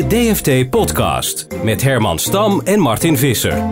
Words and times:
De 0.00 0.06
DFT 0.06 0.70
Podcast 0.70 1.46
met 1.64 1.82
Herman 1.82 2.18
Stam 2.18 2.60
en 2.60 2.80
Martin 2.80 3.18
Visser. 3.18 3.64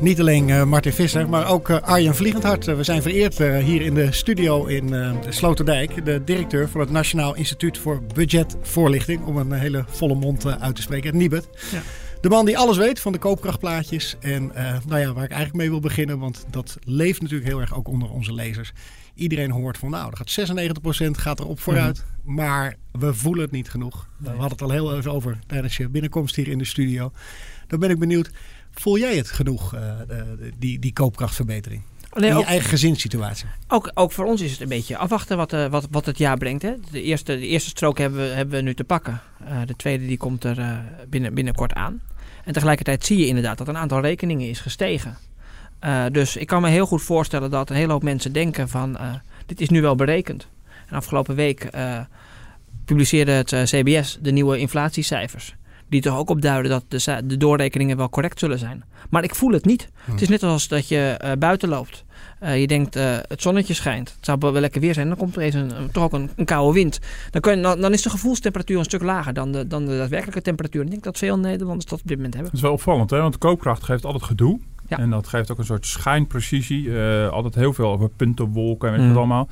Niet 0.00 0.20
alleen 0.20 0.48
uh, 0.48 0.64
Martin 0.64 0.92
Visser, 0.92 1.28
maar 1.28 1.48
ook 1.48 1.68
uh, 1.68 1.80
Arjen 1.80 2.14
Vliegendhart. 2.14 2.66
Uh, 2.66 2.76
we 2.76 2.82
zijn 2.82 3.02
vereerd 3.02 3.38
hier 3.38 3.80
in 3.80 3.94
de 3.94 4.12
studio 4.12 4.64
in 4.64 5.14
Sloterdijk. 5.28 6.04
De 6.04 6.24
directeur 6.24 6.68
van 6.68 6.80
het 6.80 6.90
Nationaal 6.90 7.34
Instituut 7.34 7.78
voor 7.78 8.02
Budgetvoorlichting. 8.14 9.24
Om 9.24 9.36
een 9.36 9.52
hele 9.52 9.84
volle 9.88 10.14
mond 10.14 10.60
uit 10.60 10.76
te 10.76 10.82
spreken. 10.82 11.16
Nibet. 11.16 11.48
Ja. 11.72 11.82
De 12.20 12.28
man 12.28 12.44
die 12.44 12.58
alles 12.58 12.76
weet 12.76 13.00
van 13.00 13.12
de 13.12 13.18
koopkrachtplaatjes. 13.18 14.16
En 14.20 14.52
nou 14.86 15.00
ja, 15.00 15.12
waar 15.12 15.24
ik 15.24 15.30
eigenlijk 15.30 15.54
mee 15.54 15.70
wil 15.70 15.80
beginnen. 15.80 16.18
Want 16.18 16.44
dat 16.50 16.76
leeft 16.84 17.22
natuurlijk 17.22 17.50
heel 17.50 17.60
erg 17.60 17.74
ook 17.74 17.88
onder 17.88 18.10
onze 18.10 18.32
lezers. 18.34 18.72
Iedereen 19.14 19.50
hoort 19.50 19.78
van 19.78 19.90
nou, 19.90 20.10
er 20.10 20.16
gaat 20.16 20.50
96% 21.08 21.10
gaat 21.10 21.40
erop 21.40 21.60
vooruit. 21.60 22.04
Mhm. 22.24 22.34
Maar 22.34 22.76
we 22.92 23.14
voelen 23.14 23.42
het 23.42 23.52
niet 23.52 23.70
genoeg. 23.70 24.08
We 24.16 24.28
hadden 24.28 24.48
het 24.48 24.62
al 24.62 24.70
heel 24.70 24.96
even 24.96 25.12
over 25.12 25.38
tijdens 25.46 25.76
je 25.76 25.88
binnenkomst 25.88 26.36
hier 26.36 26.48
in 26.48 26.58
de 26.58 26.64
studio. 26.64 27.12
Dan 27.66 27.78
ben 27.78 27.90
ik 27.90 27.98
benieuwd, 27.98 28.30
voel 28.70 28.98
jij 28.98 29.16
het 29.16 29.30
genoeg, 29.30 29.74
uh, 29.74 29.80
die, 30.58 30.78
die 30.78 30.92
koopkrachtverbetering? 30.92 31.82
Nee, 32.12 32.30
in 32.30 32.38
je 32.38 32.44
eigen 32.44 32.68
gezinssituatie. 32.68 33.46
Ook, 33.68 33.90
ook 33.94 34.12
voor 34.12 34.24
ons 34.24 34.40
is 34.40 34.50
het 34.50 34.60
een 34.60 34.68
beetje 34.68 34.96
afwachten 34.96 35.36
wat, 35.36 35.52
uh, 35.52 35.66
wat, 35.66 35.86
wat 35.90 36.06
het 36.06 36.18
jaar 36.18 36.36
brengt. 36.36 36.62
Hè. 36.62 36.74
De, 36.90 37.02
eerste, 37.02 37.38
de 37.38 37.46
eerste 37.46 37.68
strook 37.68 37.98
hebben 37.98 38.20
we, 38.20 38.34
hebben 38.34 38.56
we 38.56 38.62
nu 38.62 38.74
te 38.74 38.84
pakken. 38.84 39.20
Uh, 39.42 39.60
de 39.66 39.76
tweede 39.76 40.06
die 40.06 40.16
komt 40.16 40.44
er 40.44 40.84
binnen, 41.08 41.34
binnenkort 41.34 41.72
aan. 41.72 42.00
En 42.44 42.52
tegelijkertijd 42.52 43.04
zie 43.04 43.18
je 43.18 43.26
inderdaad 43.26 43.58
dat 43.58 43.68
een 43.68 43.76
aantal 43.76 44.00
rekeningen 44.00 44.48
is 44.48 44.60
gestegen. 44.60 45.16
Uh, 45.84 46.04
dus 46.12 46.36
ik 46.36 46.46
kan 46.46 46.62
me 46.62 46.68
heel 46.68 46.86
goed 46.86 47.02
voorstellen 47.02 47.50
dat 47.50 47.70
een 47.70 47.76
hele 47.76 47.92
hoop 47.92 48.02
mensen 48.02 48.32
denken 48.32 48.68
van 48.68 48.96
dit 49.46 49.60
is 49.60 49.68
nu 49.68 49.82
wel 49.82 49.94
berekend. 49.94 50.48
En 50.86 50.96
afgelopen 50.96 51.34
week 51.34 51.70
publiceerde 52.84 53.32
het 53.32 53.50
CBS 53.64 54.18
de 54.22 54.30
nieuwe 54.30 54.58
inflatiecijfers 54.58 55.54
die 55.88 56.02
toch 56.02 56.18
ook 56.18 56.30
opduiden 56.30 56.70
dat 56.70 56.84
de, 56.88 57.26
de, 57.26 57.36
doorrekeningen 57.36 57.96
wel 57.96 58.08
correct 58.08 58.38
zullen 58.38 58.58
zijn. 58.58 58.84
Maar 59.10 59.24
ik 59.24 59.34
voel 59.34 59.52
het 59.52 59.64
niet. 59.64 59.90
Hm. 60.04 60.10
Het 60.10 60.22
is 60.22 60.28
net 60.28 60.42
als 60.42 60.68
dat 60.68 60.88
je 60.88 61.34
buiten 61.38 61.68
loopt. 61.68 62.04
Je 62.40 62.66
denkt, 62.66 62.94
het 62.94 63.42
zonnetje 63.42 63.74
schijnt. 63.74 64.08
Het 64.16 64.24
zou 64.24 64.38
wel 64.40 64.52
lekker 64.52 64.80
weer 64.80 64.94
zijn. 64.94 65.08
Dan 65.08 65.16
komt 65.16 65.36
er 65.36 65.42
eens 65.42 65.54
een, 65.54 65.72
toch 65.92 66.04
ook 66.04 66.12
een, 66.12 66.30
een, 66.36 66.44
koude 66.44 66.72
wind. 66.72 66.98
Dan, 67.30 67.40
kun 67.40 67.56
je, 67.56 67.62
dan, 67.62 67.80
dan, 67.80 67.92
is 67.92 68.02
de 68.02 68.10
gevoelstemperatuur 68.10 68.78
een 68.78 68.84
stuk 68.84 69.02
lager 69.02 69.32
dan 69.32 69.52
de, 69.52 69.66
dan 69.66 69.86
de 69.86 69.96
daadwerkelijke 69.96 70.42
temperatuur. 70.42 70.82
ik 70.82 70.90
denk 70.90 71.02
dat 71.02 71.18
veel 71.18 71.38
Nederlanders 71.38 71.90
dat 71.90 72.00
op 72.00 72.06
dit 72.06 72.16
moment 72.16 72.34
hebben. 72.34 72.52
Dat 72.52 72.60
is 72.60 72.66
wel 72.66 72.76
opvallend, 72.76 73.10
hè? 73.10 73.20
want 73.20 73.32
de 73.32 73.38
koopkracht 73.38 73.82
geeft 73.82 74.04
altijd 74.04 74.22
gedoe. 74.22 74.60
Ja. 74.96 75.02
En 75.02 75.10
dat 75.10 75.28
geeft 75.28 75.50
ook 75.50 75.58
een 75.58 75.64
soort 75.64 75.86
schijnprecisie. 75.86 76.98
altijd 77.30 77.54
heel 77.54 77.72
veel 77.72 77.92
over 77.92 78.08
puntenwolken 78.08 78.88
en 78.88 78.94
weet 78.94 79.02
je 79.02 79.08
mm. 79.08 79.14
wat 79.14 79.24
allemaal. 79.24 79.48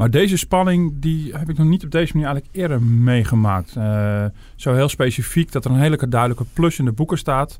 Maar 0.00 0.10
deze 0.10 0.36
spanning 0.36 0.92
die 0.94 1.32
heb 1.36 1.48
ik 1.48 1.56
nog 1.56 1.66
niet 1.66 1.84
op 1.84 1.90
deze 1.90 2.12
manier 2.12 2.28
eigenlijk 2.28 2.56
eerder 2.56 2.82
meegemaakt. 2.82 3.74
Uh, 3.78 4.24
zo 4.56 4.74
heel 4.74 4.88
specifiek 4.88 5.52
dat 5.52 5.64
er 5.64 5.70
een 5.70 5.78
hele 5.78 6.08
duidelijke 6.08 6.44
plus 6.52 6.78
in 6.78 6.84
de 6.84 6.92
boeken 6.92 7.18
staat. 7.18 7.56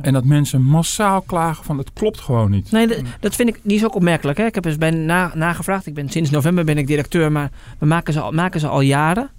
En 0.00 0.12
dat 0.12 0.24
mensen 0.24 0.62
massaal 0.62 1.20
klagen 1.20 1.64
van 1.64 1.78
het 1.78 1.92
klopt 1.92 2.20
gewoon 2.20 2.50
niet. 2.50 2.70
Nee, 2.70 2.88
dat, 3.20 3.34
vind 3.34 3.48
ik, 3.48 3.60
die 3.62 3.76
is 3.76 3.84
ook 3.84 3.94
opmerkelijk. 3.94 4.38
Hè? 4.38 4.44
Ik 4.44 4.54
heb 4.54 4.64
eens 4.64 4.78
bij 4.78 4.90
na, 4.90 5.32
nagevraagd. 5.34 5.86
Ik 5.86 5.94
ben, 5.94 6.08
sinds 6.08 6.30
november 6.30 6.64
ben 6.64 6.78
ik 6.78 6.86
directeur, 6.86 7.32
maar 7.32 7.50
we 7.78 7.86
maken 7.86 8.12
ze 8.12 8.20
al, 8.20 8.32
maken 8.32 8.60
ze 8.60 8.68
al 8.68 8.80
jaren. 8.80 9.30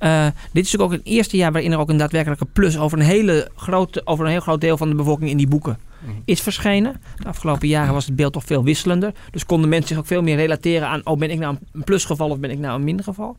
Uh, 0.00 0.24
dit 0.24 0.64
is 0.64 0.72
natuurlijk 0.72 0.82
ook 0.82 0.92
het 0.92 1.14
eerste 1.14 1.36
jaar 1.36 1.52
waarin 1.52 1.72
er 1.72 1.78
ook 1.78 1.88
een 1.88 1.96
daadwerkelijke 1.96 2.46
plus 2.52 2.78
over 2.78 2.98
een, 2.98 3.04
hele 3.04 3.48
grote, 3.56 4.02
over 4.04 4.24
een 4.24 4.30
heel 4.30 4.40
groot 4.40 4.60
deel 4.60 4.76
van 4.76 4.88
de 4.88 4.94
bevolking 4.94 5.30
in 5.30 5.36
die 5.36 5.48
boeken 5.48 5.78
Mhm. 5.93 5.93
Is 6.24 6.40
verschenen. 6.40 7.00
De 7.16 7.28
afgelopen 7.28 7.68
jaren 7.68 7.92
was 7.92 8.06
het 8.06 8.16
beeld 8.16 8.32
toch 8.32 8.44
veel 8.44 8.64
wisselender. 8.64 9.12
Dus 9.30 9.46
konden 9.46 9.68
mensen 9.68 9.88
zich 9.88 9.98
ook 9.98 10.06
veel 10.06 10.22
meer 10.22 10.36
relateren 10.36 10.88
aan... 10.88 11.00
oh, 11.06 11.18
ben 11.18 11.30
ik 11.30 11.38
nou 11.38 11.56
een 11.72 11.84
plusgeval 11.84 12.30
of 12.30 12.38
ben 12.38 12.50
ik 12.50 12.58
nou 12.58 12.74
een 12.74 12.84
mindergeval? 12.84 13.36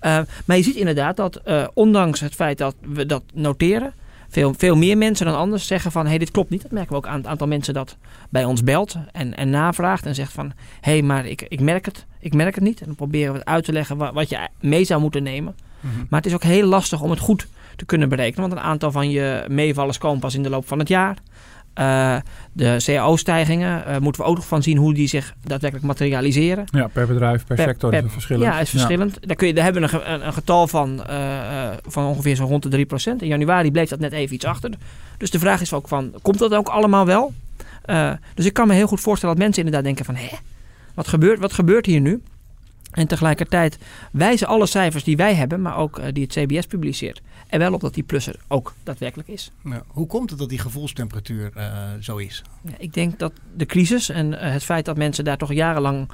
Uh, 0.00 0.18
maar 0.44 0.56
je 0.56 0.62
ziet 0.62 0.76
inderdaad 0.76 1.16
dat 1.16 1.40
uh, 1.44 1.66
ondanks 1.74 2.20
het 2.20 2.34
feit 2.34 2.58
dat 2.58 2.74
we 2.80 3.06
dat 3.06 3.22
noteren... 3.34 3.92
Veel, 4.28 4.54
veel 4.56 4.76
meer 4.76 4.98
mensen 4.98 5.26
dan 5.26 5.36
anders 5.36 5.66
zeggen 5.66 5.92
van... 5.92 6.02
hé, 6.02 6.08
hey, 6.08 6.18
dit 6.18 6.30
klopt 6.30 6.50
niet. 6.50 6.62
Dat 6.62 6.70
merken 6.70 6.90
we 6.90 6.96
ook 6.96 7.06
aan 7.06 7.16
het 7.16 7.26
aantal 7.26 7.46
mensen 7.46 7.74
dat 7.74 7.96
bij 8.30 8.44
ons 8.44 8.64
belt 8.64 8.96
en, 9.12 9.36
en 9.36 9.50
navraagt... 9.50 10.06
en 10.06 10.14
zegt 10.14 10.32
van, 10.32 10.52
hé, 10.80 10.92
hey, 10.92 11.02
maar 11.02 11.26
ik, 11.26 11.42
ik 11.48 11.60
merk 11.60 11.84
het. 11.84 12.06
Ik 12.18 12.34
merk 12.34 12.54
het 12.54 12.64
niet. 12.64 12.80
En 12.80 12.86
dan 12.86 12.94
proberen 12.94 13.32
we 13.32 13.38
het 13.38 13.48
uit 13.48 13.64
te 13.64 13.72
leggen 13.72 13.96
wat, 13.96 14.12
wat 14.14 14.28
je 14.28 14.48
mee 14.60 14.84
zou 14.84 15.00
moeten 15.00 15.22
nemen. 15.22 15.56
Mhm. 15.80 15.96
Maar 16.08 16.20
het 16.20 16.28
is 16.28 16.34
ook 16.34 16.42
heel 16.42 16.66
lastig 16.66 17.00
om 17.00 17.10
het 17.10 17.18
goed 17.18 17.46
te 17.76 17.84
kunnen 17.84 18.08
berekenen. 18.08 18.48
Want 18.48 18.60
een 18.60 18.66
aantal 18.66 18.90
van 18.90 19.10
je 19.10 19.44
meevallers 19.48 19.98
komen 19.98 20.20
pas 20.20 20.34
in 20.34 20.42
de 20.42 20.50
loop 20.50 20.68
van 20.68 20.78
het 20.78 20.88
jaar. 20.88 21.16
Uh, 21.78 22.16
de 22.52 22.76
cao-stijgingen 22.84 23.84
uh, 23.88 23.98
moeten 23.98 24.22
we 24.22 24.28
ook 24.28 24.36
nog 24.36 24.46
van 24.46 24.62
zien 24.62 24.76
hoe 24.76 24.94
die 24.94 25.08
zich 25.08 25.34
daadwerkelijk 25.44 25.86
materialiseren. 25.86 26.64
Ja, 26.70 26.86
per 26.86 27.06
bedrijf, 27.06 27.46
per, 27.46 27.58
sector 27.58 27.90
per, 27.90 27.98
is 27.98 28.04
het 28.04 28.12
verschillend. 28.12 28.52
Ja, 28.52 28.60
is 28.60 28.70
verschillend. 28.70 29.18
Daar, 29.26 29.36
kun 29.36 29.46
je, 29.46 29.54
daar 29.54 29.64
hebben 29.64 29.82
we 29.82 30.04
een, 30.04 30.26
een 30.26 30.32
getal 30.32 30.68
van, 30.68 31.04
uh, 31.10 31.68
van 31.86 32.06
ongeveer 32.06 32.36
zo 32.36 32.44
rond 32.44 32.70
de 32.70 32.86
3%. 32.86 33.16
In 33.18 33.26
januari 33.26 33.70
bleef 33.70 33.88
dat 33.88 33.98
net 33.98 34.12
even 34.12 34.34
iets 34.34 34.44
achter. 34.44 34.70
Dus 35.18 35.30
de 35.30 35.38
vraag 35.38 35.60
is 35.60 35.72
ook 35.72 35.88
van, 35.88 36.14
komt 36.22 36.38
dat 36.38 36.54
ook 36.54 36.68
allemaal 36.68 37.06
wel? 37.06 37.32
dus 38.34 38.46
ik 38.46 38.52
kan 38.52 38.68
me 38.68 38.74
heel 38.74 38.86
goed 38.86 39.00
voorstellen 39.00 39.34
dat 39.34 39.44
mensen 39.44 39.64
inderdaad 39.64 39.86
denken 39.86 40.04
van... 40.04 40.14
Hé, 40.14 40.36
wat 40.94 41.08
gebeurt, 41.08 41.38
wat 41.38 41.52
gebeurt 41.52 41.86
hier 41.86 42.00
nu? 42.00 42.22
En 42.90 43.06
tegelijkertijd 43.06 43.78
wijzen 44.10 44.46
alle 44.46 44.66
cijfers 44.66 45.04
die 45.04 45.16
wij 45.16 45.34
hebben, 45.34 45.62
maar 45.62 45.76
ook 45.76 46.00
die 46.12 46.22
het 46.22 46.32
CBS 46.32 46.66
publiceert 46.66 47.22
en 47.52 47.58
wel 47.58 47.72
op 47.72 47.80
dat 47.80 47.94
die 47.94 48.02
plus 48.02 48.26
er 48.26 48.36
ook 48.48 48.74
daadwerkelijk 48.82 49.28
is. 49.28 49.50
Ja, 49.64 49.82
hoe 49.86 50.06
komt 50.06 50.30
het 50.30 50.38
dat 50.38 50.48
die 50.48 50.58
gevoelstemperatuur 50.58 51.52
uh, 51.56 51.72
zo 52.00 52.16
is? 52.16 52.42
Ja, 52.62 52.72
ik 52.78 52.94
denk 52.94 53.18
dat 53.18 53.32
de 53.56 53.66
crisis 53.66 54.08
en 54.08 54.32
uh, 54.32 54.38
het 54.40 54.64
feit 54.64 54.84
dat 54.84 54.96
mensen 54.96 55.24
daar 55.24 55.36
toch 55.36 55.52
jarenlang 55.52 56.08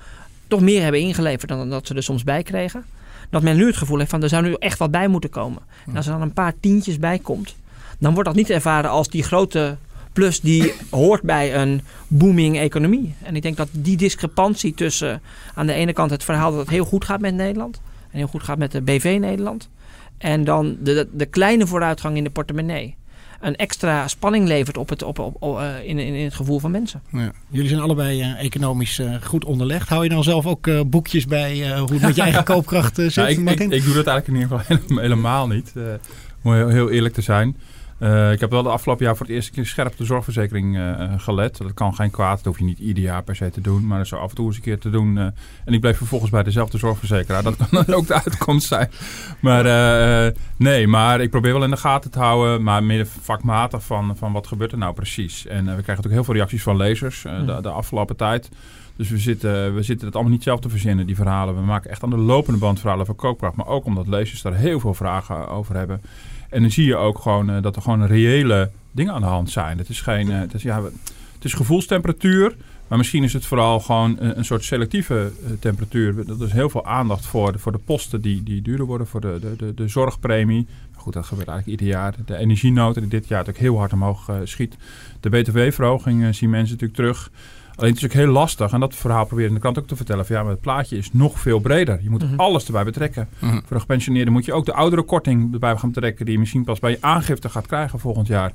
toch 0.46 0.60
meer 0.60 0.82
hebben 0.82 1.00
ingeleverd 1.00 1.48
dan 1.48 1.70
dat 1.70 1.86
ze 1.86 1.94
er 1.94 2.02
soms 2.02 2.24
bij 2.24 2.42
kregen. 2.42 2.84
Dat 3.30 3.42
men 3.42 3.56
nu 3.56 3.66
het 3.66 3.76
gevoel 3.76 3.98
heeft 3.98 4.10
van 4.10 4.22
er 4.22 4.28
zou 4.28 4.42
nu 4.42 4.54
echt 4.58 4.78
wat 4.78 4.90
bij 4.90 5.08
moeten 5.08 5.30
komen. 5.30 5.62
En 5.86 5.96
als 5.96 6.06
er 6.06 6.12
dan 6.12 6.22
een 6.22 6.32
paar 6.32 6.54
tientjes 6.60 6.98
bij 6.98 7.18
komt, 7.18 7.56
dan 7.98 8.12
wordt 8.12 8.28
dat 8.28 8.36
niet 8.36 8.50
ervaren 8.50 8.90
als 8.90 9.08
die 9.08 9.22
grote 9.22 9.76
plus 10.12 10.40
die 10.40 10.72
hoort 10.90 11.22
bij 11.22 11.56
een 11.56 11.80
booming 12.08 12.58
economie. 12.58 13.14
En 13.22 13.36
ik 13.36 13.42
denk 13.42 13.56
dat 13.56 13.68
die 13.72 13.96
discrepantie 13.96 14.74
tussen 14.74 15.22
aan 15.54 15.66
de 15.66 15.72
ene 15.72 15.92
kant 15.92 16.10
het 16.10 16.24
verhaal 16.24 16.50
dat 16.50 16.60
het 16.60 16.70
heel 16.70 16.84
goed 16.84 17.04
gaat 17.04 17.20
met 17.20 17.34
Nederland 17.34 17.80
en 18.10 18.18
heel 18.18 18.26
goed 18.26 18.42
gaat 18.42 18.58
met 18.58 18.72
de 18.72 18.80
BV 18.80 19.16
Nederland. 19.20 19.68
En 20.18 20.44
dan 20.44 20.76
de, 20.80 21.08
de 21.12 21.26
kleine 21.26 21.66
vooruitgang 21.66 22.16
in 22.16 22.24
de 22.24 22.30
portemonnee 22.30 22.96
een 23.40 23.56
extra 23.56 24.08
spanning 24.08 24.46
levert 24.46 24.76
op 24.76 24.88
het, 24.88 25.02
op, 25.02 25.18
op, 25.18 25.58
uh, 25.58 25.84
in, 25.84 25.98
in, 25.98 26.24
het 26.24 26.34
gevoel 26.34 26.58
van 26.58 26.70
mensen. 26.70 27.02
Ja. 27.12 27.32
Jullie 27.48 27.68
zijn 27.68 27.80
allebei 27.80 28.20
uh, 28.20 28.44
economisch 28.44 28.98
uh, 28.98 29.14
goed 29.22 29.44
onderlegd. 29.44 29.88
Hou 29.88 30.02
je 30.02 30.08
dan 30.08 30.22
zelf 30.22 30.46
ook 30.46 30.90
boekjes 30.90 31.26
bij 31.26 31.78
hoe 31.78 31.92
het 31.92 32.02
met 32.02 32.16
je 32.16 32.22
eigen 32.22 32.44
koopkracht 32.54 32.96
zit? 32.96 33.16
Ik, 33.16 33.38
ik, 33.38 33.60
ik, 33.60 33.84
doe 33.84 33.94
dat 33.94 34.06
eigenlijk 34.06 34.28
in 34.28 34.34
ieder 34.34 34.58
geval 34.58 34.98
helemaal 35.06 35.46
niet. 35.46 35.72
om 36.42 36.54
heel, 36.54 36.68
heel 36.68 36.90
eerlijk 36.90 37.14
te 37.14 37.22
zijn. 37.22 37.56
Uh, 37.98 38.32
ik 38.32 38.40
heb 38.40 38.50
wel 38.50 38.62
de 38.62 38.68
afgelopen 38.68 39.04
jaar 39.04 39.16
voor 39.16 39.26
het 39.26 39.34
eerste 39.34 39.50
keer 39.50 39.66
scherp 39.66 39.96
de 39.96 40.04
zorgverzekering 40.04 40.76
uh, 40.76 41.12
gelet. 41.16 41.56
Dat 41.56 41.74
kan 41.74 41.94
geen 41.94 42.10
kwaad, 42.10 42.36
dat 42.36 42.44
hoef 42.44 42.58
je 42.58 42.64
niet 42.64 42.78
ieder 42.78 43.02
jaar 43.02 43.22
per 43.22 43.36
se 43.36 43.50
te 43.50 43.60
doen. 43.60 43.86
Maar 43.86 43.98
dat 43.98 44.06
zo 44.06 44.16
af 44.16 44.30
en 44.30 44.36
toe 44.36 44.46
eens 44.46 44.56
een 44.56 44.62
keer 44.62 44.78
te 44.78 44.90
doen. 44.90 45.16
Uh, 45.16 45.22
en 45.64 45.72
ik 45.72 45.80
bleef 45.80 45.96
vervolgens 45.96 46.30
bij 46.30 46.42
dezelfde 46.42 46.78
zorgverzekeraar. 46.78 47.42
Dat 47.42 47.56
kan 47.56 47.68
dan 47.86 47.94
ook 47.94 48.06
de 48.06 48.22
uitkomst 48.24 48.66
zijn. 48.66 48.90
Maar 49.40 49.64
nee, 50.56 50.86
maar 50.86 51.20
ik 51.20 51.30
probeer 51.30 51.52
wel 51.52 51.64
in 51.64 51.70
de 51.70 51.76
gaten 51.76 52.10
te 52.10 52.18
houden. 52.18 52.62
Maar 52.62 52.82
meer 52.82 53.06
vakmatig 53.06 53.84
van, 53.84 54.16
van 54.16 54.32
wat 54.32 54.46
gebeurt 54.46 54.72
er 54.72 54.78
nou 54.78 54.94
precies. 54.94 55.46
En 55.46 55.58
we 55.58 55.64
krijgen 55.64 55.86
natuurlijk 55.86 56.14
heel 56.14 56.24
veel 56.24 56.34
reacties 56.34 56.62
van 56.62 56.76
lezers 56.76 57.22
de, 57.22 57.58
de, 57.62 57.68
afgelopen 57.68 58.16
tijd. 58.16 58.48
Dus 58.96 59.08
we 59.08 59.18
zitten, 59.18 59.74
we 59.74 59.82
zitten 59.82 60.06
het 60.06 60.14
allemaal 60.14 60.32
niet 60.32 60.42
zelf 60.42 60.60
te 60.60 60.68
verzinnen, 60.68 61.06
die 61.06 61.16
verhalen. 61.16 61.54
We 61.54 61.60
maken 61.60 61.90
echt 61.90 62.02
aan 62.02 62.10
de 62.10 62.16
lopende 62.16 62.58
band 62.58 62.80
verhalen 62.80 63.06
van 63.06 63.14
koopkracht. 63.14 63.56
Maar 63.56 63.66
ook 63.66 63.84
omdat 63.84 64.06
lezers 64.06 64.42
daar 64.42 64.54
heel 64.54 64.80
veel 64.80 64.94
vragen 64.94 65.48
over 65.48 65.76
hebben. 65.76 66.00
En 66.48 66.60
dan 66.60 66.70
zie 66.70 66.84
je 66.84 66.96
ook 66.96 67.18
gewoon 67.18 67.50
uh, 67.50 67.62
dat 67.62 67.76
er 67.76 67.82
gewoon 67.82 68.06
reële 68.06 68.70
dingen 68.90 69.14
aan 69.14 69.20
de 69.20 69.26
hand 69.26 69.50
zijn. 69.50 69.78
Het 69.78 69.88
is 69.88 70.00
geen, 70.00 70.26
uh, 70.26 70.38
het 70.38 70.54
is, 70.54 70.62
ja, 70.62 70.82
het 71.34 71.44
is 71.44 71.54
gevoelstemperatuur. 71.54 72.56
Maar 72.88 72.98
misschien 72.98 73.24
is 73.24 73.32
het 73.32 73.46
vooral 73.46 73.80
gewoon 73.80 74.16
een, 74.18 74.38
een 74.38 74.44
soort 74.44 74.64
selectieve 74.64 75.32
temperatuur. 75.60 76.26
Dat 76.26 76.40
is 76.40 76.52
heel 76.52 76.70
veel 76.70 76.86
aandacht 76.86 77.26
voor 77.26 77.52
de, 77.52 77.58
voor 77.58 77.72
de 77.72 77.78
posten 77.78 78.20
die, 78.20 78.42
die 78.42 78.62
duurder 78.62 78.86
worden. 78.86 79.06
Voor 79.06 79.20
de, 79.20 79.54
de, 79.56 79.74
de, 79.74 79.88
zorgpremie. 79.88 80.66
Goed, 80.94 81.12
dat 81.12 81.26
gebeurt 81.26 81.48
eigenlijk 81.48 81.80
ieder 81.80 81.96
jaar. 81.96 82.14
De 82.24 82.36
energienoten 82.36 83.00
die 83.02 83.10
dit 83.10 83.28
jaar 83.28 83.38
natuurlijk 83.38 83.64
heel 83.64 83.78
hard 83.78 83.92
omhoog 83.92 84.30
schiet. 84.44 84.76
De 85.20 85.28
btw-verhoging 85.28 86.34
zien 86.34 86.50
mensen 86.50 86.72
natuurlijk 86.72 86.94
terug. 86.94 87.30
Alleen 87.78 87.90
het 87.92 87.98
is 88.02 88.04
ook 88.08 88.14
heel 88.14 88.26
lastig, 88.32 88.72
en 88.72 88.80
dat 88.80 88.94
verhaal 88.94 89.24
probeer 89.26 89.46
in 89.46 89.54
de 89.54 89.60
krant 89.60 89.78
ook 89.78 89.86
te 89.86 89.96
vertellen. 89.96 90.26
Van, 90.26 90.36
ja, 90.36 90.42
maar 90.42 90.50
het 90.52 90.60
plaatje 90.60 90.96
is 90.96 91.12
nog 91.12 91.40
veel 91.40 91.58
breder. 91.58 91.98
Je 92.02 92.10
moet 92.10 92.22
Mhm. 92.22 92.40
alles 92.40 92.66
erbij 92.66 92.84
betrekken. 92.84 93.28
Mhm. 93.38 93.52
Voor 93.52 93.76
de 93.76 93.80
gepensioneerden 93.80 94.32
moet 94.32 94.44
je 94.44 94.52
ook 94.52 94.64
de 94.66 94.72
oudere 94.72 95.02
korting 95.02 95.52
erbij 95.52 95.76
gaan 95.76 95.90
betrekken. 95.92 96.24
Die 96.24 96.34
je 96.34 96.40
misschien 96.40 96.64
pas 96.64 96.78
bij 96.78 96.90
je 96.90 96.98
aangifte 97.00 97.48
gaat 97.48 97.66
krijgen 97.66 97.98
volgend 97.98 98.26
jaar. 98.26 98.52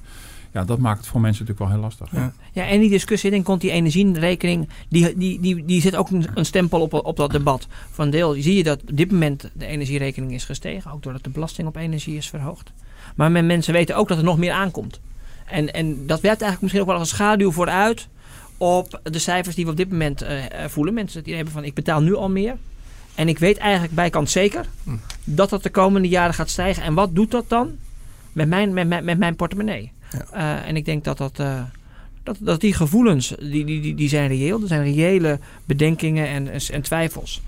Ja, 0.51 0.63
dat 0.63 0.79
maakt 0.79 0.97
het 0.97 1.07
voor 1.07 1.21
mensen 1.21 1.45
natuurlijk 1.45 1.71
wel 1.71 1.79
heel 1.81 1.89
lastig. 1.89 2.19
Ja. 2.21 2.33
Ja, 2.51 2.67
en 2.67 2.79
die 2.79 2.89
discussie, 2.89 3.29
denk 3.29 3.41
ik, 3.41 3.47
komt 3.47 3.61
die 3.61 3.71
energierekening, 3.71 4.69
die, 4.89 5.17
die, 5.17 5.39
die, 5.39 5.65
die 5.65 5.81
zet 5.81 5.95
ook 5.95 6.09
een, 6.09 6.25
een 6.33 6.45
stempel 6.45 6.81
op, 6.81 6.93
op 6.93 7.15
dat 7.17 7.31
debat. 7.31 7.67
Van 7.91 8.09
deel 8.09 8.33
zie 8.33 8.55
je 8.57 8.63
dat 8.63 8.81
op 8.81 8.97
dit 8.97 9.11
moment 9.11 9.49
de 9.53 9.65
energierekening 9.65 10.33
is 10.33 10.45
gestegen, 10.45 10.91
ook 10.91 11.03
doordat 11.03 11.23
de 11.23 11.29
belasting 11.29 11.67
op 11.67 11.75
energie 11.75 12.17
is 12.17 12.29
verhoogd. 12.29 12.71
Maar 13.15 13.31
men, 13.31 13.45
mensen 13.45 13.73
weten 13.73 13.95
ook 13.95 14.07
dat 14.07 14.17
er 14.17 14.23
nog 14.23 14.37
meer 14.37 14.51
aankomt. 14.51 14.99
En, 15.45 15.73
en 15.73 15.87
dat 16.07 16.21
werkt 16.21 16.41
eigenlijk 16.41 16.61
misschien 16.61 16.81
ook 16.81 16.87
wel 16.89 16.97
als 16.97 17.09
een 17.11 17.15
schaduw 17.17 17.51
vooruit 17.51 18.07
op 18.63 18.99
de 19.03 19.19
cijfers 19.19 19.55
die 19.55 19.65
we 19.65 19.71
op 19.71 19.77
dit 19.77 19.89
moment 19.91 20.21
eh, 20.21 20.63
eh, 20.63 20.69
voelen. 20.69 20.93
Mensen 20.93 21.23
die 21.23 21.35
hebben 21.35 21.53
van 21.53 21.63
ik 21.63 21.73
betaal 21.73 22.01
nu 22.01 22.15
al 22.15 22.29
meer. 22.29 22.55
En 23.15 23.27
ik 23.27 23.39
weet 23.39 23.57
eigenlijk 23.57 23.93
bijkant 23.93 24.29
zeker 24.29 24.65
Hm. 24.83 24.89
dat 25.23 25.49
dat 25.49 25.63
de 25.63 25.69
komende 25.69 26.07
jaren 26.07 26.33
gaat 26.33 26.49
stijgen. 26.49 26.83
En 26.83 26.93
wat 26.93 27.15
doet 27.15 27.31
dat 27.31 27.49
dan 27.49 27.71
met 28.31 28.47
mijn, 28.47 28.73
met, 28.73 28.87
mijn- 28.87 29.05
met 29.05 29.17
mijn 29.17 29.35
portemonnee? 29.35 29.91
Ja. 30.11 30.25
Eh, 30.61 30.67
en 30.69 30.75
ik 30.75 30.85
denk 30.85 31.03
dat, 31.03 31.17
dat, 31.17 31.35
dat, 32.23 32.37
dat 32.39 32.61
die 32.61 32.73
gevoelens, 32.73 33.33
die, 33.39 33.65
die, 33.65 33.81
die, 33.81 33.95
die 33.95 34.09
zijn 34.09 34.27
reëel. 34.27 34.61
Er 34.61 34.67
zijn 34.67 34.83
reële 34.93 35.39
bedenkingen 35.65 36.27
en, 36.27 36.47
en 36.71 36.81
twijfels. 36.81 37.41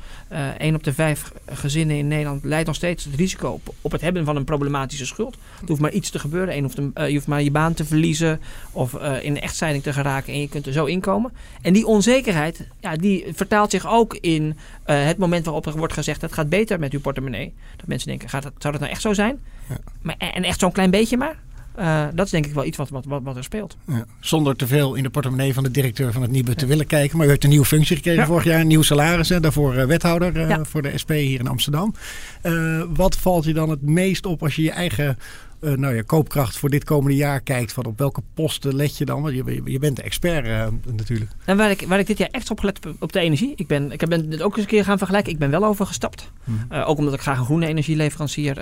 Eén 0.58 0.76
op 0.76 0.84
de 0.84 0.94
vijf 0.94 1.32
gezinnen 1.46 1.98
in 1.98 2.08
Nederland 2.08 2.44
leidt 2.44 2.68
nog 2.68 2.76
steeds 2.76 3.04
het 3.04 3.16
risico 3.16 3.50
op, 3.50 3.74
op 3.82 3.92
het 3.92 4.02
hebben 4.02 4.26
van 4.26 4.36
een 4.36 4.44
problematische 4.44 5.06
schuld. 5.06 5.34
Er 5.34 5.68
hoeft 5.68 5.82
maar 5.82 5.92
iets 5.92 6.10
te 6.10 6.20
gebeuren. 6.20 6.58
Eén 6.58 6.64
hoeft 6.64 6.78
een, 6.78 6.92
eh, 6.94 7.08
je 7.08 7.14
hoeft 7.14 7.28
maar 7.28 7.42
je 7.42 7.52
baan 7.52 7.74
te 7.74 7.86
verliezen 7.86 8.42
of 8.72 8.94
eh, 8.94 9.24
in 9.24 9.36
een 9.36 9.42
echtscheiding 9.42 9.84
te 9.84 9.94
geraken 9.94 10.34
en 10.34 10.40
je 10.40 10.50
kunt 10.50 10.66
er 10.66 10.74
zo 10.74 10.86
inkomen. 10.86 11.32
En 11.62 11.74
die 11.74 11.86
onzekerheid, 11.86 12.68
ja, 12.80 12.96
die 12.96 13.26
vertaalt 13.34 13.72
zich 13.72 13.88
ook 13.88 14.18
in 14.22 14.58
eh, 14.84 15.06
het 15.06 15.18
moment 15.18 15.46
waarop 15.46 15.66
er 15.66 15.78
wordt 15.78 15.94
gezegd 15.94 16.22
het 16.22 16.34
gaat 16.34 16.50
beter 16.50 16.80
met 16.80 16.94
uw 16.94 17.00
portemonnee. 17.00 17.54
Dat 17.78 17.88
mensen 17.88 18.08
denken, 18.08 18.30
gaat 18.30 18.44
dat, 18.44 18.54
zou 18.58 18.72
dat 18.74 18.82
nou 18.82 18.94
echt 18.94 19.02
zo 19.02 19.14
zijn? 19.14 19.40
Ja. 19.70 19.78
Maar, 20.02 20.16
en 20.18 20.44
echt 20.44 20.60
zo'n 20.60 20.72
klein 20.72 20.92
beetje 20.92 21.18
maar? 21.18 21.36
Eh, 21.76 22.06
dat 22.14 22.26
is 22.26 22.32
denk 22.32 22.46
ik 22.46 22.54
wel 22.54 22.66
iets 22.66 22.78
wat, 22.78 22.90
wat, 22.90 23.06
wat, 23.06 23.22
wat 23.24 23.36
er 23.38 23.44
speelt. 23.44 23.78
Ja. 23.88 24.06
Zonder 24.20 24.56
te 24.56 24.68
veel 24.68 24.96
in 24.96 25.04
de 25.04 25.10
portemonnee 25.10 25.54
van 25.54 25.64
de 25.64 25.72
directeur 25.72 26.12
van 26.12 26.22
het 26.22 26.32
Nibud 26.32 26.58
te 26.58 26.66
willen 26.66 26.88
kijken. 26.88 27.18
Maar 27.18 27.26
u 27.26 27.30
heeft 27.30 27.44
een 27.44 27.50
nieuwe 27.50 27.66
functie 27.66 27.96
gekregen 27.96 28.22
Ja. 28.22 28.28
vorig 28.28 28.44
jaar. 28.44 28.60
Een 28.60 28.68
nieuw 28.68 28.82
salaris. 28.82 29.30
Hè, 29.30 29.40
daarvoor 29.40 29.76
eh, 29.76 29.86
wethouder 29.86 30.38
eh, 30.50 30.60
voor 30.64 30.82
de 30.82 30.98
SP 31.02 31.12
hier 31.12 31.40
in 31.40 31.48
Amsterdam. 31.48 31.94
Wat 32.94 33.16
valt 33.18 33.46
je 33.46 33.54
dan 33.54 33.70
het 33.70 33.82
meest 33.82 34.26
op 34.26 34.44
als 34.44 34.56
je 34.56 34.62
je 34.62 34.72
eigen 34.72 35.18
nou 35.60 35.96
ja, 35.96 36.02
koopkracht 36.02 36.58
voor 36.58 36.70
dit 36.70 36.84
komende 36.84 37.16
jaar 37.16 37.42
kijkt? 37.42 37.74
Van 37.74 37.86
op 37.86 37.98
welke 37.98 38.22
posten 38.34 38.76
let 38.76 38.98
je 38.98 39.06
dan? 39.06 39.22
Want 39.22 39.36
je, 39.36 39.62
je 39.66 39.80
bent 39.80 39.96
de 39.96 40.02
expert 40.02 40.72
natuurlijk. 40.96 41.32
En 41.46 41.58
waar 41.58 41.72
ik, 41.72 41.86
waar 41.88 42.00
ik 42.00 42.08
dit 42.08 42.18
jaar 42.18 42.30
echt 42.32 42.52
op 42.52 42.60
gelet 42.60 42.84
heb 42.84 42.96
op 43.00 43.12
de 43.14 43.20
energie. 43.20 43.54
Ik 43.56 43.68
ben, 43.68 43.92
ik 43.92 44.08
ben 44.08 44.30
dit 44.30 44.42
ook 44.42 44.52
eens 44.54 44.62
een 44.62 44.70
keer 44.72 44.84
gaan 44.84 44.98
vergelijken. 44.98 45.32
Ik 45.32 45.40
ben 45.40 45.50
wel 45.50 45.66
overgestapt. 45.66 46.32
Eh, 46.70 46.90
ook 46.90 46.98
omdat 46.98 47.14
ik 47.14 47.22
graag 47.22 47.38
een 47.40 47.46
groene 47.46 47.68
energieleverancier 47.68 48.58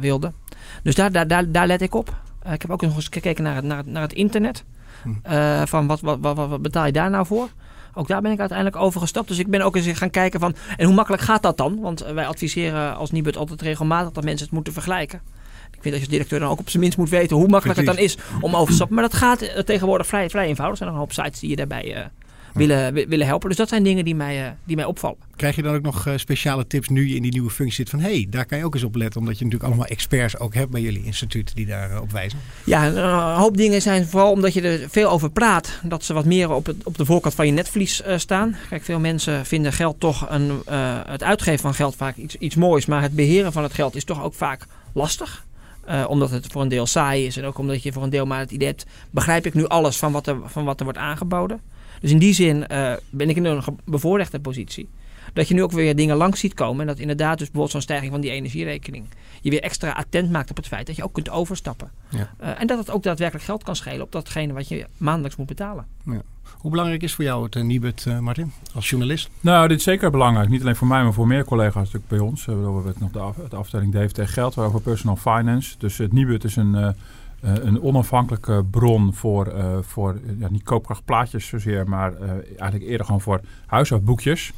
wilde. 0.00 0.32
Dus 0.82 0.94
daar, 0.94 1.12
daar, 1.12 1.26
daar, 1.28 1.52
daar 1.52 1.66
let 1.66 1.82
ik 1.82 1.94
op. 1.94 2.16
Eh, 2.42 2.52
ik 2.52 2.62
heb 2.62 2.70
ook 2.70 2.82
nog 2.82 2.96
eens 2.96 3.08
gekeken 3.10 3.44
naar 3.44 3.54
het, 3.54 3.64
naar 3.64 3.76
het, 3.76 3.86
naar 3.86 4.02
het 4.02 4.12
internet. 4.12 4.64
Mhm. 5.04 5.14
Eh, 5.22 5.62
van 5.66 5.86
wat, 5.86 6.00
wat, 6.00 6.18
wat, 6.20 6.62
betaal 6.62 6.86
je 6.86 6.92
daar 6.92 7.10
nou 7.10 7.26
voor? 7.26 7.48
Ook 7.94 8.08
daar 8.08 8.20
ben 8.20 8.32
ik 8.32 8.38
uiteindelijk 8.38 8.76
overgestapt. 8.76 9.28
Dus 9.28 9.38
ik 9.38 9.46
ben 9.50 9.60
ook 9.60 9.76
eens 9.76 9.98
gaan 9.98 10.10
kijken 10.10 10.40
van... 10.40 10.54
En 10.76 10.86
hoe 10.86 10.94
makkelijk 10.94 11.22
gaat 11.22 11.42
dat 11.42 11.56
dan? 11.56 11.80
Want 11.80 12.00
eh, 12.00 12.14
wij 12.14 12.26
adviseren 12.26 12.96
als 12.96 13.10
Nibud 13.10 13.36
altijd 13.36 13.62
regelmatig 13.62 14.12
dat 14.12 14.24
mensen 14.24 14.44
het 14.44 14.54
moeten 14.54 14.72
vergelijken. 14.72 15.20
Ik 15.70 15.78
vind 15.82 15.84
dat 15.84 15.94
je 15.94 16.00
als 16.00 16.08
directeur 16.08 16.38
dan 16.40 16.48
ook 16.48 16.58
op 16.58 16.68
zijn 16.70 16.82
minst 16.82 16.98
moet 16.98 17.08
weten 17.08 17.36
hoe 17.36 17.48
makkelijk 17.48 17.78
het 17.78 17.86
dan 17.86 17.98
is 17.98 18.18
om 18.40 18.54
over 18.54 18.66
te 18.66 18.74
stappen. 18.74 18.94
Maar 18.96 19.04
dat 19.04 19.14
gaat 19.14 19.66
tegenwoordig 19.66 20.06
vrij, 20.06 20.30
vrij 20.30 20.46
eenvoudig. 20.46 20.78
Er 20.78 20.84
zijn 20.84 20.88
nog 20.88 20.98
een 20.98 21.04
hoop 21.04 21.24
sites 21.24 21.40
die 21.40 21.50
je 21.50 21.56
daarbij 21.56 22.10
willen, 22.54 22.92
wi- 22.94 23.06
willen 23.08 23.26
helpen. 23.26 23.48
Dus 23.48 23.58
dat 23.58 23.68
zijn 23.68 23.82
dingen 23.82 24.04
die 24.04 24.14
mij, 24.14 24.44
eh, 24.44 24.50
die 24.64 24.76
mij 24.76 24.84
opvallen. 24.84 25.16
Krijg 25.36 25.56
je 25.56 25.62
dan 25.62 25.74
ook 25.74 25.82
nog 25.82 26.06
eh, 26.06 26.12
speciale 26.16 26.66
tips 26.66 26.88
nu 26.88 27.08
je 27.08 27.14
in 27.14 27.22
die 27.22 27.32
nieuwe 27.32 27.50
functie 27.50 27.74
zit? 27.76 27.90
Van 27.90 28.00
hé, 28.00 28.12
hey, 28.12 28.26
daar 28.30 28.46
kan 28.46 28.58
je 28.58 28.64
ook 28.64 28.74
eens 28.74 28.82
op 28.84 28.94
letten. 28.94 29.20
Omdat 29.20 29.38
je 29.38 29.44
natuurlijk 29.44 29.70
allemaal 29.72 29.90
experts 29.90 30.38
ook 30.38 30.54
hebt 30.54 30.70
bij 30.70 30.80
jullie 30.80 31.04
instituut 31.04 31.54
die 31.54 31.66
daarop 31.66 32.02
op 32.02 32.10
wijzen. 32.12 32.38
Ja, 32.64 32.86
een 32.86 32.96
eh, 32.96 33.38
hoop 33.38 33.56
dingen 33.56 33.82
zijn 33.82 34.06
vooral 34.06 34.30
omdat 34.30 34.54
je 34.54 34.60
er 34.62 34.88
veel 34.90 35.10
over 35.10 35.30
praat. 35.30 35.80
Dat 35.82 36.04
ze 36.04 36.12
wat 36.12 36.24
meer 36.24 36.50
op, 36.50 36.66
het, 36.66 36.76
op 36.84 36.96
de 36.96 37.04
voorkant 37.04 37.34
van 37.34 37.46
je 37.46 37.52
netvlies 37.52 38.02
eh, 38.02 38.18
staan. 38.18 38.56
Kijk, 38.68 38.84
veel 38.84 38.98
mensen 39.00 39.46
vinden 39.46 39.72
geld 39.72 40.00
toch 40.00 40.26
een, 40.30 40.50
eh, 40.66 40.98
het 41.06 41.22
uitgeven 41.22 41.60
van 41.60 41.74
geld 41.74 41.96
vaak 41.96 42.16
iets, 42.16 42.36
iets 42.36 42.54
moois. 42.54 42.86
Maar 42.86 43.02
het 43.02 43.14
beheren 43.14 43.52
van 43.52 43.62
het 43.62 43.74
geld 43.74 43.96
is 43.96 44.04
toch 44.04 44.22
ook 44.22 44.34
vaak 44.34 44.66
lastig. 44.92 45.44
Eh, 45.84 46.04
omdat 46.08 46.30
het 46.30 46.46
voor 46.52 46.62
een 46.62 46.68
deel 46.68 46.86
saai 46.86 47.26
is 47.26 47.36
en 47.36 47.44
ook 47.44 47.58
omdat 47.58 47.82
je 47.82 47.92
voor 47.92 48.02
een 48.02 48.10
deel 48.10 48.26
maar 48.26 48.38
het 48.38 48.50
idee 48.50 48.68
hebt: 48.68 48.86
begrijp 49.10 49.46
ik 49.46 49.54
nu 49.54 49.66
alles 49.66 49.96
van 49.96 50.12
wat 50.12 50.26
er, 50.26 50.36
van 50.44 50.64
wat 50.64 50.78
er 50.78 50.84
wordt 50.84 50.98
aangeboden? 50.98 51.60
Dus 52.00 52.10
in 52.10 52.18
die 52.18 52.34
zin 52.34 52.66
eh, 52.66 52.92
ben 53.10 53.28
ik 53.28 53.36
in 53.36 53.44
een 53.44 53.62
bevoorrechte 53.84 54.40
positie. 54.40 54.88
Dat 55.32 55.48
je 55.48 55.54
nu 55.54 55.62
ook 55.62 55.72
weer 55.72 55.96
dingen 55.96 56.16
langs 56.16 56.40
ziet 56.40 56.54
komen. 56.54 56.80
En 56.80 56.86
dat 56.86 56.98
inderdaad, 56.98 57.38
dus 57.38 57.46
bijvoorbeeld 57.46 57.70
zo'n 57.70 57.80
stijging 57.80 58.10
van 58.10 58.20
die 58.20 58.30
energierekening. 58.30 59.04
je 59.40 59.50
weer 59.50 59.62
extra 59.62 59.90
attent 59.90 60.30
maakt 60.30 60.50
op 60.50 60.56
het 60.56 60.66
feit 60.66 60.86
dat 60.86 60.96
je 60.96 61.04
ook 61.04 61.12
kunt 61.12 61.30
overstappen. 61.30 61.90
Ja. 62.08 62.30
Eh, 62.38 62.60
en 62.60 62.66
dat 62.66 62.78
het 62.78 62.90
ook 62.90 63.02
daadwerkelijk 63.02 63.44
geld 63.44 63.62
kan 63.62 63.76
schelen 63.76 64.02
op 64.02 64.12
datgene 64.12 64.52
wat 64.52 64.68
je 64.68 64.86
maandelijks 64.96 65.36
moet 65.36 65.46
betalen. 65.46 65.86
Hoe 66.58 66.70
belangrijk 66.70 67.02
is 67.02 67.14
voor 67.14 67.24
jou 67.24 67.44
het 67.44 67.54
uh, 67.54 67.62
Nibud, 67.62 68.04
uh, 68.08 68.18
Martin, 68.18 68.52
als 68.74 68.88
journalist? 68.88 69.30
Nou, 69.40 69.68
dit 69.68 69.78
is 69.78 69.84
zeker 69.84 70.10
belangrijk. 70.10 70.48
Niet 70.48 70.60
alleen 70.60 70.76
voor 70.76 70.86
mij, 70.86 71.02
maar 71.02 71.12
voor 71.12 71.26
meer 71.26 71.44
collega's 71.44 71.74
natuurlijk 71.74 72.08
bij 72.08 72.18
ons. 72.18 72.44
We 72.44 72.52
hebben 72.52 72.94
nog 72.98 73.10
de, 73.10 73.18
af, 73.18 73.36
de 73.48 73.56
afdeling 73.56 73.92
DFT 73.92 74.20
Geld, 74.30 74.56
over 74.56 74.80
personal 74.80 75.16
finance. 75.16 75.74
Dus 75.78 75.98
het 75.98 76.12
Nibud 76.12 76.44
is 76.44 76.56
een, 76.56 76.94
uh, 77.44 77.52
een 77.54 77.82
onafhankelijke 77.82 78.64
bron 78.70 79.14
voor, 79.14 79.52
uh, 79.54 79.78
voor 79.80 80.20
ja, 80.38 80.48
niet 80.50 80.62
koopkrachtplaatjes 80.62 81.46
zozeer, 81.46 81.88
maar 81.88 82.12
uh, 82.12 82.30
eigenlijk 82.58 82.90
eerder 82.90 83.06
gewoon 83.06 83.20
voor 83.20 83.40
huishoudboekjes. 83.66 84.52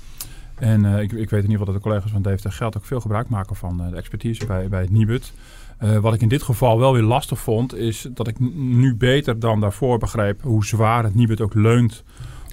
En 0.55 0.84
ik, 0.84 1.12
ik, 1.12 1.31
weet 1.31 1.44
in 1.44 1.50
ieder 1.50 1.58
geval 1.58 1.64
dat 1.64 1.75
de 1.75 1.81
collega's 1.81 2.11
van 2.11 2.23
DFT 2.23 2.55
Geld 2.55 2.76
ook 2.76 2.84
veel 2.84 3.00
gebruik 3.00 3.29
maken 3.29 3.56
van 3.56 3.76
de 3.76 3.96
expertise 3.96 4.46
bij, 4.46 4.69
bij 4.69 4.81
het 4.81 4.90
Nibud. 4.90 5.32
Wat 6.00 6.14
ik 6.14 6.20
in 6.20 6.29
dit 6.29 6.43
geval 6.43 6.79
wel 6.79 6.93
weer 6.93 7.02
lastig 7.02 7.38
vond, 7.38 7.75
is 7.75 8.08
dat 8.11 8.29
ik 8.29 8.38
nu 8.55 8.94
beter 8.94 9.38
dan 9.38 9.61
daarvoor 9.61 9.99
begreep 9.99 10.43
hoe 10.43 10.64
zwaar 10.64 11.05
het 11.05 11.14
Nibud 11.14 11.40
ook 11.40 11.55
leunt 11.55 12.05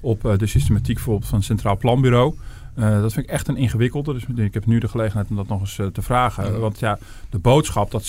op 0.02 0.36
de 0.38 0.48
systematiek 0.48 0.96
bijvoorbeeld 0.96 1.28
van 1.28 1.38
het 1.38 1.48
Centraal 1.48 1.78
Planbureau. 1.78 2.36
Uh, 2.80 3.02
dat 3.02 3.14
vind 3.14 3.26
ik 3.26 3.32
echt 3.32 3.48
een 3.48 3.58
ingewikkelde. 3.58 4.14
Dus 4.14 4.46
ik 4.46 4.54
heb 4.54 4.66
nu 4.66 4.80
de 4.80 4.88
gelegenheid 4.88 5.30
om 5.30 5.36
dat 5.36 5.48
nog 5.48 5.60
eens 5.60 5.78
uh, 5.78 5.88
te 5.88 6.02
vragen. 6.02 6.52
Ja. 6.52 6.58
Want 6.60 6.80
ja, 6.80 6.98
de 7.30 7.40
boodschap 7.40 7.92
dat 7.92 8.04
96% 8.04 8.06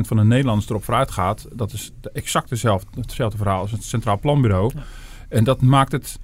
van 0.00 0.16
de 0.16 0.24
Nederlanders 0.24 0.68
erop 0.68 0.84
vooruit 0.84 1.10
gaat, 1.10 1.46
dat 1.52 1.72
is 1.72 1.92
exact 2.12 2.48
dezelfde, 2.48 2.86
hetzelfde 3.00 3.38
verhaal 3.38 3.60
als 3.60 3.70
het 3.70 3.84
Centraal 3.84 4.18
Planbureau. 4.18 4.70
Ja. 4.74 4.82
En 5.28 5.44
dat 5.44 5.60
maakt 5.60 5.92
het. 5.92 6.18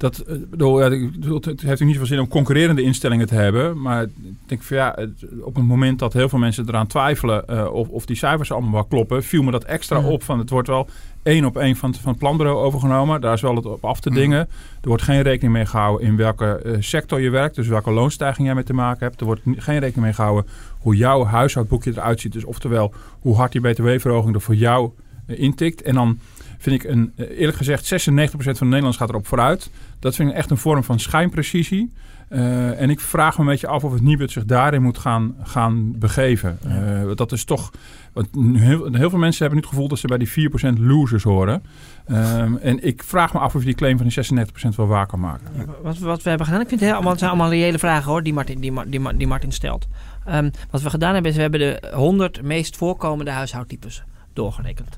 Dat, 0.00 0.18
eh, 0.18 0.36
bedoel, 0.50 0.78
het 0.78 1.60
heeft 1.60 1.80
niet 1.80 1.92
zoveel 1.92 2.06
zin 2.06 2.20
om 2.20 2.28
concurrerende 2.28 2.82
instellingen 2.82 3.26
te 3.26 3.34
hebben. 3.34 3.80
Maar 3.80 4.02
ik 4.02 4.10
denk 4.46 4.62
van 4.62 4.76
ja, 4.76 4.98
op 5.40 5.54
het 5.54 5.64
moment 5.64 5.98
dat 5.98 6.12
heel 6.12 6.28
veel 6.28 6.38
mensen 6.38 6.68
eraan 6.68 6.86
twijfelen 6.86 7.44
uh, 7.50 7.72
of, 7.72 7.88
of 7.88 8.06
die 8.06 8.16
cijfers 8.16 8.52
allemaal 8.52 8.72
wel 8.72 8.84
kloppen, 8.84 9.24
viel 9.24 9.42
me 9.42 9.50
dat 9.50 9.64
extra 9.64 9.98
ja. 9.98 10.06
op. 10.06 10.22
Van 10.22 10.38
het 10.38 10.50
wordt 10.50 10.68
wel 10.68 10.88
één 11.22 11.44
op 11.44 11.56
één 11.56 11.76
van, 11.76 11.94
van 11.94 12.10
het 12.10 12.18
planbureau 12.18 12.58
overgenomen. 12.58 13.20
Daar 13.20 13.32
is 13.32 13.40
wel 13.40 13.54
het 13.54 13.66
op 13.66 13.84
af 13.84 14.00
te 14.00 14.10
dingen. 14.10 14.38
Er 14.80 14.88
wordt 14.88 15.02
geen 15.02 15.22
rekening 15.22 15.52
mee 15.52 15.66
gehouden 15.66 16.06
in 16.06 16.16
welke 16.16 16.60
uh, 16.64 16.76
sector 16.78 17.20
je 17.20 17.30
werkt. 17.30 17.54
Dus 17.54 17.68
welke 17.68 17.90
loonstijging 17.90 18.46
jij 18.46 18.54
mee 18.54 18.64
te 18.64 18.72
maken 18.72 19.06
hebt. 19.06 19.20
Er 19.20 19.26
wordt 19.26 19.42
geen 19.44 19.78
rekening 19.78 20.04
mee 20.04 20.12
gehouden 20.12 20.50
hoe 20.78 20.96
jouw 20.96 21.24
huishoudboekje 21.24 21.90
eruit 21.90 22.20
ziet. 22.20 22.32
Dus 22.32 22.44
oftewel 22.44 22.94
hoe 23.20 23.36
hard 23.36 23.52
die 23.52 23.60
btw-verhoging 23.60 24.34
er 24.34 24.40
voor 24.40 24.54
jou 24.54 24.90
uh, 25.26 25.38
intikt. 25.38 25.82
En 25.82 25.94
dan 25.94 26.18
vind 26.58 26.84
ik 26.84 26.90
een, 26.90 27.12
eerlijk 27.16 27.56
gezegd 27.56 27.84
96% 27.84 27.88
van 27.88 28.42
de 28.42 28.64
Nederlanders 28.64 28.96
gaat 28.96 29.08
erop 29.08 29.26
vooruit. 29.26 29.70
Dat 30.00 30.14
vind 30.14 30.30
ik 30.30 30.36
echt 30.36 30.50
een 30.50 30.56
vorm 30.56 30.84
van 30.84 30.98
schijnprecisie. 30.98 31.92
Uh, 32.30 32.80
en 32.80 32.90
ik 32.90 33.00
vraag 33.00 33.36
me 33.36 33.44
een 33.44 33.50
beetje 33.50 33.66
af 33.66 33.84
of 33.84 33.92
het 33.92 34.02
Nibud 34.02 34.30
zich 34.30 34.44
daarin 34.44 34.82
moet 34.82 34.98
gaan, 34.98 35.34
gaan 35.42 35.98
begeven. 35.98 36.58
Ja. 36.68 37.02
Uh, 37.02 37.10
dat 37.14 37.32
is 37.32 37.44
toch. 37.44 37.70
Want 38.12 38.28
heel, 38.34 38.92
heel, 38.92 39.10
veel 39.10 39.18
mensen 39.18 39.40
hebben 39.40 39.58
nu 39.58 39.60
het 39.60 39.66
gevoel 39.66 39.88
dat 39.88 39.98
ze 39.98 40.06
bij 40.06 40.18
die 40.18 40.50
4% 40.76 40.80
losers 40.80 41.22
horen. 41.22 41.62
Um, 42.10 42.56
en 42.56 42.84
ik 42.86 43.02
vraag 43.02 43.32
me 43.32 43.38
af 43.38 43.54
of 43.54 43.60
je 43.60 43.66
die 43.66 43.74
claim 43.74 43.96
van 43.98 44.08
die 44.08 44.46
36% 44.72 44.74
wel 44.76 44.86
waar 44.86 45.06
kan 45.06 45.20
maken. 45.20 45.46
Ja. 45.56 45.64
Wat, 45.82 45.98
wat 45.98 46.22
we 46.22 46.28
hebben 46.28 46.46
gedaan, 46.46 46.62
ik 46.62 46.68
vind 46.68 46.80
het, 46.80 46.92
allemaal, 46.92 47.10
het 47.10 47.18
zijn 47.18 47.30
allemaal 47.30 47.50
reële 47.50 47.78
vragen 47.78 48.10
hoor, 48.10 48.22
die 48.22 48.32
Martin, 48.32 48.60
die, 48.60 48.72
die, 48.86 49.16
die 49.16 49.26
Martin 49.26 49.52
stelt. 49.52 49.88
Um, 50.28 50.50
wat 50.70 50.82
we 50.82 50.90
gedaan 50.90 51.12
hebben, 51.12 51.30
is 51.30 51.36
we 51.36 51.42
hebben 51.42 51.60
de 51.60 51.90
100 51.92 52.42
meest 52.42 52.76
voorkomende 52.76 53.30
huishoudtypes 53.30 54.02
doorgerekend. 54.32 54.96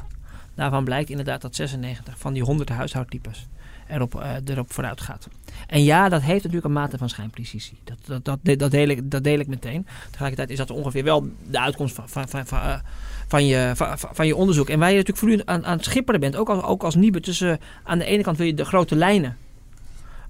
Daarvan 0.54 0.84
blijkt 0.84 1.10
inderdaad 1.10 1.40
dat 1.40 1.54
96 1.54 2.18
van 2.18 2.32
die 2.32 2.42
100 2.42 2.68
huishoudtypes 2.68 3.48
erop, 3.92 4.14
uh, 4.14 4.30
erop 4.44 4.72
vooruit 4.72 5.00
gaat. 5.00 5.28
En 5.66 5.84
ja, 5.84 6.08
dat 6.08 6.22
heeft 6.22 6.38
natuurlijk 6.38 6.64
een 6.64 6.72
mate 6.72 6.98
van 6.98 7.08
schijnprecisie. 7.08 7.78
Dat, 7.84 7.96
dat, 8.04 8.24
dat, 8.24 8.58
dat, 8.58 8.70
deel, 8.70 8.88
ik, 8.88 9.10
dat 9.10 9.24
deel 9.24 9.38
ik 9.38 9.46
meteen. 9.46 9.86
Tegelijkertijd 10.10 10.50
is 10.50 10.56
dat 10.56 10.70
ongeveer 10.70 11.04
wel 11.04 11.28
de 11.50 11.60
uitkomst 11.60 11.94
van, 11.94 12.08
van, 12.08 12.28
van, 12.28 12.46
van, 12.46 12.80
van, 13.28 13.46
je, 13.46 13.72
van, 13.74 13.98
van 13.98 14.26
je 14.26 14.36
onderzoek. 14.36 14.68
En 14.68 14.78
waar 14.78 14.90
je 14.90 14.96
natuurlijk 14.96 15.18
voortdurend 15.18 15.48
aan, 15.48 15.66
aan 15.66 15.76
het 15.76 15.84
schipperen 15.84 16.20
bent, 16.20 16.36
ook 16.36 16.48
als, 16.48 16.62
ook 16.62 16.82
als 16.82 16.94
Niebe, 16.94 17.20
tussen 17.20 17.48
uh, 17.48 17.56
aan 17.84 17.98
de 17.98 18.04
ene 18.04 18.22
kant 18.22 18.36
wil 18.36 18.46
je 18.46 18.54
de 18.54 18.64
grote 18.64 18.96
lijnen 18.96 19.36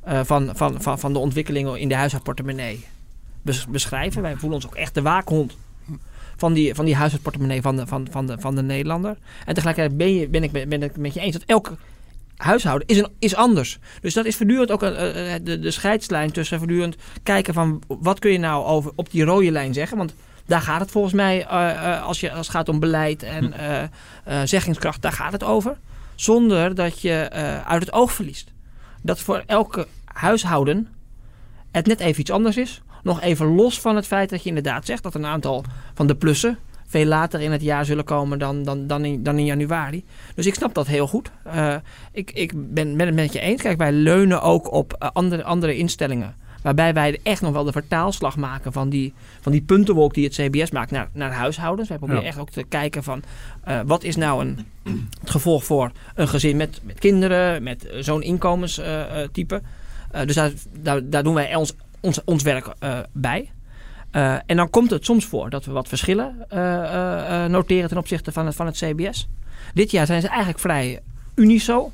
van, 0.05 0.51
van, 0.55 0.83
van, 0.83 0.99
van 0.99 1.13
de 1.13 1.19
ontwikkelingen 1.19 1.79
in 1.79 1.89
de 1.89 1.95
huishoudportemonnee 1.95 2.85
bes, 3.43 3.67
beschrijven. 3.67 4.23
Wij 4.23 4.37
voelen 4.37 4.59
ons 4.59 4.67
ook 4.67 4.75
echt 4.75 4.95
de 4.95 5.03
waakhond 5.03 5.57
van 6.37 6.53
die, 6.53 6.75
van 6.75 6.85
die 6.85 6.95
huishoudportemonnee 6.95 7.63
van 7.63 7.77
de, 7.77 7.87
van, 7.87 8.07
van, 8.11 8.27
de, 8.27 8.37
van 8.39 8.55
de 8.55 8.63
Nederlander. 8.63 9.17
En 9.45 9.55
tegelijkertijd 9.55 9.97
ben, 9.97 10.15
je, 10.15 10.29
ben, 10.29 10.43
ik, 10.43 10.53
ben 10.53 10.83
ik 10.83 10.97
met 10.97 11.15
je 11.15 11.21
eens 11.21 11.33
dat 11.33 11.43
elke 11.47 11.77
huishouden 12.43 12.89
is, 12.89 12.99
een, 12.99 13.09
is 13.19 13.35
anders. 13.35 13.79
Dus 14.01 14.15
dat 14.15 14.25
is 14.25 14.37
voortdurend 14.37 14.71
ook 14.71 14.83
een, 14.83 14.95
eh, 14.95 15.35
de, 15.43 15.59
de 15.59 15.71
scheidslijn 15.71 16.33
tussen 16.33 16.59
voortdurend 16.59 16.97
kijken 17.23 17.55
van 17.55 17.83
wat 17.89 18.19
kun 18.19 18.33
je 18.33 18.39
nou 18.39 18.65
over 18.65 18.93
op 18.95 19.11
die 19.11 19.25
rode 19.25 19.51
lijn 19.51 19.75
zeggen. 19.75 19.97
Want 19.97 20.15
daar 20.47 20.61
gaat 20.61 20.81
het 20.81 20.91
volgens 20.91 21.15
mij, 21.15 21.47
uh, 21.47 22.03
als, 22.03 22.21
je, 22.21 22.31
als 22.31 22.47
het 22.47 22.57
gaat 22.57 22.69
om 22.69 22.81
beleid 22.81 23.23
en 23.23 23.55
hm. 24.25 24.47
zeggingskracht, 24.47 25.03
daar 25.03 25.13
gaat 25.13 25.33
het 25.33 25.45
over. 25.45 25.77
Zonder 26.15 26.75
dat 26.75 27.01
je 27.01 27.31
uit 27.67 27.83
het 27.83 27.93
oog 27.93 28.13
verliest. 28.13 28.53
Dat 29.03 29.21
voor 29.21 29.43
elke 29.47 29.87
huishouden 30.05 30.89
het 31.71 31.87
net 31.87 32.01
even 32.01 32.21
iets 32.21 32.31
anders 32.31 32.57
is. 32.57 32.83
Nog 33.03 33.21
even 33.21 33.55
los 33.55 33.81
van 33.81 33.97
het 33.97 34.07
feit 34.07 34.31
dat 34.31 34.43
je 34.43 34.49
inderdaad 34.49 34.87
zegt 34.87 35.03
dat 35.03 35.15
een 35.15 35.27
aantal 35.27 35.65
van 35.95 36.07
de 36.07 36.15
plussen 36.15 36.59
veel 36.93 37.07
later 37.07 37.41
in 37.41 37.53
het 37.53 37.63
jaar 37.63 37.85
zullen 37.85 38.05
komen 38.05 38.39
dan, 38.39 38.63
dan, 38.63 38.87
dan, 38.87 39.05
in, 39.05 39.23
dan 39.23 39.39
in 39.39 39.45
januari. 39.45 40.05
Dus 40.35 40.47
ik 40.47 40.55
snap 40.55 40.75
dat 40.75 40.87
heel 40.87 41.07
goed. 41.07 41.31
Uh, 41.47 41.75
ik, 42.13 42.31
ik 42.31 42.53
ben, 42.55 42.97
ben 42.97 43.07
het 43.07 43.15
met 43.15 43.33
je 43.33 43.41
eens. 43.41 43.63
Kijk, 43.63 43.79
wij 43.79 43.93
leunen 43.93 44.43
ook 44.43 44.73
op 44.73 44.97
uh, 45.03 45.09
andere, 45.13 45.45
andere 45.45 45.77
instellingen. 45.77 46.35
Waarbij 46.63 46.95
wij 46.95 47.21
echt 47.23 47.41
nog 47.43 47.53
wel 47.53 47.65
de 47.65 47.73
vertaalslag 47.73 48.37
maken 48.37 48.73
van 48.73 48.89
die, 48.89 49.15
van 49.41 49.53
die 49.53 49.63
puntenwolk 49.63 50.15
die 50.15 50.25
het 50.25 50.35
CBS 50.35 50.71
maakt 50.71 50.91
naar, 50.91 51.09
naar 51.13 51.33
huishoudens. 51.33 51.89
Wij 51.89 51.99
proberen 51.99 52.25
echt 52.25 52.39
ook 52.39 52.51
te 52.51 52.63
kijken 52.63 53.03
van 53.03 53.23
uh, 53.69 53.81
wat 53.87 54.05
is 54.05 54.17
nou 54.17 54.41
een, 54.41 54.67
het 55.21 55.31
gevolg 55.31 55.65
voor 55.65 55.91
een 56.15 56.29
gezin 56.29 56.57
met, 56.57 56.81
met 56.83 56.99
kinderen, 56.99 57.63
met 57.63 57.89
zo'n 57.99 58.23
inkomenstype. 58.23 59.63
dus 60.27 60.35
daar, 60.35 60.53
daar, 60.81 61.09
daar, 61.11 61.23
doen 61.23 61.35
wij 61.35 61.55
ons, 61.55 61.75
ons, 62.01 62.25
ons 62.25 62.43
werk 62.43 62.75
bij. 63.13 63.51
Uh, 64.13 64.35
en 64.47 64.57
dan 64.57 64.71
komt 64.71 64.91
het 64.91 65.05
soms 65.05 65.25
voor 65.25 65.51
dat 65.51 65.65
we 65.65 65.73
wat 65.73 65.89
verschillen 65.89 66.47
uh, 66.53 66.59
uh, 66.59 67.45
noteren 67.45 67.89
ten 67.89 67.99
opzichte 67.99 68.33
van 68.33 68.47
het, 68.47 68.55
van 68.55 68.67
het 68.67 68.77
CBS. 68.77 69.29
Dit 69.75 69.91
jaar 69.91 70.07
zijn 70.07 70.21
ze 70.21 70.29
eigenlijk 70.29 70.59
vrij 70.59 71.01
uniso. 71.35 71.91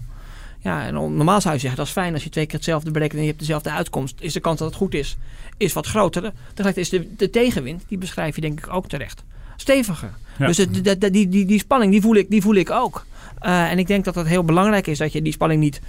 Ja, 0.58 0.86
en 0.86 0.94
normaal 0.94 1.40
zou 1.40 1.54
je 1.54 1.60
zeggen 1.60 1.78
dat 1.78 1.86
is 1.86 1.92
fijn 1.92 2.14
als 2.14 2.24
je 2.24 2.30
twee 2.30 2.46
keer 2.46 2.54
hetzelfde 2.54 2.90
berekent 2.90 3.14
en 3.14 3.22
je 3.22 3.28
hebt 3.28 3.40
dezelfde 3.40 3.70
uitkomst. 3.70 4.16
Is 4.20 4.32
de 4.32 4.40
kans 4.40 4.58
dat 4.58 4.68
het 4.68 4.76
goed 4.76 4.94
is, 4.94 5.16
is 5.56 5.72
wat 5.72 5.86
groter. 5.86 6.32
Tegelijkertijd 6.54 6.76
is 6.76 6.88
de, 6.88 7.14
de 7.16 7.30
tegenwind, 7.30 7.84
die 7.88 7.98
beschrijf 7.98 8.34
je 8.34 8.40
denk 8.40 8.58
ik 8.58 8.72
ook 8.72 8.88
terecht, 8.88 9.24
steviger. 9.56 10.10
Dus 10.38 10.56
het, 10.56 11.00
die, 11.00 11.28
die, 11.28 11.44
die, 11.44 11.58
spanning, 11.58 11.92
die 11.92 12.00
voel 12.00 12.14
ik, 12.14 12.30
die 12.30 12.42
voel 12.42 12.54
ik 12.54 12.70
ook. 12.70 13.06
en 13.40 13.78
ik 13.78 13.86
denk 13.86 14.04
dat 14.04 14.14
het 14.14 14.26
heel 14.26 14.44
belangrijk 14.44 14.86
is 14.86 14.98
dat 14.98 15.12
je 15.12 15.22
die 15.22 15.32
spanning 15.32 15.60
niet 15.60 15.80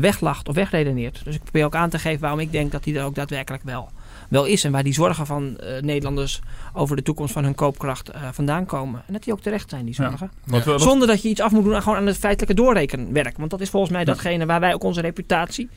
weglacht 0.00 0.48
of 0.48 0.54
wegredeneert. 0.54 1.20
Dus 1.24 1.34
ik 1.34 1.42
probeer 1.42 1.64
ook 1.64 1.74
aan 1.74 1.90
te 1.90 1.98
geven 1.98 2.20
waarom 2.20 2.40
ik 2.40 2.52
denk 2.52 2.72
dat 2.72 2.84
die 2.84 2.98
er 2.98 3.04
ook 3.04 3.14
daadwerkelijk 3.14 3.62
wel 3.62 3.90
wel 4.30 4.44
is. 4.44 4.64
En 4.64 4.72
waar 4.72 4.82
die 4.82 4.92
zorgen 4.92 5.26
van 5.26 5.58
uh, 5.62 5.80
Nederlanders 5.80 6.40
over 6.72 6.96
de 6.96 7.02
toekomst 7.02 7.32
van 7.32 7.44
hun 7.44 7.54
koopkracht 7.54 8.14
uh, 8.14 8.28
vandaan 8.32 8.66
komen. 8.66 9.02
En 9.06 9.12
dat 9.12 9.22
die 9.22 9.32
ook 9.32 9.40
terecht 9.40 9.70
zijn, 9.70 9.84
die 9.84 9.94
zorgen. 9.94 10.30
Ja. 10.44 10.78
Zonder 10.78 11.08
dat 11.08 11.22
je 11.22 11.28
iets 11.28 11.40
af 11.40 11.52
moet 11.52 11.64
doen 11.64 11.74
aan, 11.74 11.82
gewoon 11.82 11.98
aan 11.98 12.06
het 12.06 12.16
feitelijke 12.16 12.54
doorrekenwerk. 12.54 13.36
Want 13.36 13.50
dat 13.50 13.60
is 13.60 13.70
volgens 13.70 13.92
mij 13.92 14.04
datgene 14.04 14.46
waar 14.46 14.60
wij 14.60 14.74
ook 14.74 14.84
onze 14.84 15.00
reputatie 15.00 15.68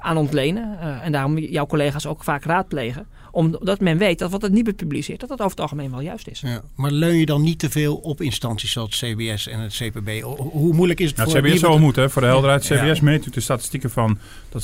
aan 0.00 0.16
ontlenen. 0.16 0.78
en 1.02 1.12
daarom 1.12 1.38
jouw 1.38 1.66
collega's 1.66 2.06
ook 2.06 2.24
vaak 2.24 2.44
raadplegen 2.44 3.06
omdat 3.30 3.80
men 3.80 3.98
weet 3.98 4.18
dat 4.18 4.30
wat 4.30 4.42
het 4.42 4.52
niet 4.52 4.76
publiceert, 4.76 5.20
dat 5.20 5.28
dat 5.28 5.38
over 5.38 5.50
het 5.50 5.60
algemeen 5.60 5.90
wel 5.90 6.00
juist 6.00 6.28
is. 6.28 6.40
Ja, 6.40 6.62
maar 6.74 6.90
leun 6.90 7.16
je 7.16 7.26
dan 7.26 7.42
niet 7.42 7.58
te 7.58 7.70
veel 7.70 7.96
op 7.96 8.20
instanties 8.20 8.72
zoals 8.72 8.98
CBS 8.98 9.46
en 9.46 9.60
het 9.60 9.72
CPB? 9.72 10.22
Hoe 10.36 10.74
moeilijk 10.74 11.00
is 11.00 11.08
het 11.08 11.16
nou, 11.16 11.30
voor... 11.30 11.38
Het 11.38 11.48
CBS 11.48 11.60
zou 11.60 11.80
moeten, 11.80 12.10
voor 12.10 12.22
de 12.22 12.28
helderheid. 12.28 12.62
CBS 12.62 12.98
ja. 12.98 13.04
meet 13.04 13.34
de 13.34 13.40
statistieken 13.40 13.90
van... 13.90 14.18
Dat, 14.48 14.62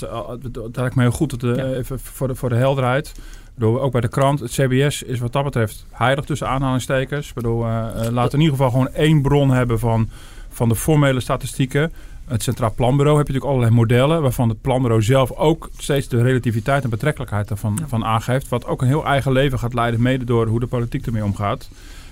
dat 0.53 0.77
lijkt 0.77 0.95
me 0.95 1.03
heel 1.03 1.11
goed, 1.11 1.31
dat 1.31 1.41
de, 1.41 1.77
even 1.77 2.01
voor 2.01 2.29
de, 2.29 2.35
voor 2.35 2.49
de 2.49 2.57
helderheid... 2.57 3.13
Bedoel, 3.55 3.81
ook 3.81 3.93
bij 3.93 4.01
de 4.01 4.09
krant, 4.09 4.41
het 4.41 4.51
CBS 4.51 5.03
is 5.03 5.19
wat 5.19 5.33
dat 5.33 5.45
betreft 5.45 5.87
heilig 5.91 6.25
tussen 6.25 6.49
aanhalingstekens. 6.49 7.33
Bedoel, 7.33 7.67
uh, 7.67 7.89
laat 8.11 8.33
in 8.33 8.41
ieder 8.41 8.57
geval 8.57 8.71
gewoon 8.71 8.93
één 8.93 9.23
bron 9.23 9.51
hebben 9.51 9.79
van, 9.79 10.09
van 10.49 10.69
de 10.69 10.75
formele 10.75 11.21
statistieken 11.21 11.93
het 12.27 12.43
Centraal 12.43 12.75
Planbureau 12.75 13.19
heb 13.19 13.27
je 13.27 13.33
natuurlijk 13.33 13.59
allerlei 13.59 13.81
modellen... 13.81 14.23
waarvan 14.23 14.49
het 14.49 14.61
planbureau 14.61 15.03
zelf 15.03 15.33
ook 15.33 15.71
steeds 15.79 16.09
de 16.09 16.23
relativiteit 16.23 16.85
en 16.85 16.91
betrekkelijkheid 16.91 17.49
daarvan 17.49 17.79
van 17.87 18.05
aangeeft. 18.05 18.49
Wat 18.49 18.67
ook 18.67 18.83
een 18.83 18.89
heel 18.89 19.05
eigen 19.07 19.33
leven 19.33 19.59
gaat 19.59 19.75
leiden, 19.75 20.03
mede 20.03 20.25
door 20.25 20.47
hoe 20.47 20.61
de 20.61 20.67
politiek 20.67 21.07
ermee 21.07 21.25
omgaat. 21.25 21.69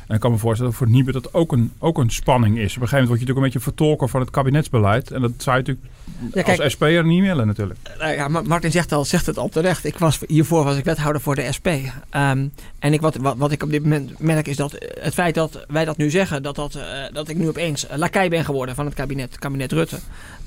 En 0.06 0.14
ik 0.14 0.20
kan 0.20 0.30
me 0.30 0.38
voorstellen 0.38 0.70
dat 0.70 0.80
voor 0.80 0.90
Niebe 0.90 1.12
dat 1.12 1.34
ook 1.34 1.52
een, 1.52 1.72
ook 1.78 1.98
een 1.98 2.10
spanning 2.10 2.58
is. 2.58 2.76
Op 2.76 2.82
een 2.82 2.88
gegeven 2.88 2.90
moment 2.90 3.08
word 3.08 3.20
je 3.20 3.26
natuurlijk 3.26 3.36
een 3.36 3.52
beetje 3.52 3.70
vertolker 3.70 4.08
van 4.08 4.20
het 4.20 4.30
kabinetsbeleid. 4.30 5.10
En 5.10 5.20
dat 5.20 5.32
zou 5.36 5.56
je 5.56 5.62
natuurlijk 5.62 5.94
ja, 6.32 6.42
kijk, 6.42 6.60
als 6.60 6.72
SP'er 6.72 7.04
niet 7.04 7.22
willen 7.22 7.46
natuurlijk. 7.46 7.78
Nou 7.98 8.12
ja, 8.12 8.28
Martin 8.28 8.70
zegt, 8.70 8.92
al, 8.92 9.04
zegt 9.04 9.26
het 9.26 9.38
al 9.38 9.48
terecht. 9.48 9.84
Ik 9.84 9.98
was, 9.98 10.18
hiervoor 10.26 10.64
was 10.64 10.76
ik 10.76 10.84
wethouder 10.84 11.22
voor 11.22 11.34
de 11.34 11.52
SP. 11.56 11.66
Um, 11.66 12.52
en 12.78 12.92
ik, 12.92 13.00
wat, 13.00 13.16
wat, 13.16 13.36
wat, 13.36 13.52
ik 13.52 13.62
op 13.62 13.70
dit 13.70 13.82
moment 13.82 14.18
merk 14.18 14.48
is 14.48 14.56
dat 14.56 14.78
het 15.00 15.14
feit 15.14 15.34
dat 15.34 15.64
wij 15.68 15.84
dat 15.84 15.96
nu 15.96 16.10
zeggen... 16.10 16.42
dat, 16.42 16.54
dat, 16.54 16.74
uh, 16.74 16.82
dat 17.12 17.28
ik 17.28 17.36
nu 17.36 17.48
opeens 17.48 17.86
lakai 17.96 18.28
ben 18.28 18.44
geworden 18.44 18.74
van 18.74 18.84
het 18.84 18.94
kabinet, 18.94 19.38
kabinet 19.38 19.72
Rutte. 19.72 19.98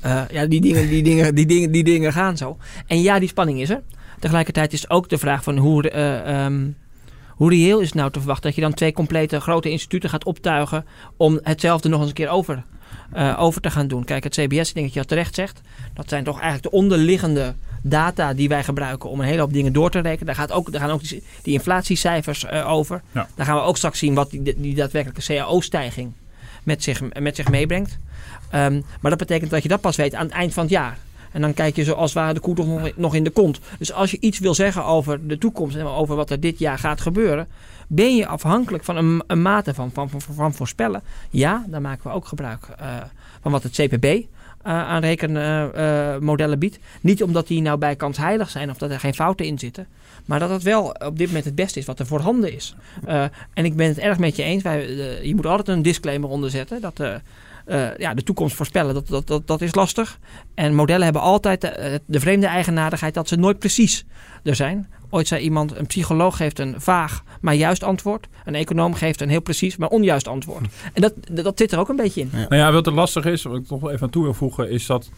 Uh, 0.06 0.22
ja, 0.30 0.46
die 0.46 0.62
dingen, 0.62 0.90
die, 0.90 1.04
dingen, 1.04 1.36
die, 1.36 1.46
dingen, 1.46 1.72
die 1.72 1.84
dingen 1.84 2.14
gaan 2.14 2.38
zo. 2.38 2.58
En 2.88 3.02
ja, 3.02 3.20
die 3.20 3.30
spanning 3.30 3.62
is 3.62 3.70
er. 3.70 3.82
Tegelijkertijd 4.20 4.74
is 4.74 4.90
ook 4.90 5.10
de 5.10 5.18
vraag 5.18 5.44
van 5.44 5.58
hoe... 5.58 5.92
Uh, 5.92 6.46
um, 6.46 6.76
hoe 7.38 7.50
reëel 7.50 7.80
is 7.80 7.86
het 7.86 7.96
nou 7.96 8.12
te 8.12 8.20
verwachten 8.20 8.46
dat 8.46 8.56
je 8.56 8.62
dan 8.62 8.74
twee 8.74 8.94
complete 8.94 9.40
grote 9.40 9.70
instituten 9.70 10.10
gaat 10.10 10.24
optuigen 10.24 10.86
om 11.18 11.40
hetzelfde 11.44 11.90
nog 11.90 12.00
eens 12.00 12.10
een 12.10 12.16
keer 12.16 12.30
over, 12.30 12.64
uh, 13.16 13.36
over 13.40 13.62
te 13.62 13.72
gaan 13.72 13.88
doen? 13.88 14.04
Kijk, 14.04 14.24
het 14.24 14.34
CBS, 14.34 14.74
denk 14.74 14.88
ik 14.88 14.94
dat 14.94 14.94
je 14.94 15.06
terecht 15.06 15.36
zegt, 15.36 15.62
dat 15.94 16.10
zijn 16.10 16.24
toch 16.24 16.40
eigenlijk 16.40 16.64
de 16.64 16.78
onderliggende 16.78 17.54
data 17.82 18.34
die 18.34 18.50
wij 18.50 18.64
gebruiken 18.64 19.10
om 19.10 19.20
een 19.20 19.26
hele 19.26 19.40
hoop 19.40 19.54
dingen 19.54 19.74
door 19.74 19.90
te 19.90 20.00
rekenen. 20.00 20.26
Daar, 20.26 20.36
gaat 20.36 20.52
ook, 20.52 20.72
daar 20.72 20.82
gaan 20.82 20.90
ook 20.92 21.08
die, 21.08 21.24
die 21.42 21.54
inflatiecijfers 21.54 22.44
uh, 22.44 22.72
over. 22.72 23.02
Ja. 23.12 23.28
Daar 23.36 23.46
gaan 23.46 23.56
we 23.56 23.62
ook 23.62 23.78
straks 23.78 24.00
zien 24.00 24.14
wat 24.14 24.30
die, 24.30 24.56
die 24.58 24.76
daadwerkelijke 24.76 25.34
CAO-stijging 25.34 26.12
met 26.64 26.84
zich, 26.84 27.02
met 27.20 27.36
zich 27.36 27.50
meebrengt. 27.50 27.98
Um, 28.56 28.84
maar 29.02 29.12
dat 29.12 29.20
betekent 29.20 29.52
dat 29.52 29.64
je 29.64 29.70
dat 29.70 29.82
pas 29.82 29.96
weet 29.96 30.16
aan 30.16 30.26
het 30.26 30.34
eind 30.34 30.54
van 30.54 30.64
het 30.64 30.72
jaar. 30.72 30.98
En 31.38 31.44
dan 31.44 31.54
kijk 31.54 31.76
je 31.76 31.84
zoals 31.84 32.14
waar 32.14 32.34
de 32.34 32.40
koe 32.40 32.56
toch 32.56 32.96
nog 32.96 33.16
in 33.16 33.24
de 33.24 33.30
kont. 33.30 33.60
Dus 33.80 33.94
als 33.94 34.12
je 34.12 34.18
iets 34.20 34.40
wil 34.40 34.54
zeggen 34.54 34.86
over 34.86 35.28
de 35.28 35.38
toekomst 35.38 35.76
en 35.76 35.86
over 35.86 36.16
wat 36.16 36.30
er 36.30 36.40
dit 36.40 36.60
jaar 36.60 36.80
gaat 36.80 37.02
gebeuren, 37.02 37.48
ben 37.88 38.16
je 38.16 38.28
afhankelijk 38.28 38.84
van 38.84 38.98
een, 38.98 39.24
een 39.28 39.42
mate 39.42 39.74
van, 39.74 39.92
van, 39.94 40.10
van, 40.20 40.54
voorspellen. 40.54 41.02
Ja, 41.30 41.66
daar 41.68 41.82
maken 41.82 42.10
we 42.10 42.16
ook 42.16 42.28
gebruik 42.28 42.68
uh, 42.82 42.96
van 43.42 43.52
wat 43.52 43.64
het 43.64 43.72
CPB 43.72 44.06
uh, 44.06 44.24
aan 44.64 45.02
rekenmodellen 45.02 46.60
biedt. 46.60 46.80
Niet 47.02 47.24
omdat 47.24 47.48
die 47.48 47.62
nou 47.62 47.78
bijkans 47.78 48.18
heilig 48.18 48.50
zijn 48.50 48.70
of 48.70 48.78
dat 48.78 48.92
er 48.92 49.00
geen 49.00 49.14
fouten 49.14 49.46
in 49.46 49.60
zitten. 49.60 49.88
Maar 50.26 50.40
dat 50.40 50.50
het 50.50 50.64
wel 50.64 50.84
op 50.88 51.18
dit 51.18 51.28
moment 51.28 51.46
het 51.46 51.56
beste 51.56 51.80
is 51.80 51.86
wat 51.86 52.00
er 52.00 52.06
voorhanden 52.06 52.54
is. 52.54 52.76
en 53.54 53.66
ik 53.66 53.76
ben 53.76 53.88
het 53.88 54.00
erg 54.00 54.18
met 54.18 54.36
je 54.36 54.44
eens. 54.44 54.64
Wij, 54.64 54.88
je 55.24 55.36
moet 55.36 55.46
altijd 55.46 55.78
een 55.78 55.84
disclaimer 55.84 56.30
onderzetten. 56.30 56.82
Dat 56.82 57.00
uh, 57.68 57.98
ja, 57.98 58.14
de 58.14 58.24
toekomst 58.24 58.56
voorspellen, 58.56 58.94
dat, 58.94 59.08
dat, 59.08 59.28
dat, 59.28 59.48
dat 59.48 59.62
is 59.62 59.76
lastig. 59.76 60.20
En 60.56 60.76
modellen 60.76 61.04
hebben 61.04 61.22
altijd 61.22 61.62
de, 61.62 62.02
de 62.06 62.20
vreemde 62.20 62.48
eigenaardigheid 62.48 63.14
dat 63.14 63.28
ze 63.28 63.36
nooit 63.36 63.60
precies 63.60 64.06
er 64.44 64.56
zijn. 64.56 64.88
Ooit 65.10 65.28
zei 65.28 65.42
iemand, 65.42 65.78
een 65.78 65.86
psycholoog 65.86 66.38
geeft 66.38 66.60
een 66.60 66.76
vaag, 66.78 67.24
maar 67.42 67.54
juist 67.54 67.84
antwoord. 67.84 68.28
Een 68.46 68.56
econoom 68.56 68.94
geeft 68.94 69.22
een 69.22 69.30
heel 69.30 69.42
precies, 69.42 69.78
maar 69.78 69.90
onjuist 69.90 70.28
antwoord. 70.28 70.68
En 70.94 71.02
dat, 71.02 71.14
dat 71.32 71.58
zit 71.58 71.72
er 71.72 71.80
ook 71.80 71.90
een 71.90 71.96
beetje 71.96 72.22
in. 72.22 72.30
Ja. 72.32 72.38
Nou 72.38 72.56
ja, 72.56 72.72
wat 72.72 72.88
er 72.88 72.94
lastig 72.94 73.26
is, 73.26 73.44
wat 73.44 73.58
ik 73.58 73.68
toch 73.68 73.90
even 73.90 74.02
aan 74.02 74.10
toe 74.10 74.24
wil 74.24 74.34
voegen, 74.34 74.70
is 74.70 74.86
dat... 74.86 75.10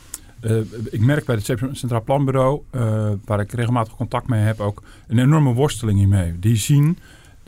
Uh, 0.41 0.57
ik 0.89 0.99
merk 0.99 1.25
bij 1.25 1.35
het 1.35 1.45
Centraal 1.71 2.03
Planbureau, 2.03 2.61
uh, 2.71 3.09
waar 3.25 3.39
ik 3.39 3.51
regelmatig 3.51 3.95
contact 3.95 4.27
mee 4.27 4.41
heb, 4.41 4.59
ook 4.59 4.83
een 5.07 5.19
enorme 5.19 5.53
worsteling 5.53 5.97
hiermee. 5.97 6.39
Die 6.39 6.55
zien 6.55 6.97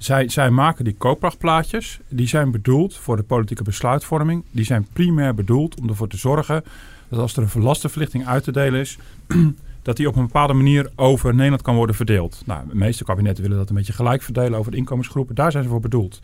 zij, 0.03 0.29
zij 0.29 0.49
maken 0.49 0.83
die 0.83 0.95
koopkrachtplaatjes. 0.97 1.99
Die 2.09 2.27
zijn 2.27 2.51
bedoeld 2.51 2.97
voor 2.97 3.15
de 3.15 3.23
politieke 3.23 3.63
besluitvorming. 3.63 4.43
Die 4.51 4.65
zijn 4.65 4.87
primair 4.93 5.33
bedoeld 5.33 5.79
om 5.79 5.89
ervoor 5.89 6.07
te 6.07 6.17
zorgen 6.17 6.63
dat 7.09 7.19
als 7.19 7.37
er 7.37 7.49
een 7.55 7.61
lastenverlichting 7.61 8.27
uit 8.27 8.43
te 8.43 8.51
delen 8.51 8.79
is, 8.79 8.97
dat 9.81 9.97
die 9.97 10.07
op 10.07 10.15
een 10.15 10.25
bepaalde 10.25 10.53
manier 10.53 10.91
over 10.95 11.33
Nederland 11.33 11.61
kan 11.61 11.75
worden 11.75 11.95
verdeeld. 11.95 12.41
Nou, 12.45 12.67
de 12.69 12.75
meeste 12.75 13.03
kabinetten 13.03 13.43
willen 13.43 13.57
dat 13.57 13.69
een 13.69 13.75
beetje 13.75 13.93
gelijk 13.93 14.21
verdelen 14.21 14.59
over 14.59 14.71
de 14.71 14.77
inkomensgroepen. 14.77 15.35
Daar 15.35 15.51
zijn 15.51 15.63
ze 15.63 15.69
voor 15.69 15.79
bedoeld. 15.79 16.19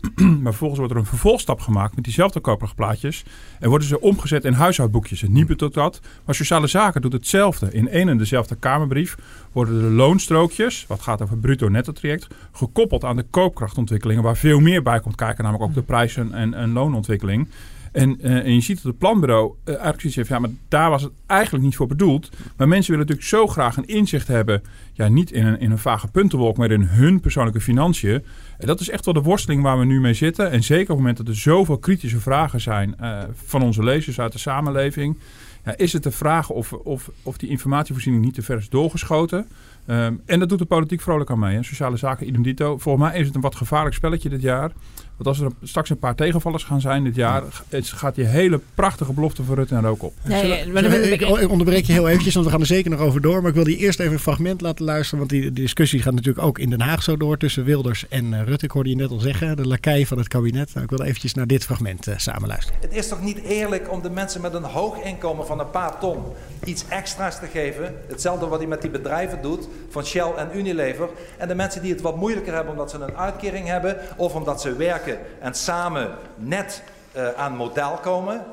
maar 0.16 0.40
vervolgens 0.42 0.78
wordt 0.78 0.94
er 0.94 1.00
een 1.00 1.06
vervolgstap 1.06 1.60
gemaakt 1.60 1.94
met 1.94 2.04
diezelfde 2.04 2.40
koperplaatjes. 2.40 3.24
En 3.60 3.68
worden 3.68 3.88
ze 3.88 4.00
omgezet 4.00 4.44
in 4.44 4.52
huishoudboekjes. 4.52 5.20
Het 5.20 5.30
NIBE 5.30 5.56
doet 5.56 5.74
dat, 5.74 6.00
maar 6.24 6.34
Sociale 6.34 6.66
Zaken 6.66 7.00
doet 7.00 7.12
hetzelfde. 7.12 7.72
In 7.72 7.88
één 7.88 8.08
en 8.08 8.18
dezelfde 8.18 8.54
Kamerbrief 8.54 9.16
worden 9.52 9.80
de 9.80 9.90
loonstrookjes, 9.90 10.84
wat 10.88 11.00
gaat 11.00 11.22
over 11.22 11.38
bruto-netto 11.38 11.92
traject, 11.92 12.26
gekoppeld 12.52 13.04
aan 13.04 13.16
de 13.16 13.26
koopkrachtontwikkelingen, 13.30 14.22
waar 14.22 14.36
veel 14.36 14.60
meer 14.60 14.82
bij 14.82 15.00
komt 15.00 15.16
kijken, 15.16 15.44
namelijk 15.44 15.68
ook 15.68 15.74
de 15.74 15.82
prijzen 15.82 16.32
en, 16.32 16.54
en 16.54 16.72
loonontwikkeling. 16.72 17.48
En, 17.92 18.18
uh, 18.20 18.36
en, 18.36 18.54
je 18.54 18.60
ziet 18.60 18.76
dat 18.76 18.84
het 18.84 18.98
planbureau 18.98 19.46
uh, 19.46 19.66
eigenlijk 19.66 20.00
zoiets 20.00 20.16
heeft, 20.16 20.28
ja, 20.28 20.38
maar 20.38 20.50
daar 20.68 20.90
was 20.90 21.02
het 21.02 21.12
eigenlijk 21.26 21.64
niet 21.64 21.76
voor 21.76 21.86
bedoeld. 21.86 22.30
Maar 22.56 22.68
mensen 22.68 22.90
willen 22.90 23.06
natuurlijk 23.06 23.34
zo 23.34 23.46
graag 23.46 23.76
een 23.76 23.86
inzicht 23.86 24.28
hebben, 24.28 24.62
ja, 24.92 25.08
niet 25.08 25.32
in 25.32 25.46
een, 25.46 25.60
in 25.60 25.70
een 25.70 25.78
vage 25.78 26.08
puntenwolk, 26.08 26.56
maar 26.56 26.70
in 26.70 26.82
hun 26.82 27.20
persoonlijke 27.20 27.60
financiën. 27.60 28.24
En 28.58 28.66
dat 28.66 28.80
is 28.80 28.90
echt 28.90 29.04
wel 29.04 29.14
de 29.14 29.22
worsteling 29.22 29.62
waar 29.62 29.78
we 29.78 29.84
nu 29.84 30.00
mee 30.00 30.14
zitten. 30.14 30.50
En 30.50 30.62
zeker 30.62 30.82
op 30.82 30.88
het 30.88 30.98
moment 30.98 31.16
dat 31.16 31.28
er 31.28 31.36
zoveel 31.36 31.78
kritische 31.78 32.20
vragen 32.20 32.60
zijn 32.60 32.94
uh, 33.00 33.22
van 33.44 33.62
onze 33.62 33.84
lezers 33.84 34.20
uit 34.20 34.32
de 34.32 34.38
samenleving. 34.38 35.18
Ja, 35.64 35.76
is 35.76 35.92
het 35.92 36.02
de 36.02 36.10
vraag 36.10 36.50
of, 36.50 36.72
of, 36.72 37.10
of 37.22 37.36
die 37.36 37.48
informatievoorziening 37.48 38.24
niet 38.24 38.34
te 38.34 38.42
ver 38.42 38.56
is 38.56 38.68
doorgeschoten? 38.68 39.46
Ehm, 39.86 40.14
en 40.26 40.38
dat 40.38 40.48
doet 40.48 40.58
de 40.58 40.64
politiek 40.64 41.00
vrolijk 41.00 41.30
aan 41.30 41.38
mee. 41.38 41.54
Hè? 41.54 41.62
Sociale 41.62 41.96
zaken, 41.96 42.26
idem 42.26 42.42
dito. 42.42 42.78
Volgens 42.78 43.08
mij 43.08 43.20
is 43.20 43.26
het 43.26 43.34
een 43.34 43.40
wat 43.40 43.56
gevaarlijk 43.56 43.94
spelletje 43.94 44.28
dit 44.28 44.42
jaar. 44.42 44.70
Want 45.18 45.28
als 45.28 45.40
er 45.40 45.50
straks 45.62 45.90
een 45.90 45.98
paar 45.98 46.14
tegenvallers 46.14 46.64
gaan 46.64 46.80
zijn 46.80 47.04
dit 47.04 47.14
jaar, 47.14 47.42
gaat 47.70 48.14
die 48.14 48.24
hele 48.24 48.60
prachtige 48.74 49.12
belofte 49.12 49.42
van 49.42 49.54
Rutte 49.54 49.74
en 49.74 49.82
Rook 49.82 50.02
op. 50.02 50.14
Nee, 50.22 50.72
maar 50.72 50.82
dan 50.82 50.92
ik, 50.92 51.20
ik 51.20 51.50
onderbreek 51.50 51.84
je 51.84 51.92
heel 51.92 52.08
eventjes, 52.08 52.34
want 52.34 52.46
we 52.46 52.52
gaan 52.52 52.60
er 52.60 52.66
zeker 52.66 52.90
nog 52.90 53.00
over 53.00 53.20
door. 53.20 53.40
Maar 53.40 53.48
ik 53.48 53.54
wil 53.54 53.64
die 53.64 53.76
eerst 53.76 54.00
even 54.00 54.12
een 54.12 54.18
fragment 54.18 54.60
laten 54.60 54.84
luisteren. 54.84 55.18
Want 55.18 55.30
die, 55.30 55.52
discussie 55.52 56.02
gaat 56.02 56.14
natuurlijk 56.14 56.46
ook 56.46 56.58
in 56.58 56.70
Den 56.70 56.80
Haag 56.80 57.02
zo 57.02 57.16
door 57.16 57.36
tussen 57.36 57.64
Wilders 57.64 58.08
en 58.08 58.32
uh, 58.32 58.42
Rutte. 58.42 58.64
Ik 58.64 58.70
hoorde 58.70 58.88
je 58.88 58.96
net 58.96 59.10
al 59.10 59.18
zeggen, 59.18 59.56
de 59.56 59.66
lakij 59.66 60.06
van 60.06 60.18
het 60.18 60.28
kabinet. 60.28 60.74
Nou, 60.74 60.84
ik 60.84 60.90
wil 60.90 61.02
eventjes 61.02 61.34
naar 61.34 61.46
dit 61.46 61.64
fragment 61.64 62.08
uh, 62.08 62.14
samen 62.16 62.48
luisteren. 62.48 62.80
Het 62.80 62.94
is 62.94 63.08
toch 63.08 63.22
niet 63.22 63.38
eerlijk 63.38 63.92
om 63.92 64.02
de 64.02 64.10
mensen 64.10 64.40
met 64.40 64.54
een 64.54 64.62
hoog 64.62 65.02
inkomen 65.02 65.46
van 65.46 65.60
een 65.60 65.70
paar 65.70 65.98
ton 65.98 66.22
iets 66.64 66.84
extra's 66.88 67.38
te 67.38 67.46
geven. 67.46 67.94
Hetzelfde 68.08 68.46
wat 68.46 68.58
hij 68.58 68.68
met 68.68 68.82
die 68.82 68.90
bedrijven 68.90 69.42
doet, 69.42 69.68
van 69.88 70.04
Shell 70.04 70.32
en 70.36 70.48
Unilever. 70.54 71.08
En 71.38 71.48
de 71.48 71.54
mensen 71.54 71.82
die 71.82 71.92
het 71.92 72.00
wat 72.00 72.16
moeilijker 72.16 72.54
hebben 72.54 72.72
omdat 72.72 72.90
ze 72.90 72.98
een 72.98 73.16
uitkering 73.16 73.66
hebben 73.66 73.96
of 74.16 74.34
omdat 74.34 74.60
ze 74.60 74.76
werken 74.76 75.07
en 75.40 75.54
samen 75.54 76.10
net 76.34 76.82
uh, 77.16 77.28
aan 77.32 77.56
model 77.56 77.98
komen, 78.02 78.44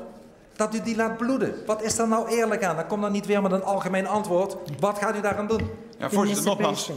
dat 0.56 0.74
u 0.74 0.80
die 0.80 0.96
laat 0.96 1.16
bloeden. 1.16 1.54
Wat 1.66 1.82
is 1.82 1.96
daar 1.96 2.08
nou 2.08 2.28
eerlijk 2.28 2.64
aan? 2.64 2.76
Dan 2.76 2.86
kom 2.86 3.00
dan 3.00 3.12
niet 3.12 3.26
weer 3.26 3.42
met 3.42 3.52
een 3.52 3.64
algemeen 3.64 4.06
antwoord. 4.06 4.56
Wat 4.80 4.98
gaat 4.98 5.16
u 5.16 5.20
daaraan 5.20 5.46
doen? 5.46 5.70
Ja, 5.98 6.10
voorzitter, 6.10 6.44
nogmaals. 6.44 6.90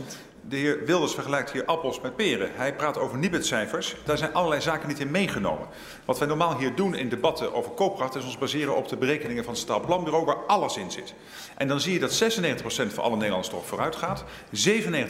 De 0.49 0.55
heer 0.55 0.85
Wilders 0.85 1.13
vergelijkt 1.13 1.51
hier 1.51 1.65
appels 1.65 2.01
met 2.01 2.15
peren. 2.15 2.49
Hij 2.53 2.75
praat 2.75 2.97
over 2.97 3.17
Nibud-cijfers. 3.17 3.95
Daar 4.05 4.17
zijn 4.17 4.33
allerlei 4.33 4.61
zaken 4.61 4.87
niet 4.87 4.99
in 4.99 5.11
meegenomen. 5.11 5.67
Wat 6.05 6.19
wij 6.19 6.27
normaal 6.27 6.57
hier 6.57 6.75
doen 6.75 6.95
in 6.95 7.09
debatten 7.09 7.53
over 7.53 7.71
koopkracht... 7.71 8.15
is 8.15 8.23
ons 8.23 8.37
baseren 8.37 8.75
op 8.75 8.87
de 8.87 8.97
berekeningen 8.97 9.43
van 9.43 9.53
het 9.53 9.61
Staal 9.61 9.79
Planbureau... 9.79 10.25
waar 10.25 10.45
alles 10.45 10.77
in 10.77 10.91
zit. 10.91 11.13
En 11.57 11.67
dan 11.67 11.79
zie 11.79 11.93
je 11.93 11.99
dat 11.99 12.23
96% 12.23 12.65
van 12.65 13.03
alle 13.03 13.15
Nederlanders 13.15 13.49
toch 13.49 13.65
vooruit 13.65 13.95
gaat. 13.95 14.23
97% 14.23 14.25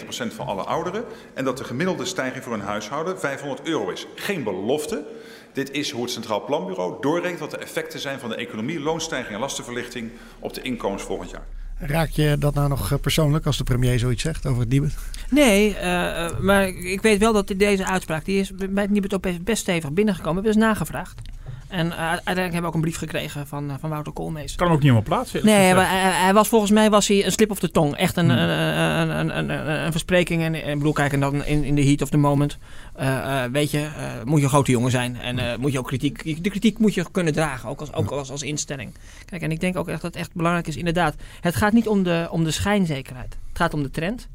van 0.10 0.48
alle 0.48 0.64
ouderen. 0.64 1.06
En 1.34 1.46
dat 1.46 1.58
de 1.58 1.64
gemiddelde 1.64 2.06
stijging 2.06 2.44
voor 2.44 2.54
een 2.54 2.62
huishouden 2.62 3.20
500 3.20 3.68
euro 3.68 3.90
is. 3.90 4.08
Geen 4.16 4.44
belofte. 4.44 5.06
Dit 5.54 5.72
is 5.72 5.92
hoe 5.92 6.02
het 6.02 6.12
Centraal 6.12 6.44
Planbureau 6.46 7.02
doorrekent 7.02 7.40
wat 7.40 7.52
de 7.52 7.58
effecten 7.58 8.00
zijn 8.00 8.20
van 8.20 8.30
de 8.30 8.36
economie, 8.36 8.80
loonstijging 8.80 9.34
en 9.34 9.40
lastenverlichting 9.40 10.12
op 10.40 10.54
de 10.54 10.62
inkomens 10.62 11.04
volgend 11.04 11.30
jaar. 11.30 11.59
Raak 11.80 12.10
je 12.10 12.36
dat 12.40 12.54
nou 12.54 12.70
nog 12.70 12.92
eh, 12.92 13.00
persoonlijk 13.00 13.46
als 13.46 13.58
de 13.58 13.64
premier 13.64 14.00
zoiets 14.00 14.22
zegt 14.22 14.46
over 14.46 14.60
het 14.60 14.70
Nibud? 14.70 14.96
Nee, 15.30 15.70
uh, 15.70 16.40
maar 16.40 16.68
ik 16.68 17.02
weet 17.02 17.20
wel 17.20 17.34
dat 17.34 17.54
deze 17.58 17.86
uitspraak, 17.86 18.26
die 18.26 18.40
is 18.40 18.52
bij 18.56 18.84
het 18.84 18.92
Nibud 18.92 19.14
ook 19.14 19.44
best 19.44 19.62
stevig 19.62 19.92
binnengekomen. 19.92 20.44
We 20.44 20.50
hebben 20.50 20.68
nagevraagd. 20.68 21.22
En 21.70 21.86
uh, 21.86 22.00
uiteindelijk 22.00 22.36
hebben 22.36 22.62
we 22.62 22.68
ook 22.68 22.74
een 22.74 22.82
brief 22.82 22.98
gekregen 22.98 23.48
van, 23.48 23.70
uh, 23.70 23.74
van 23.80 23.90
Wouter 23.90 24.14
Koolmees. 24.14 24.56
Kan 24.56 24.68
ook 24.68 24.74
niet 24.74 24.82
helemaal 24.82 25.04
plaatsen. 25.04 25.46
Nee, 25.46 25.74
maar 25.74 25.90
hij, 25.90 26.12
hij, 26.12 26.34
was 26.34 26.48
volgens 26.48 26.72
mij 26.72 26.90
was 26.90 27.08
hij 27.08 27.26
een 27.26 27.32
slip 27.32 27.52
of 27.52 27.60
de 27.60 27.72
tong. 27.72 27.96
Echt 27.96 28.18
een, 28.18 28.30
hmm. 28.30 28.40
een, 28.40 29.20
een, 29.20 29.38
een, 29.38 29.70
een, 29.86 29.92
verspreking. 29.92 30.44
En, 30.44 30.64
en 30.64 30.78
bedoel, 30.78 30.94
kijk, 30.94 31.14
en 31.14 31.20
dan 31.20 31.46
in, 31.46 31.64
in 31.64 31.76
de 31.76 31.84
heat 31.84 32.02
of 32.02 32.10
the 32.10 32.18
moment. 32.18 32.58
Uh, 33.00 33.44
weet 33.52 33.72
je, 33.72 33.88
moet 34.26 34.38
je 34.38 34.44
een 34.44 34.50
grote 34.50 34.72
jongen 34.72 34.92
zijn. 34.92 35.18
En 35.18 35.60
moet 35.60 35.72
je 35.72 35.80
ook 35.80 35.88
kritiek. 35.88 36.44
De 36.44 36.50
kritiek 36.50 36.80
moet 36.80 36.94
je 36.94 37.06
kunnen 37.12 37.34
dragen, 37.34 37.70
ook 37.70 37.80
als, 37.80 37.94
ook 37.94 38.12
als, 38.12 38.32
als 38.32 38.42
instelling. 38.42 38.94
Kijk, 39.26 39.42
en 39.42 39.52
ik 39.52 39.60
denk 39.60 39.78
ook 39.78 39.88
echt 39.88 40.02
dat 40.02 40.14
het 40.14 40.22
echt 40.22 40.34
belangrijk 40.34 40.68
is, 40.68 40.78
inderdaad. 40.78 41.16
Het 41.42 41.56
gaat 41.56 41.74
niet 41.74 41.88
om 41.88 42.04
de, 42.04 42.28
om 42.32 42.44
de 42.44 42.52
schijnzekerheid. 42.52 43.38
Het 43.48 43.58
gaat 43.58 43.74
om 43.74 43.84
de 43.84 43.92
trend. 43.92 44.28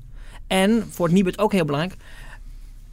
En 0.46 0.84
voor 0.90 1.06
het 1.06 1.14
Nibud 1.14 1.38
ook 1.38 1.52
heel 1.52 1.64
belangrijk. 1.64 2.00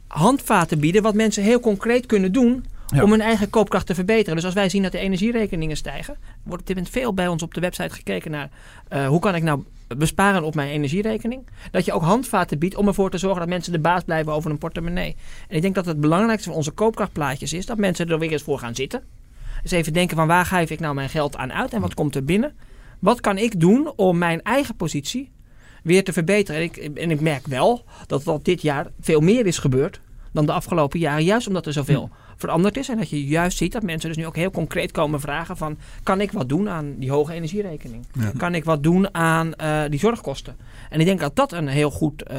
Handvaten 0.06 0.80
bieden 0.80 1.02
wat 1.02 1.14
mensen 1.14 1.42
heel 1.42 1.60
concreet 1.60 2.06
kunnen 2.06 2.32
doen 2.32 2.64
om 3.00 3.10
hun 3.10 3.20
eigen 3.20 3.50
koopkracht 3.50 3.86
te 3.86 3.94
verbeteren. 3.94 4.34
Dus 4.34 4.44
als 4.44 4.54
wij 4.54 4.68
zien 4.68 4.82
dat 4.82 4.92
de 4.92 4.98
energierekeningen 4.98 5.76
stijgen, 5.76 6.16
wordt 6.42 6.60
op 6.60 6.66
dit 6.66 6.76
moment 6.76 6.94
veel 6.94 7.14
bij 7.14 7.28
ons 7.28 7.42
op 7.42 7.54
de 7.54 7.60
website 7.60 7.94
gekeken 7.94 8.30
naar 8.30 8.50
uh, 8.92 9.06
hoe 9.06 9.20
kan 9.20 9.34
ik 9.34 9.42
nou 9.42 9.62
besparen 9.96 10.42
op 10.42 10.54
mijn 10.54 10.70
energierekening. 10.70 11.46
Dat 11.70 11.84
je 11.84 11.92
ook 11.92 12.02
handvaten 12.02 12.58
biedt 12.58 12.76
om 12.76 12.86
ervoor 12.86 13.10
te 13.10 13.18
zorgen 13.18 13.40
dat 13.40 13.48
mensen 13.48 13.72
de 13.72 13.78
baas 13.78 14.02
blijven 14.04 14.32
over 14.32 14.50
een 14.50 14.58
portemonnee. 14.58 15.16
En 15.48 15.56
ik 15.56 15.62
denk 15.62 15.74
dat 15.74 15.86
het 15.86 16.00
belangrijkste 16.00 16.48
van 16.48 16.56
onze 16.56 16.70
koopkrachtplaatjes 16.70 17.52
is 17.52 17.66
dat 17.66 17.78
mensen 17.78 18.08
er 18.08 18.18
weer 18.18 18.32
eens 18.32 18.42
voor 18.42 18.58
gaan 18.58 18.74
zitten. 18.74 19.02
Dus 19.62 19.70
even 19.70 19.92
denken 19.92 20.16
van 20.16 20.26
waar 20.26 20.46
geef 20.46 20.70
ik 20.70 20.80
nou 20.80 20.94
mijn 20.94 21.08
geld 21.08 21.36
aan 21.36 21.52
uit 21.52 21.72
en 21.72 21.80
wat 21.80 21.94
komt 21.94 22.14
er 22.14 22.24
binnen? 22.24 22.54
Wat 22.98 23.20
kan 23.20 23.38
ik 23.38 23.60
doen 23.60 23.92
om 23.96 24.18
mijn 24.18 24.42
eigen 24.42 24.76
positie 24.76 25.30
weer 25.82 26.04
te 26.04 26.12
verbeteren? 26.12 26.60
En 26.60 26.66
ik, 26.66 26.76
en 26.76 27.10
ik 27.10 27.20
merk 27.20 27.46
wel 27.46 27.84
dat 28.06 28.24
dat 28.24 28.44
dit 28.44 28.62
jaar 28.62 28.86
veel 29.00 29.20
meer 29.20 29.46
is 29.46 29.58
gebeurd 29.58 30.00
dan 30.32 30.46
de 30.46 30.52
afgelopen 30.52 30.98
jaren. 30.98 31.24
Juist 31.24 31.46
omdat 31.46 31.66
er 31.66 31.72
zoveel 31.72 32.10
veranderd 32.42 32.76
is. 32.76 32.88
En 32.88 32.96
dat 32.96 33.10
je 33.10 33.24
juist 33.24 33.56
ziet 33.56 33.72
dat 33.72 33.82
mensen 33.82 34.08
dus 34.08 34.18
nu 34.18 34.26
ook 34.26 34.36
heel 34.36 34.50
concreet 34.50 34.92
komen 34.92 35.20
vragen 35.20 35.56
van... 35.56 35.78
kan 36.02 36.20
ik 36.20 36.32
wat 36.32 36.48
doen 36.48 36.68
aan 36.68 36.94
die 36.98 37.10
hoge 37.10 37.32
energierekening? 37.32 38.06
Kan 38.36 38.54
ik 38.54 38.64
wat 38.64 38.82
doen 38.82 39.14
aan 39.14 39.52
uh, 39.60 39.82
die 39.88 39.98
zorgkosten? 39.98 40.56
En 40.90 41.00
ik 41.00 41.06
denk 41.06 41.20
dat 41.20 41.36
dat 41.36 41.52
een 41.52 41.68
heel 41.68 41.90
goed 41.90 42.30
uh, 42.30 42.38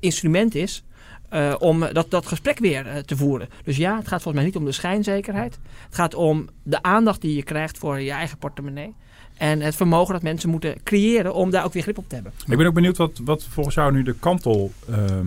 instrument 0.00 0.54
is... 0.54 0.84
Uh, 1.32 1.54
om 1.58 1.84
dat, 1.92 2.10
dat 2.10 2.26
gesprek 2.26 2.58
weer 2.58 3.02
te 3.04 3.16
voeren. 3.16 3.48
Dus 3.64 3.76
ja, 3.76 3.96
het 3.96 4.08
gaat 4.08 4.22
volgens 4.22 4.34
mij 4.34 4.44
niet 4.44 4.56
om 4.56 4.64
de 4.64 4.72
schijnzekerheid. 4.72 5.58
Het 5.86 5.94
gaat 5.94 6.14
om 6.14 6.48
de 6.62 6.82
aandacht 6.82 7.20
die 7.20 7.34
je 7.34 7.42
krijgt 7.42 7.78
voor 7.78 8.00
je 8.00 8.10
eigen 8.10 8.38
portemonnee. 8.38 8.94
En 9.36 9.60
het 9.60 9.76
vermogen 9.76 10.12
dat 10.12 10.22
mensen 10.22 10.50
moeten 10.50 10.82
creëren 10.82 11.34
om 11.34 11.50
daar 11.50 11.64
ook 11.64 11.72
weer 11.72 11.82
grip 11.82 11.98
op 11.98 12.08
te 12.08 12.14
hebben. 12.14 12.32
Ik 12.46 12.56
ben 12.56 12.66
ook 12.66 12.74
benieuwd 12.74 12.96
wat, 12.96 13.20
wat 13.24 13.44
volgens 13.44 13.74
jou 13.74 13.92
nu 13.92 14.02
de 14.02 14.14
kantel 14.14 14.72
ehm, 14.88 15.26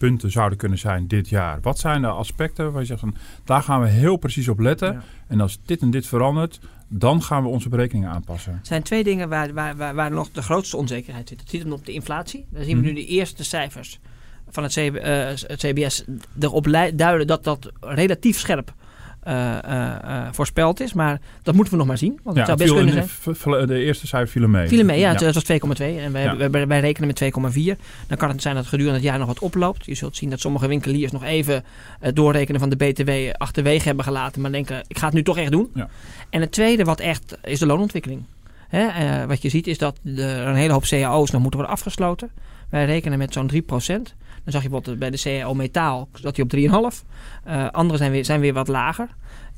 punten 0.00 0.30
zouden 0.30 0.58
kunnen 0.58 0.78
zijn 0.78 1.06
dit 1.06 1.28
jaar? 1.28 1.58
Wat 1.60 1.78
zijn 1.78 2.02
de 2.02 2.08
aspecten 2.08 2.72
waar 2.72 2.80
je 2.80 2.86
zegt 2.86 3.00
van 3.00 3.14
daar 3.44 3.62
gaan 3.62 3.80
we 3.80 3.88
heel 3.88 4.16
precies 4.16 4.48
op 4.48 4.58
letten. 4.58 5.02
En 5.26 5.40
als 5.40 5.58
dit 5.64 5.80
en 5.80 5.90
dit 5.90 6.06
verandert, 6.06 6.60
dan 6.88 7.22
gaan 7.22 7.42
we 7.42 7.48
onze 7.48 7.68
berekeningen 7.68 8.10
aanpassen. 8.10 8.52
Er 8.52 8.58
zijn 8.62 8.82
twee 8.82 9.04
dingen 9.04 9.28
waar, 9.28 9.52
waar, 9.52 9.76
waar, 9.76 9.94
waar 9.94 10.10
nog 10.10 10.30
de 10.30 10.42
grootste 10.42 10.76
onzekerheid 10.76 11.28
zit. 11.28 11.40
Het 11.40 11.50
zit 11.50 11.62
hem 11.62 11.72
op 11.72 11.86
de 11.86 11.92
inflatie. 11.92 12.46
Daar 12.50 12.64
zien 12.64 12.76
we 12.76 12.82
mhm. 12.82 12.94
nu 12.94 13.00
de 13.00 13.06
eerste 13.06 13.44
cijfers 13.44 14.00
van 14.48 14.62
het, 14.62 14.72
CB, 14.72 14.76
uh, 14.76 15.30
eh, 15.30 15.38
het 15.46 15.58
CBS 15.58 16.04
erop 16.40 16.68
duiden 16.94 17.26
dat 17.26 17.44
dat 17.44 17.72
relatief 17.80 18.38
scherp 18.38 18.74
uh, 19.28 19.58
uh, 19.68 20.26
voorspeld 20.32 20.80
is. 20.80 20.92
Maar 20.92 21.20
dat 21.42 21.54
moeten 21.54 21.72
we 21.72 21.78
nog 21.78 21.88
maar 21.88 21.98
zien. 21.98 22.20
Want 22.22 22.36
het 22.36 22.46
zou 22.46 22.58
best 22.58 22.74
kunnen 22.74 23.08
zijn. 23.34 23.66
De 23.66 23.82
eerste 23.82 24.06
cijfer 24.06 24.28
viel 24.28 24.48
mee. 24.48 24.68
Viel 24.68 24.84
mee, 24.84 24.98
ja. 24.98 25.12
Het 25.12 25.34
was 25.34 25.44
2,2. 25.44 25.56
En 25.78 26.12
wij, 26.12 26.22
ja. 26.22 26.50
wij, 26.50 26.66
wij, 26.66 26.80
rekenen 26.80 27.08
met 27.08 27.22
2,4. 27.56 27.80
Dan 28.06 28.18
kan 28.18 28.28
het 28.28 28.42
zijn 28.42 28.54
dat 28.54 28.66
gedurende 28.66 28.98
het 28.98 29.06
jaar 29.06 29.18
nog 29.18 29.26
wat 29.26 29.38
oploopt. 29.38 29.86
Je 29.86 29.94
zult 29.94 30.16
zien 30.16 30.30
dat 30.30 30.40
sommige 30.40 30.68
winkeliers 30.68 31.12
nog 31.12 31.24
even 31.24 31.64
het 32.00 32.16
doorrekenen 32.16 32.60
van 32.60 32.70
de 32.70 32.76
BTW 32.76 33.10
achterwege 33.36 33.86
hebben 33.86 34.04
gelaten. 34.04 34.40
Maar 34.40 34.52
denken, 34.52 34.84
ik 34.86 34.98
ga 34.98 35.04
het 35.04 35.14
nu 35.14 35.22
toch 35.22 35.38
echt 35.38 35.50
doen. 35.50 35.70
Ja. 35.74 35.88
En 36.30 36.40
het 36.40 36.52
tweede 36.52 36.84
wat 36.84 37.00
echt 37.00 37.38
is 37.42 37.58
de 37.58 37.66
loonontwikkeling. 37.66 38.22
Hè? 38.68 39.26
wat 39.26 39.42
je 39.42 39.48
ziet 39.48 39.66
is 39.66 39.78
dat 39.78 39.98
er 40.04 40.46
een 40.46 40.54
hele 40.54 40.72
hoop 40.72 40.84
cao's 40.84 41.30
nog 41.30 41.40
moeten 41.40 41.60
worden 41.60 41.76
afgesloten. 41.76 42.30
Wij 42.68 42.84
rekenen 42.84 43.18
met 43.18 43.32
zo'n 43.32 43.46
3 43.46 43.64
dan 44.44 44.52
zag 44.52 44.62
je 44.62 44.68
bijvoorbeeld 44.68 44.98
bij 44.98 45.10
de 45.10 45.20
CAO 45.20 45.54
metaal 45.54 46.08
dat 46.20 46.36
hij 46.36 46.44
op 46.44 46.92
3,5. 46.92 47.06
Uh, 47.48 47.68
andere 47.70 47.98
zijn 47.98 48.10
weer, 48.10 48.24
zijn 48.24 48.40
weer 48.40 48.52
wat 48.52 48.68
lager. 48.68 49.08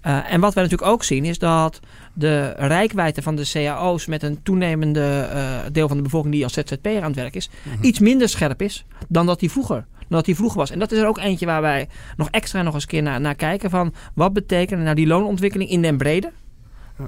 Uh, 0.07 0.33
en 0.33 0.41
wat 0.41 0.55
wij 0.55 0.63
natuurlijk 0.63 0.91
ook 0.91 1.05
zien 1.05 1.25
is 1.25 1.39
dat 1.39 1.81
de 2.13 2.55
rijkwijde 2.57 3.23
van 3.23 3.37
de 3.37 3.51
cao's 3.53 4.07
met 4.07 4.23
een 4.23 4.43
toenemende 4.43 5.29
uh, 5.35 5.59
deel 5.73 5.89
van 5.89 5.97
de 5.97 6.03
bevolking 6.03 6.35
die 6.35 6.45
als 6.45 6.53
ZZP'er 6.53 7.03
aan 7.03 7.11
het 7.11 7.17
werk 7.17 7.35
is, 7.35 7.51
mm-hmm. 7.63 7.85
iets 7.85 7.99
minder 7.99 8.29
scherp 8.29 8.63
is 8.63 8.85
dan 9.09 9.27
dat 9.27 9.41
die 9.41 9.51
vroeger 9.51 9.85
dan 10.13 10.21
dat 10.21 10.25
die 10.25 10.37
vroeger 10.37 10.59
was. 10.59 10.71
En 10.71 10.79
dat 10.79 10.93
is 10.93 10.99
er 10.99 11.07
ook 11.07 11.19
eentje 11.19 11.47
waar 11.47 11.61
wij 11.61 11.89
nog 12.17 12.29
extra 12.31 12.63
nog 12.63 12.75
eens 12.75 12.87
keer 12.87 13.03
naar, 13.03 13.21
naar 13.21 13.35
kijken 13.35 13.71
van 13.71 13.95
wat 14.15 14.33
betekent 14.33 14.83
nou 14.83 14.95
die 14.95 15.07
loonontwikkeling 15.07 15.71
in 15.71 15.83
den 15.83 15.97
brede 15.97 16.33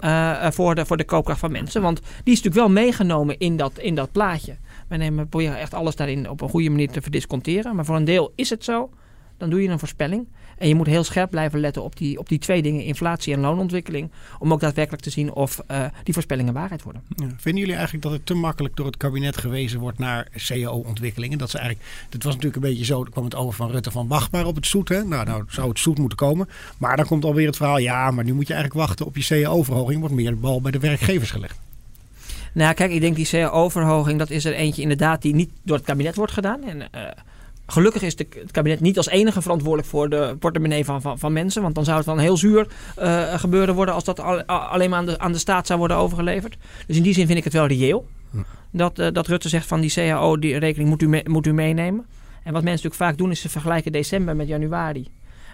uh, 0.01 0.51
voor, 0.51 0.75
de, 0.75 0.87
voor 0.87 0.97
de 0.97 1.05
koopkracht 1.05 1.41
van 1.41 1.53
mensen. 1.53 1.83
Want 1.83 2.01
die 2.01 2.35
is 2.35 2.43
natuurlijk 2.43 2.55
wel 2.55 2.69
meegenomen 2.85 3.39
in 3.39 3.57
dat, 3.57 3.79
in 3.79 3.95
dat 3.95 4.13
plaatje. 4.13 4.57
Wij 4.89 5.11
proberen 5.11 5.59
echt 5.59 5.75
alles 5.75 5.97
daarin 5.97 6.31
op 6.31 6.41
een 6.41 6.49
goede 6.49 6.71
manier 6.71 6.91
te 6.91 7.03
verdisconteren. 7.03 7.77
Maar 7.77 7.85
voor 7.85 7.97
een 7.97 8.05
deel 8.05 8.33
is 8.35 8.51
het 8.51 8.65
zo. 8.65 8.91
Dan 9.37 9.51
doe 9.51 9.63
je 9.63 9.69
een 9.69 9.79
voorspelling. 9.79 10.27
En 10.59 10.69
je 10.69 10.75
moet 10.75 10.87
heel 10.87 11.05
scherp 11.05 11.31
blijven 11.31 11.61
letten 11.61 11.83
op 11.83 11.97
die, 11.97 12.19
op 12.19 12.29
die 12.29 12.39
twee 12.39 12.63
dingen, 12.63 12.85
inflatie 12.85 13.35
en 13.35 13.41
loonontwikkeling. 13.41 14.11
Om 14.39 14.53
ook 14.53 14.61
daadwerkelijk 14.61 15.03
te 15.03 15.11
zien 15.11 15.33
of 15.33 15.61
uh, 15.71 15.87
die 16.03 16.15
voorspellingen 16.15 16.55
waarheid 16.55 16.83
worden. 16.83 17.03
Ja. 17.09 17.27
Vinden 17.37 17.61
jullie 17.61 17.75
eigenlijk 17.75 18.05
dat 18.05 18.13
het 18.13 18.27
te 18.27 18.35
makkelijk 18.35 18.77
door 18.77 18.87
het 18.87 18.97
kabinet 18.97 19.37
gewezen 19.37 19.81
wordt 19.81 19.99
naar 19.99 20.29
cao-ontwikkelingen? 20.35 21.39
Dat 21.39 21.51
ze 21.51 21.59
eigenlijk, 21.59 21.89
dit 22.09 22.23
was 22.23 22.35
natuurlijk 22.35 22.63
een 22.63 22.71
beetje 22.71 22.85
zo, 22.85 23.05
er 23.05 23.11
kwam 23.11 23.25
het 23.25 23.35
over 23.35 23.55
van 23.55 23.71
Rutte 23.71 23.91
van 23.91 24.09
wacht 24.09 24.33
maar 24.33 24.47
op 24.47 24.55
het 24.55 24.67
zoet. 24.67 24.89
Hè? 24.89 25.05
Nou, 25.05 25.25
nou 25.25 25.45
zou 25.49 25.69
het 25.69 25.79
zoet 25.79 25.99
moeten 25.99 26.19
komen. 26.19 26.49
Maar 26.79 26.97
dan 26.97 27.07
komt 27.07 27.25
alweer 27.25 27.47
het 27.47 27.57
verhaal, 27.57 27.79
ja, 27.79 28.11
maar 28.11 28.25
nu 28.25 28.33
moet 28.33 28.47
je 28.47 28.55
eigenlijk 28.55 28.87
wachten 28.87 29.07
op 29.07 29.17
je 29.17 29.43
cao-verhoging. 29.43 30.01
Wordt 30.01 30.15
meer 30.15 30.31
de 30.31 30.37
bal 30.37 30.61
bij 30.61 30.71
de 30.71 30.79
werkgevers 30.79 31.31
gelegd. 31.31 31.59
Nou, 32.55 32.75
kijk, 32.75 32.91
ik 32.91 33.01
denk 33.01 33.17
die 33.17 33.27
cao-verhoging, 33.27 34.19
dat 34.19 34.31
is 34.31 34.45
er 34.45 34.55
eentje 34.55 34.83
inderdaad 34.83 35.23
die 35.23 35.35
niet 35.35 35.51
door 35.63 35.77
het 35.77 35.87
kabinet 35.87 36.17
wordt 36.17 36.33
gedaan. 36.33 36.65
En 36.65 36.79
uh, 36.81 37.01
gelukkig 37.67 38.03
is 38.03 38.17
de, 38.17 38.27
het 38.41 38.51
kabinet 38.51 38.81
niet 38.81 38.97
als 38.97 39.09
enige 39.09 39.43
verantwoordelijk 39.43 39.89
voor 39.89 40.09
de 40.09 40.37
portemonnee 40.39 40.85
van, 40.85 41.03
van, 41.03 41.19
van 41.19 41.33
mensen. 41.33 41.63
Want 41.63 41.75
dan 41.75 41.85
zou 41.85 41.97
het 41.97 42.07
dan 42.07 42.19
heel 42.19 42.37
zuur 42.37 42.67
uh, 42.99 43.35
gebeuren 43.35 43.75
worden 43.75 43.95
als 43.95 44.05
dat 44.05 44.21
al, 44.21 44.43
alleen 44.45 44.91
maar 44.91 44.99
aan 44.99 45.07
de, 45.07 45.19
aan 45.19 45.33
de 45.33 45.39
staat 45.39 45.67
zou 45.67 45.79
worden 45.79 45.97
overgeleverd. 45.97 46.57
Dus 46.87 46.97
in 46.97 47.03
die 47.03 47.15
zin 47.15 47.27
vind 47.27 47.39
ik 47.39 47.45
het 47.45 47.53
wel 47.53 47.67
reëel. 47.67 48.07
Dat, 48.71 48.99
uh, 48.99 49.07
dat 49.13 49.27
Rutte 49.27 49.49
zegt 49.49 49.67
van 49.67 49.81
die 49.81 49.91
cao, 49.91 50.39
die 50.39 50.59
rekening 50.59 50.89
moet 50.89 51.03
u, 51.03 51.09
me, 51.09 51.23
moet 51.29 51.47
u 51.47 51.53
meenemen. 51.53 52.07
En 52.43 52.53
wat 52.53 52.63
mensen 52.63 52.71
natuurlijk 52.71 52.95
vaak 52.95 53.19
doen 53.19 53.31
is 53.31 53.41
ze 53.41 53.49
vergelijken 53.49 53.93
december 53.93 54.37
met 54.37 54.49
januari. 54.49 55.09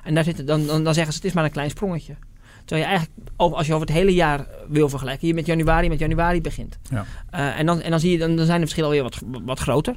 En 0.05 0.15
daar 0.15 0.25
zitten, 0.25 0.47
dan, 0.47 0.67
dan, 0.67 0.85
dan 0.85 0.95
zeggen 0.95 1.13
ze 1.13 1.19
het 1.19 1.29
is 1.29 1.35
maar 1.35 1.45
een 1.45 1.51
klein 1.51 1.71
sprongetje. 1.71 2.15
Terwijl 2.65 2.89
je 2.89 2.97
eigenlijk, 2.97 3.31
als 3.37 3.67
je 3.67 3.75
over 3.75 3.87
het 3.87 3.97
hele 3.97 4.15
jaar 4.15 4.47
wil 4.69 4.89
vergelijken, 4.89 5.29
je 5.29 5.35
met 5.35 5.47
januari 5.47 5.89
met 5.89 5.99
januari 5.99 6.41
begint. 6.41 6.79
Ja. 6.91 7.05
Uh, 7.35 7.59
en, 7.59 7.67
dan, 7.67 7.81
en 7.81 7.91
dan, 7.91 8.01
zie 8.01 8.11
je, 8.11 8.19
dan, 8.19 8.37
dan 8.37 8.47
zijn 8.47 8.61
de 8.61 8.67
verschillen 8.67 8.89
alweer 8.89 9.03
wat, 9.03 9.43
wat 9.45 9.59
groter. 9.59 9.97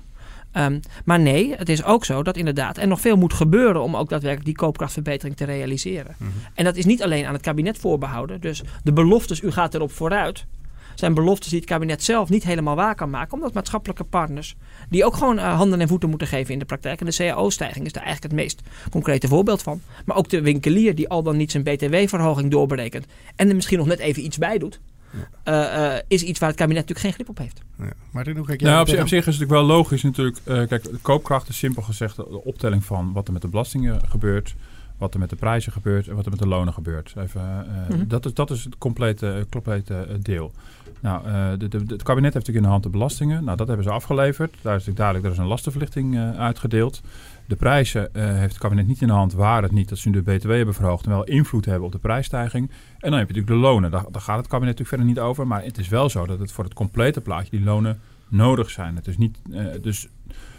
Um, 0.57 0.79
maar 1.05 1.19
nee, 1.19 1.55
het 1.55 1.69
is 1.69 1.83
ook 1.83 2.05
zo 2.05 2.23
dat 2.23 2.37
inderdaad 2.37 2.77
er 2.77 2.87
nog 2.87 3.01
veel 3.01 3.15
moet 3.15 3.33
gebeuren 3.33 3.81
om 3.81 3.95
ook 3.95 4.09
daadwerkelijk 4.09 4.45
die 4.45 4.55
koopkrachtverbetering 4.55 5.35
te 5.35 5.45
realiseren. 5.45 6.15
Mm 6.17 6.27
-hmm. 6.27 6.41
En 6.53 6.63
dat 6.63 6.75
is 6.75 6.85
niet 6.85 7.03
alleen 7.03 7.25
aan 7.25 7.33
het 7.33 7.41
kabinet 7.41 7.77
voorbehouden. 7.77 8.41
Dus 8.41 8.61
de 8.83 8.93
beloftes, 8.93 9.41
u 9.41 9.51
gaat 9.51 9.73
erop 9.73 9.91
vooruit, 9.91 10.45
zijn 10.95 11.13
beloftes 11.13 11.49
die 11.49 11.59
het 11.59 11.69
kabinet 11.69 12.03
zelf 12.03 12.29
niet 12.29 12.43
helemaal 12.43 12.75
waar 12.75 12.95
kan 12.95 13.09
maken. 13.09 13.33
Omdat 13.33 13.53
maatschappelijke 13.53 14.03
partners, 14.03 14.55
die 14.89 15.05
ook 15.05 15.15
gewoon 15.15 15.37
uh, 15.37 15.55
handen 15.55 15.81
en 15.81 15.87
voeten 15.87 16.09
moeten 16.09 16.27
geven 16.27 16.53
in 16.53 16.59
de 16.59 16.65
praktijk. 16.65 16.99
En 16.99 17.05
de 17.05 17.15
CAO-stijging 17.15 17.85
is 17.85 17.91
daar 17.91 18.03
eigenlijk 18.03 18.33
het 18.33 18.41
meest 18.41 18.61
concrete 18.91 19.27
voorbeeld 19.27 19.61
van. 19.61 19.81
Maar 20.05 20.17
ook 20.17 20.29
de 20.29 20.41
winkelier 20.41 20.95
die 20.95 21.09
al 21.09 21.23
dan 21.23 21.37
niet 21.37 21.51
zijn 21.51 21.63
btw-verhoging 21.63 22.51
doorberekent. 22.51 23.05
En 23.35 23.49
er 23.49 23.55
misschien 23.55 23.77
nog 23.77 23.87
net 23.87 23.99
even 23.99 24.25
iets 24.25 24.37
bij 24.37 24.57
doet. 24.57 24.79
Uh, 25.13 25.53
uh, 25.53 25.95
is 26.07 26.23
iets 26.23 26.39
waar 26.39 26.49
het 26.49 26.57
kabinet 26.57 26.87
natuurlijk 26.87 27.07
geen 27.07 27.13
grip 27.13 27.29
op 27.29 27.37
heeft. 27.37 27.61
Ja. 27.77 27.93
Martin, 28.11 28.35
hoe 28.35 28.45
kijk 28.45 28.61
jij 28.61 28.69
nou, 28.69 28.81
op, 28.81 28.87
zich, 28.87 29.01
op 29.01 29.07
zich 29.07 29.19
is 29.19 29.25
het 29.25 29.33
natuurlijk 29.39 29.67
wel 29.67 29.77
logisch 29.77 30.03
natuurlijk. 30.03 30.37
Uh, 30.45 30.67
kijk, 30.67 30.83
de 30.83 30.97
koopkracht 31.01 31.49
is 31.49 31.57
simpel 31.57 31.81
gezegd 31.81 32.15
de 32.15 32.43
optelling 32.43 32.85
van 32.85 33.13
wat 33.13 33.27
er 33.27 33.33
met 33.33 33.41
de 33.41 33.47
belastingen 33.47 34.01
gebeurt, 34.07 34.55
wat 35.03 35.13
er 35.13 35.19
met 35.19 35.29
de 35.29 35.35
prijzen 35.35 35.71
gebeurt 35.71 36.07
en 36.07 36.15
wat 36.15 36.25
er 36.25 36.31
met 36.31 36.39
de 36.39 36.47
lonen 36.47 36.73
gebeurt. 36.73 37.13
Even, 37.17 37.41
mm 37.41 37.95
-hmm. 37.95 38.07
dat, 38.07 38.25
is, 38.25 38.33
dat 38.33 38.51
is 38.51 38.63
het 38.63 38.77
complete, 38.77 39.45
complete 39.49 40.07
deel. 40.21 40.51
Nou, 40.99 41.57
de, 41.57 41.67
de, 41.67 41.77
het 41.77 42.03
kabinet 42.03 42.33
heeft 42.33 42.47
natuurlijk 42.47 42.55
in 42.55 42.61
de 42.61 42.67
hand 42.67 42.83
de 42.83 42.89
belastingen. 42.89 43.43
Nou, 43.43 43.57
dat 43.57 43.67
hebben 43.67 43.85
ze 43.85 43.91
afgeleverd. 43.91 44.49
Daar 44.49 44.75
is 44.75 44.85
natuurlijk 44.85 44.97
duidelijk, 44.97 45.25
er 45.25 45.31
is 45.31 45.37
een 45.37 45.47
lastenverlichting 45.47 46.17
uitgedeeld. 46.37 47.01
De 47.45 47.55
prijzen 47.55 48.09
heeft 48.13 48.53
het 48.53 48.57
kabinet 48.57 48.87
niet 48.87 49.01
in 49.01 49.07
de 49.07 49.13
hand. 49.13 49.33
Waar 49.33 49.63
het 49.63 49.71
niet 49.71 49.89
dat 49.89 49.97
ze 49.97 50.09
nu 50.09 50.21
de 50.23 50.31
BTW 50.31 50.49
hebben 50.49 50.73
verhoogd 50.73 51.05
en 51.05 51.11
wel 51.11 51.23
invloed 51.23 51.65
hebben 51.65 51.85
op 51.85 51.91
de 51.91 51.97
prijsstijging. 51.97 52.69
En 52.69 53.09
dan 53.09 53.19
heb 53.19 53.29
je 53.29 53.33
natuurlijk 53.35 53.61
de 53.61 53.67
lonen. 53.67 53.91
Daar, 53.91 54.05
daar 54.11 54.21
gaat 54.21 54.37
het 54.37 54.47
kabinet 54.47 54.77
natuurlijk 54.77 54.89
verder 54.89 55.07
niet 55.07 55.19
over. 55.19 55.47
Maar 55.47 55.63
het 55.63 55.77
is 55.77 55.87
wel 55.87 56.09
zo 56.09 56.25
dat 56.25 56.39
het 56.39 56.51
voor 56.51 56.63
het 56.63 56.73
complete 56.73 57.21
plaatje 57.21 57.49
die 57.49 57.63
lonen 57.63 57.99
nodig 58.27 58.69
zijn. 58.69 58.95
Het 58.95 59.07
is 59.07 59.17
niet, 59.17 59.37
dus 59.81 60.07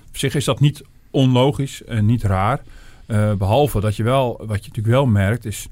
op 0.09 0.16
zich 0.16 0.35
is 0.35 0.44
dat 0.44 0.61
niet 0.61 0.83
onlogisch 1.11 1.85
en 1.85 2.07
niet 2.07 2.22
raar. 2.22 2.61
Uh, 3.06 3.32
behalve 3.32 3.80
dat 3.80 3.96
je 3.96 4.02
wel, 4.02 4.36
wat 4.36 4.64
je 4.64 4.68
natuurlijk 4.68 4.86
wel 4.86 5.06
merkt, 5.06 5.44
is 5.44 5.68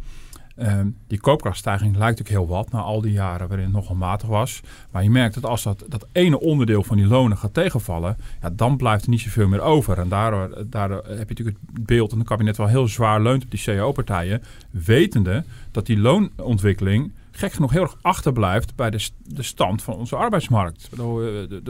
uh, 0.58 0.80
die 1.06 1.20
koopkrachtstijging 1.20 1.96
lijkt 1.96 2.20
ook 2.20 2.28
heel 2.28 2.46
wat 2.46 2.70
na 2.70 2.80
al 2.80 3.00
die 3.00 3.12
jaren 3.12 3.48
waarin 3.48 3.66
het 3.66 3.74
nogal 3.74 3.94
matig 3.96 4.28
was. 4.28 4.60
Maar 4.90 5.02
je 5.02 5.10
merkt 5.10 5.34
dat 5.34 5.44
als 5.44 5.62
dat, 5.62 5.84
dat 5.88 6.06
ene 6.12 6.40
onderdeel 6.40 6.82
van 6.82 6.96
die 6.96 7.06
lonen 7.06 7.36
gaat 7.36 7.54
tegenvallen, 7.54 8.16
ja, 8.40 8.50
dan 8.50 8.76
blijft 8.76 9.04
er 9.04 9.10
niet 9.10 9.20
zoveel 9.20 9.48
meer 9.48 9.60
over. 9.60 9.98
En 9.98 10.08
daardoor, 10.08 10.64
daardoor 10.66 11.02
heb 11.06 11.28
je 11.28 11.34
natuurlijk 11.34 11.58
het 11.74 11.86
beeld 11.86 12.10
dat 12.10 12.18
het 12.18 12.28
kabinet 12.28 12.56
wel 12.56 12.66
heel 12.66 12.88
zwaar 12.88 13.22
leunt 13.22 13.44
op 13.44 13.50
die 13.50 13.62
CAO-partijen, 13.62 14.42
wetende 14.70 15.44
dat 15.70 15.86
die 15.86 15.98
loonontwikkeling 15.98 17.12
gek 17.32 17.52
genoeg 17.52 17.72
heel 17.72 17.82
erg 17.82 17.96
achterblijft 18.02 18.74
bij 18.74 18.90
de, 18.90 19.08
de 19.24 19.42
stand 19.42 19.82
van 19.82 19.94
onze 19.94 20.16
arbeidsmarkt. 20.16 20.88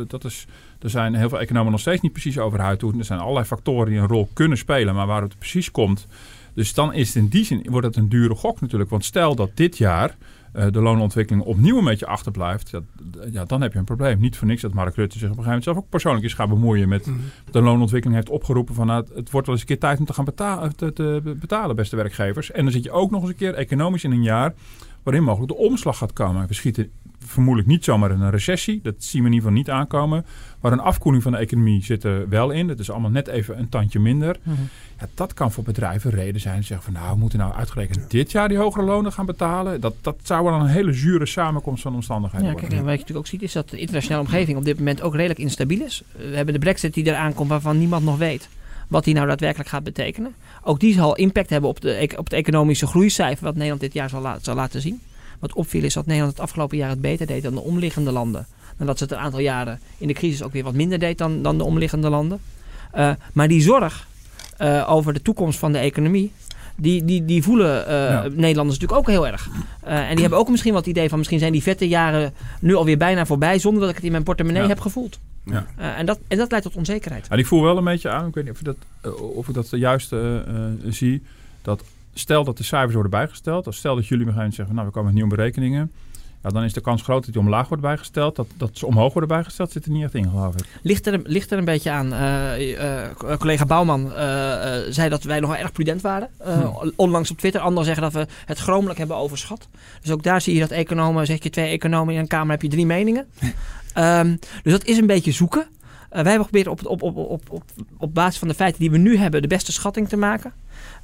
Dat 0.08 0.24
is, 0.24 0.46
er 0.78 0.90
zijn 0.90 1.14
heel 1.14 1.28
veel 1.28 1.40
economen 1.40 1.70
nog 1.70 1.80
steeds 1.80 2.00
niet 2.00 2.12
precies 2.12 2.38
over 2.38 2.60
uit. 2.60 2.82
Er 2.82 3.04
zijn 3.04 3.20
allerlei 3.20 3.46
factoren 3.46 3.90
die 3.90 3.98
een 3.98 4.06
rol 4.06 4.28
kunnen 4.32 4.58
spelen, 4.58 4.94
maar 4.94 5.06
waar 5.06 5.22
het 5.22 5.38
precies 5.38 5.70
komt. 5.70 6.06
Dus 6.54 6.74
dan 6.74 6.92
is 6.92 7.06
het 7.06 7.16
in 7.16 7.28
die 7.28 7.44
zin 7.44 7.66
wordt 7.70 7.86
het 7.86 7.96
een 7.96 8.08
dure 8.08 8.34
gok 8.34 8.60
natuurlijk. 8.60 8.90
Want 8.90 9.04
stel 9.04 9.34
dat 9.34 9.50
dit 9.54 9.78
jaar 9.78 10.16
uh, 10.54 10.66
de 10.70 10.80
loonontwikkeling 10.80 11.44
opnieuw 11.44 11.78
een 11.78 11.84
beetje 11.84 12.06
achterblijft, 12.06 12.70
ja, 12.70 12.80
ja, 13.30 13.44
dan 13.44 13.60
heb 13.60 13.72
je 13.72 13.78
een 13.78 13.84
probleem. 13.84 14.20
Niet 14.20 14.36
voor 14.36 14.46
niks 14.46 14.62
dat 14.62 14.74
Mark 14.74 14.94
Rutte 14.94 15.18
zich 15.18 15.30
op 15.30 15.36
een 15.36 15.44
gegeven 15.44 15.44
moment 15.44 15.64
zelf 15.64 15.76
ook 15.76 15.88
persoonlijk 15.88 16.24
is 16.24 16.34
gaan 16.34 16.48
bemoeien 16.48 16.88
met 16.88 17.06
mm. 17.06 17.20
de 17.50 17.60
loonontwikkeling. 17.60 18.18
heeft 18.18 18.30
opgeroepen 18.30 18.74
van 18.74 18.86
nou, 18.86 19.06
het 19.14 19.30
wordt 19.30 19.46
wel 19.46 19.56
eens 19.56 19.60
een 19.60 19.70
keer 19.70 19.78
tijd 19.78 19.98
om 19.98 20.04
te 20.04 20.12
gaan 20.12 20.24
betalen, 20.24 20.76
te, 20.76 20.92
te 20.92 21.36
betalen, 21.40 21.76
beste 21.76 21.96
werkgevers. 21.96 22.50
En 22.50 22.62
dan 22.62 22.72
zit 22.72 22.84
je 22.84 22.90
ook 22.90 23.10
nog 23.10 23.20
eens 23.20 23.30
een 23.30 23.36
keer 23.36 23.54
economisch 23.54 24.04
in 24.04 24.12
een 24.12 24.22
jaar 24.22 24.54
waarin 25.02 25.22
mogelijk 25.22 25.52
de 25.52 25.58
omslag 25.58 25.98
gaat 25.98 26.12
komen. 26.12 26.48
We 26.48 26.54
schieten 26.54 26.90
vermoedelijk 27.26 27.68
niet 27.68 27.84
zomaar 27.84 28.10
in 28.10 28.20
een 28.20 28.30
recessie. 28.30 28.80
Dat 28.82 28.94
zien 28.98 29.22
we 29.22 29.28
in 29.28 29.34
ieder 29.34 29.48
geval 29.48 29.62
niet 29.64 29.70
aankomen. 29.70 30.26
Maar 30.60 30.72
een 30.72 30.80
afkoeling 30.80 31.22
van 31.22 31.32
de 31.32 31.38
economie 31.38 31.84
zit 31.84 32.04
er 32.04 32.28
wel 32.28 32.50
in. 32.50 32.66
Dat 32.66 32.78
is 32.78 32.90
allemaal 32.90 33.10
net 33.10 33.28
even 33.28 33.58
een 33.58 33.68
tandje 33.68 34.00
minder. 34.00 34.36
Mm 34.42 34.54
-hmm. 34.54 34.68
ja, 35.00 35.08
dat 35.14 35.34
kan 35.34 35.52
voor 35.52 35.64
bedrijven 35.64 36.10
reden 36.10 36.40
zijn. 36.40 36.64
Zeggen 36.64 36.92
van 36.92 37.02
nou, 37.02 37.12
we 37.14 37.18
moeten 37.18 37.38
nou 37.38 37.54
uitgerekend 37.54 38.10
dit 38.10 38.32
jaar 38.32 38.48
die 38.48 38.58
hogere 38.58 38.84
lonen 38.84 39.12
gaan 39.12 39.26
betalen. 39.26 39.80
Dat, 39.80 39.94
dat 40.00 40.16
zou 40.22 40.44
wel 40.44 40.52
een 40.52 40.66
hele 40.66 40.92
zure 40.92 41.26
samenkomst 41.26 41.82
van 41.82 41.94
omstandigheden 41.94 42.46
ja, 42.46 42.52
worden. 42.52 42.68
Kijk, 42.68 42.80
en 42.80 42.86
wat 42.86 42.94
je 42.94 43.00
natuurlijk 43.00 43.26
ook 43.26 43.32
ziet 43.32 43.42
is 43.42 43.52
dat 43.52 43.70
de 43.70 43.78
internationale 43.78 44.22
omgeving 44.22 44.58
op 44.58 44.64
dit 44.64 44.78
moment 44.78 45.02
ook 45.02 45.14
redelijk 45.14 45.40
instabiel 45.40 45.84
is. 45.84 46.02
We 46.16 46.36
hebben 46.36 46.54
de 46.54 46.60
brexit 46.60 46.94
die 46.94 47.06
eraan 47.06 47.34
komt 47.34 47.48
waarvan 47.48 47.78
niemand 47.78 48.04
nog 48.04 48.18
weet 48.18 48.48
wat 48.92 49.04
die 49.04 49.14
nou 49.14 49.26
daadwerkelijk 49.26 49.68
gaat 49.68 49.84
betekenen. 49.84 50.34
Ook 50.62 50.80
die 50.80 50.94
zal 50.94 51.16
impact 51.16 51.50
hebben 51.50 51.70
op, 51.70 51.80
de, 51.80 52.08
op 52.16 52.24
het 52.24 52.32
economische 52.32 52.86
groeicijfer 52.86 53.44
wat 53.44 53.54
Nederland 53.54 53.80
dit 53.80 53.92
jaar 53.92 54.08
zal, 54.08 54.36
zal 54.42 54.54
laten 54.54 54.80
zien. 54.80 55.00
Wat 55.38 55.54
opviel 55.54 55.84
is 55.84 55.94
dat 55.94 56.06
Nederland 56.06 56.32
het 56.32 56.42
afgelopen 56.42 56.76
jaar 56.76 56.88
het 56.88 57.00
beter 57.00 57.26
deed 57.26 57.42
dan 57.42 57.54
de 57.54 57.60
omliggende 57.60 58.12
landen. 58.12 58.46
Nadat 58.76 58.98
ze 58.98 59.04
het 59.04 59.12
een 59.12 59.18
aantal 59.18 59.40
jaren 59.40 59.80
in 59.98 60.06
de 60.06 60.12
crisis 60.12 60.42
ook 60.42 60.52
weer 60.52 60.64
wat 60.64 60.74
minder 60.74 60.98
deed 60.98 61.18
dan, 61.18 61.42
dan 61.42 61.58
de 61.58 61.64
omliggende 61.64 62.08
landen. 62.10 62.40
Uh, 62.96 63.10
maar 63.32 63.48
die 63.48 63.62
zorg 63.62 64.08
uh, 64.58 64.90
over 64.90 65.12
de 65.12 65.22
toekomst 65.22 65.58
van 65.58 65.72
de 65.72 65.78
economie, 65.78 66.32
die, 66.76 67.04
die, 67.04 67.24
die 67.24 67.42
voelen 67.42 67.84
uh, 67.88 67.92
ja. 67.92 68.22
Nederlanders 68.22 68.78
natuurlijk 68.78 68.92
ook 68.92 69.06
heel 69.06 69.26
erg. 69.26 69.48
en 69.80 70.10
die 70.12 70.20
hebben 70.20 70.38
ook 70.38 70.50
misschien 70.50 70.72
wat 70.72 70.86
idee 70.86 71.08
van 71.08 71.18
misschien 71.18 71.38
zijn 71.38 71.52
die 71.52 71.62
vette 71.62 71.88
jaren 71.88 72.34
nu 72.60 72.74
alweer 72.74 72.96
bijna 72.96 73.26
voorbij 73.26 73.58
zonder 73.58 73.80
dat 73.80 73.90
ik 73.90 73.96
het 73.96 74.04
in 74.04 74.10
mijn 74.10 74.22
portemonnee 74.22 74.62
ja. 74.62 74.68
heb 74.68 74.80
gevoeld. 74.80 75.18
Ja. 75.44 75.66
en, 75.76 76.06
dat, 76.06 76.18
en 76.28 76.38
dat 76.38 76.50
leidt 76.50 76.66
tot 76.66 76.76
onzekerheid. 76.76 77.28
En 77.28 77.38
ik 77.38 77.46
voel 77.46 77.62
wel 77.62 77.76
een 77.76 77.84
beetje 77.84 78.08
aan, 78.08 78.26
ik 78.26 78.34
weet 78.34 78.44
niet 78.44 78.52
of 78.52 78.58
ik 78.58 78.64
dat, 78.64 78.76
of 79.18 79.48
ik 79.48 79.54
dat 79.54 79.68
de 79.68 79.78
juiste 79.78 80.44
zie, 80.88 81.22
dat 81.62 81.82
stel 82.14 82.44
dat 82.44 82.56
de 82.56 82.64
cijfers 82.64 82.92
worden 82.92 83.10
bijgesteld. 83.10 83.66
Of 83.66 83.74
stel 83.74 83.94
dat 83.94 84.06
jullie 84.06 84.26
me 84.26 84.32
gaan 84.32 84.52
zeggen, 84.52 84.74
nou 84.74 84.86
we 84.86 84.92
komen 84.92 85.12
met 85.12 85.14
nieuwe 85.14 85.36
berekeningen. 85.36 85.90
Ja, 86.42 86.50
dan 86.50 86.62
is 86.62 86.72
de 86.72 86.80
kans 86.80 87.02
groot 87.02 87.24
dat 87.24 87.32
die 87.32 87.42
omlaag 87.42 87.68
wordt 87.68 87.82
bijgesteld. 87.82 88.36
Dat, 88.36 88.46
dat 88.56 88.70
ze 88.72 88.86
omhoog 88.86 89.12
worden 89.12 89.30
bijgesteld 89.30 89.72
zit 89.72 89.84
er 89.84 89.90
niet 89.90 90.04
echt 90.04 90.14
in, 90.14 90.30
geloof 90.30 90.54
ik. 90.54 90.64
Ligt 90.82 91.06
er, 91.06 91.20
ligt 91.24 91.50
er 91.50 91.58
een 91.58 91.64
beetje 91.64 91.90
aan. 91.90 92.12
Uh, 92.12 92.70
uh, 92.70 93.36
collega 93.38 93.66
Bouwman 93.66 94.06
uh, 94.06 94.14
zei 94.88 95.08
dat 95.08 95.22
wij 95.22 95.40
nog 95.40 95.50
wel 95.50 95.58
erg 95.58 95.72
prudent 95.72 96.00
waren. 96.00 96.28
Hm. 96.42 96.90
Onlangs 96.96 97.30
op 97.30 97.38
Twitter. 97.38 97.60
Anderen 97.60 97.84
zeggen 97.84 98.02
dat 98.02 98.12
we 98.12 98.26
het 98.46 98.58
schromelijk 98.58 98.98
hebben 98.98 99.16
overschat. 99.16 99.68
Dus 100.00 100.10
ook 100.10 100.22
daar 100.22 100.40
zie 100.40 100.54
je 100.54 100.60
dat 100.60 100.70
economen, 100.70 101.26
zeg 101.26 101.42
je 101.42 101.50
twee 101.50 101.70
economen 101.70 102.14
in 102.14 102.20
een 102.20 102.26
kamer, 102.26 102.50
heb 102.50 102.62
je 102.62 102.68
drie 102.68 102.86
meningen. 102.86 103.26
um, 103.98 104.38
dus 104.62 104.72
dat 104.72 104.84
is 104.84 104.98
een 104.98 105.06
beetje 105.06 105.32
zoeken. 105.32 105.66
wij 106.08 106.22
hebben 106.22 106.44
geprobeerd 106.44 106.66
op, 106.66 106.86
op, 106.86 107.02
op, 107.02 107.16
op, 107.16 107.42
op, 107.50 107.62
op 107.98 108.14
basis 108.14 108.38
van 108.38 108.48
de 108.48 108.54
feiten 108.54 108.80
die 108.80 108.90
we 108.90 108.98
nu 108.98 109.16
hebben 109.16 109.42
de 109.42 109.48
beste 109.48 109.72
schatting 109.72 110.08
te 110.08 110.16
maken. 110.16 110.52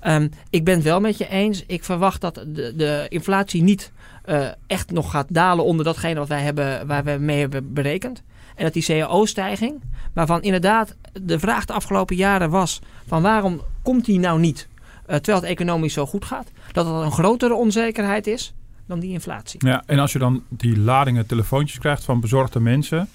Um, 0.07 0.31
ik 0.51 0.65
ben 0.65 0.75
het 0.75 0.85
wel 0.85 1.01
met 1.01 1.19
je 1.19 1.29
eens. 1.29 1.65
Ik 1.67 1.85
verwacht 1.85 2.21
dat 2.21 2.35
de, 2.35 2.73
de 2.77 3.07
inflatie 3.09 3.63
niet 3.63 3.93
uh, 4.27 4.49
echt 4.67 4.91
nog 4.91 5.11
gaat 5.11 5.27
dalen 5.29 5.65
onder 5.65 5.85
datgene 5.85 6.19
wat 6.19 6.29
wij 6.29 6.43
hebben, 6.43 6.87
waar 6.87 7.05
we 7.05 7.17
mee 7.21 7.41
hebben 7.41 7.73
berekend. 7.73 8.23
En 8.55 8.65
dat 8.65 8.73
die 8.73 8.85
cao-stijging, 8.85 9.83
waarvan 10.13 10.43
inderdaad 10.43 10.97
de 11.23 11.39
vraag 11.39 11.65
de 11.65 11.73
afgelopen 11.73 12.17
jaren 12.17 12.51
was: 12.51 12.81
van 13.07 13.23
waarom 13.23 13.61
komt 13.83 14.05
die 14.05 14.19
nou 14.19 14.41
niet? 14.41 14.69
Uh, 15.09 15.17
terwijl 15.17 15.41
het 15.41 15.51
economisch 15.51 15.93
zo 15.93 16.07
goed 16.07 16.25
gaat. 16.25 16.51
Dat 16.73 16.87
dat 16.87 17.03
een 17.03 17.13
grotere 17.13 17.55
onzekerheid 17.55 18.27
is 18.27 18.55
dan 18.87 19.01
die 19.01 19.13
inflatie. 19.13 19.67
Ja, 19.67 19.83
en 19.87 19.99
als 19.99 20.13
je 20.13 20.19
dan 20.19 20.43
die 20.49 20.79
ladingen 20.79 21.27
telefoontjes 21.27 21.79
krijgt 21.79 22.05
van 22.05 22.21
bezorgde 22.21 22.61
mensen. 22.61 23.09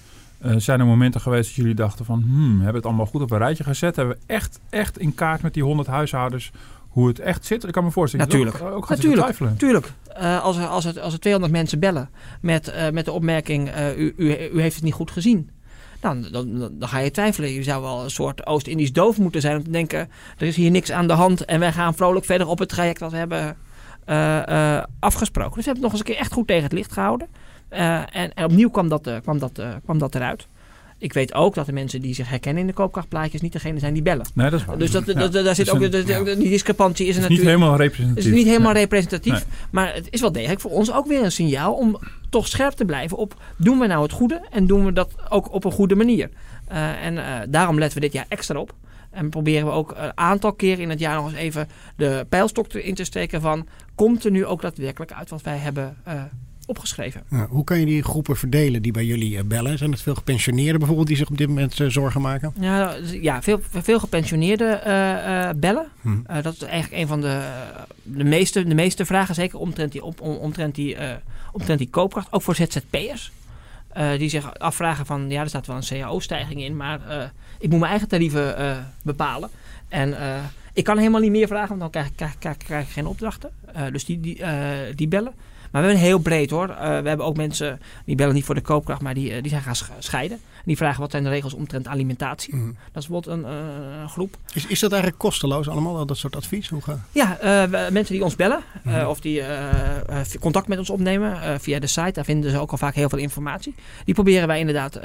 Uh, 0.44 0.54
zijn 0.56 0.80
er 0.80 0.86
momenten 0.86 1.20
geweest 1.20 1.46
dat 1.46 1.54
jullie 1.54 1.74
dachten 1.74 2.04
van... 2.04 2.22
Hmm, 2.22 2.50
hebben 2.50 2.70
we 2.70 2.76
het 2.76 2.86
allemaal 2.86 3.06
goed 3.06 3.22
op 3.22 3.30
een 3.30 3.38
rijtje 3.38 3.64
gezet? 3.64 3.96
Hebben 3.96 4.16
we 4.16 4.34
echt, 4.34 4.60
echt 4.70 4.98
in 4.98 5.14
kaart 5.14 5.42
met 5.42 5.54
die 5.54 5.62
100 5.62 5.88
huishoudens 5.88 6.50
hoe 6.94 7.08
het 7.08 7.18
echt 7.18 7.46
zit? 7.46 7.64
Ik 7.64 7.72
kan 7.72 7.84
me 7.84 7.90
voorstellen 7.90 8.26
Natuurlijk. 8.26 8.62
ook, 8.62 8.74
ook 8.74 8.88
natuurlijk. 8.88 9.22
twijfelen. 9.22 9.50
Natuurlijk. 9.50 9.92
Uh, 10.18 10.42
als, 10.42 10.56
er, 10.56 10.66
als, 10.66 10.84
het, 10.84 10.98
als 10.98 11.12
er 11.12 11.20
200 11.20 11.52
mensen 11.54 11.78
bellen 11.78 12.10
met, 12.40 12.68
uh, 12.68 12.90
met 12.90 13.04
de 13.04 13.12
opmerking... 13.12 13.76
Uh, 13.76 13.98
u, 13.98 14.14
u, 14.16 14.36
u 14.52 14.60
heeft 14.60 14.74
het 14.74 14.84
niet 14.84 14.92
goed 14.92 15.10
gezien. 15.10 15.50
Dan, 16.00 16.26
dan, 16.30 16.58
dan 16.72 16.88
ga 16.88 16.98
je 16.98 17.10
twijfelen. 17.10 17.50
Je 17.50 17.62
zou 17.62 17.82
wel 17.82 18.04
een 18.04 18.10
soort 18.10 18.46
Oost-Indisch 18.46 18.92
doof 18.92 19.18
moeten 19.18 19.40
zijn... 19.40 19.56
om 19.56 19.64
te 19.64 19.70
denken, 19.70 20.10
er 20.38 20.46
is 20.46 20.56
hier 20.56 20.70
niks 20.70 20.92
aan 20.92 21.06
de 21.06 21.12
hand... 21.12 21.44
en 21.44 21.60
wij 21.60 21.72
gaan 21.72 21.94
vrolijk 21.94 22.24
verder 22.24 22.46
op 22.46 22.58
het 22.58 22.68
traject 22.68 22.98
dat 22.98 23.10
we 23.10 23.16
hebben 23.16 23.56
afgesproken. 24.98 25.54
Dus 25.54 25.64
we 25.64 25.70
hebben 25.70 25.82
het 25.82 25.82
nog 25.82 25.92
eens 25.92 26.00
een 26.00 26.14
keer 26.14 26.16
echt 26.16 26.32
goed 26.32 26.46
tegen 26.46 26.62
het 26.62 26.72
licht 26.72 26.92
gehouden. 26.92 27.28
En, 27.68 28.34
en, 28.34 28.44
opnieuw 28.44 28.70
kwam 28.70 28.88
dat, 28.88 29.10
kwam, 29.22 29.38
dat, 29.38 29.62
kwam 29.84 29.98
dat 29.98 30.14
eruit. 30.14 30.46
Ik 31.04 31.12
weet 31.12 31.34
ook 31.34 31.54
dat 31.54 31.66
de 31.66 31.72
mensen 31.72 32.00
die 32.00 32.14
zich 32.14 32.28
herkennen 32.28 32.60
in 32.60 32.66
de 32.66 32.72
koopkrachtplaatjes 32.72 33.40
niet 33.40 33.52
degene 33.52 33.78
zijn 33.78 33.92
die 33.92 34.02
bellen. 34.02 34.26
Nee, 34.34 34.50
dat 34.50 34.60
is 34.60 34.66
waar. 34.66 34.78
Dus 34.78 34.90
dat, 34.90 35.06
daar 35.32 35.54
zit 35.54 35.70
ook, 35.70 35.80
een, 35.80 36.06
ja. 36.06 36.34
die 36.34 36.48
discrepantie 36.48 37.06
is 37.06 37.16
er 37.16 37.22
is 37.22 37.28
natuurlijk. 37.28 37.40
niet 37.40 37.60
helemaal 37.60 37.76
representatief. 37.76 38.30
is 38.30 38.36
niet 38.36 38.46
helemaal 38.46 38.72
nee. 38.72 38.82
representatief. 38.82 39.32
Nee. 39.32 39.42
Maar 39.70 39.94
het 39.94 40.06
is 40.10 40.20
wel 40.20 40.32
degelijk 40.32 40.60
voor 40.60 40.70
ons 40.70 40.92
ook 40.92 41.06
weer 41.06 41.22
een 41.22 41.32
signaal 41.32 41.74
om 41.74 41.98
toch 42.30 42.48
scherp 42.48 42.72
te 42.72 42.84
blijven 42.84 43.16
op 43.16 43.42
doen 43.56 43.78
we 43.78 43.86
nou 43.86 44.02
het 44.02 44.12
goede 44.12 44.40
en 44.50 44.66
doen 44.66 44.84
we 44.84 44.92
dat 44.92 45.14
ook 45.28 45.52
op 45.52 45.64
een 45.64 45.72
goede 45.72 45.94
manier. 45.94 46.30
Uh, 46.72 47.04
en 47.04 47.14
uh, 47.14 47.38
daarom 47.48 47.78
letten 47.78 47.98
we 47.98 48.04
dit 48.04 48.14
jaar 48.14 48.26
extra 48.28 48.58
op. 48.58 48.74
En 49.10 49.30
proberen 49.30 49.66
we 49.66 49.72
ook 49.72 49.94
een 49.96 50.18
aantal 50.18 50.52
keren 50.52 50.82
in 50.82 50.90
het 50.90 50.98
jaar 50.98 51.16
nog 51.16 51.26
eens 51.26 51.38
even 51.38 51.68
de 51.96 52.26
pijlstok 52.28 52.72
erin 52.72 52.94
te 52.94 53.04
steken 53.04 53.40
van 53.40 53.66
komt 53.94 54.24
er 54.24 54.30
nu 54.30 54.46
ook 54.46 54.62
daadwerkelijk 54.62 55.12
uit 55.12 55.30
wat 55.30 55.42
wij 55.42 55.56
hebben 55.56 55.96
uh, 56.08 56.22
opgeschreven. 56.66 57.22
Hoe 57.48 57.64
kan 57.64 57.80
je 57.80 57.86
die 57.86 58.02
groepen 58.02 58.36
verdelen 58.36 58.82
die 58.82 58.92
bij 58.92 59.04
jullie 59.04 59.38
eh, 59.38 59.44
bellen? 59.44 59.78
Zijn 59.78 59.90
het 59.90 60.00
veel 60.00 60.14
gepensioneerden 60.14 60.78
bijvoorbeeld 60.78 61.08
die 61.08 61.16
zich 61.16 61.30
op 61.30 61.38
dit 61.38 61.48
moment 61.48 61.80
eh, 61.80 61.86
zorgen 61.88 62.20
maken? 62.20 62.52
Ja, 62.60 62.98
dus, 62.98 63.12
ja 63.12 63.42
veel, 63.42 63.60
veel 63.70 63.98
gepensioneerden 63.98 64.80
uh, 64.86 65.50
bellen. 65.56 65.86
Hm. 66.00 66.42
dat 66.42 66.54
is 66.54 66.62
eigenlijk 66.62 67.02
een 67.02 67.08
van 67.08 67.20
de, 67.20 67.48
de, 68.02 68.24
meeste, 68.24 68.64
de 68.64 68.74
meeste 68.74 69.06
vragen, 69.06 69.34
zeker 69.34 69.58
omtrent 69.58 69.92
die, 69.92 70.04
om, 70.04 70.14
omtrent 70.20 70.74
die, 70.74 70.96
omtrent 71.52 71.78
die 71.78 71.90
koopkracht. 71.90 72.32
Ook 72.32 72.42
voor 72.42 72.54
ZZP'ers. 72.54 73.32
die 74.18 74.28
zich 74.28 74.58
afvragen 74.58 75.06
van, 75.06 75.30
ja, 75.30 75.40
er 75.40 75.48
staat 75.48 75.66
wel 75.66 75.76
een 75.76 76.00
cao-stijging 76.00 76.62
in, 76.62 76.76
maar 76.76 77.00
ik 77.58 77.70
moet 77.70 77.78
mijn 77.78 77.90
eigen 77.90 78.08
tarieven 78.08 78.54
bepalen. 79.02 79.50
En 79.88 80.14
ik 80.72 80.84
kan 80.84 80.98
helemaal 80.98 81.20
niet 81.20 81.30
meer 81.30 81.46
vragen, 81.46 81.68
want 81.68 81.80
dan 81.80 81.90
krijg, 81.90 82.14
krijg, 82.14 82.38
krijg, 82.38 82.56
krijg 82.56 82.86
ik 82.86 82.92
geen 82.92 83.06
opdrachten. 83.06 83.50
dus 83.92 84.04
die, 84.04 84.20
die, 84.20 84.42
die 84.94 85.08
bellen. 85.08 85.34
Maar 85.74 85.82
we 85.82 85.88
hebben 85.88 86.06
heel 86.06 86.18
breed 86.18 86.50
hoor. 86.50 86.68
Uh, 86.68 86.76
we 86.76 87.08
hebben 87.08 87.26
ook 87.26 87.36
mensen 87.36 87.80
die 88.04 88.16
bellen 88.16 88.34
niet 88.34 88.44
voor 88.44 88.54
de 88.54 88.60
koopkracht, 88.60 89.00
maar 89.00 89.14
die, 89.14 89.30
uh, 89.30 89.42
die 89.42 89.50
zijn 89.50 89.62
gaan 89.62 89.74
scheiden. 89.98 90.38
Die 90.64 90.76
vragen 90.76 91.00
wat 91.00 91.10
zijn 91.10 91.22
de 91.22 91.28
regels 91.28 91.54
omtrent 91.54 91.86
alimentatie. 91.86 92.56
Mhm. 92.56 92.66
Dat 92.92 93.02
is 93.02 93.08
bijvoorbeeld 93.08 93.26
een 93.26 93.52
uh, 93.52 94.08
groep. 94.08 94.36
Is, 94.52 94.66
is 94.66 94.80
dat 94.80 94.92
eigenlijk 94.92 95.22
kosteloos 95.22 95.68
allemaal, 95.68 96.06
dat 96.06 96.16
soort 96.16 96.36
advies? 96.36 96.68
Hoe 96.68 96.82
gaat? 96.82 96.98
Ja, 97.12 97.38
we, 97.40 97.88
mensen 97.90 98.14
die 98.14 98.24
ons 98.24 98.36
bellen 98.36 98.62
mhm. 98.82 99.06
of 99.06 99.20
die 99.20 99.42
contact 100.40 100.68
met 100.68 100.78
ons 100.78 100.90
opnemen 100.90 101.60
via 101.60 101.78
de 101.78 101.86
site. 101.86 102.12
Daar 102.12 102.24
vinden 102.24 102.50
ze 102.50 102.58
ook 102.58 102.70
al 102.70 102.78
vaak 102.78 102.94
heel 102.94 103.08
veel 103.08 103.18
informatie. 103.18 103.74
Die 104.04 104.14
proberen 104.14 104.46
wij 104.46 104.58
inderdaad 104.58 105.00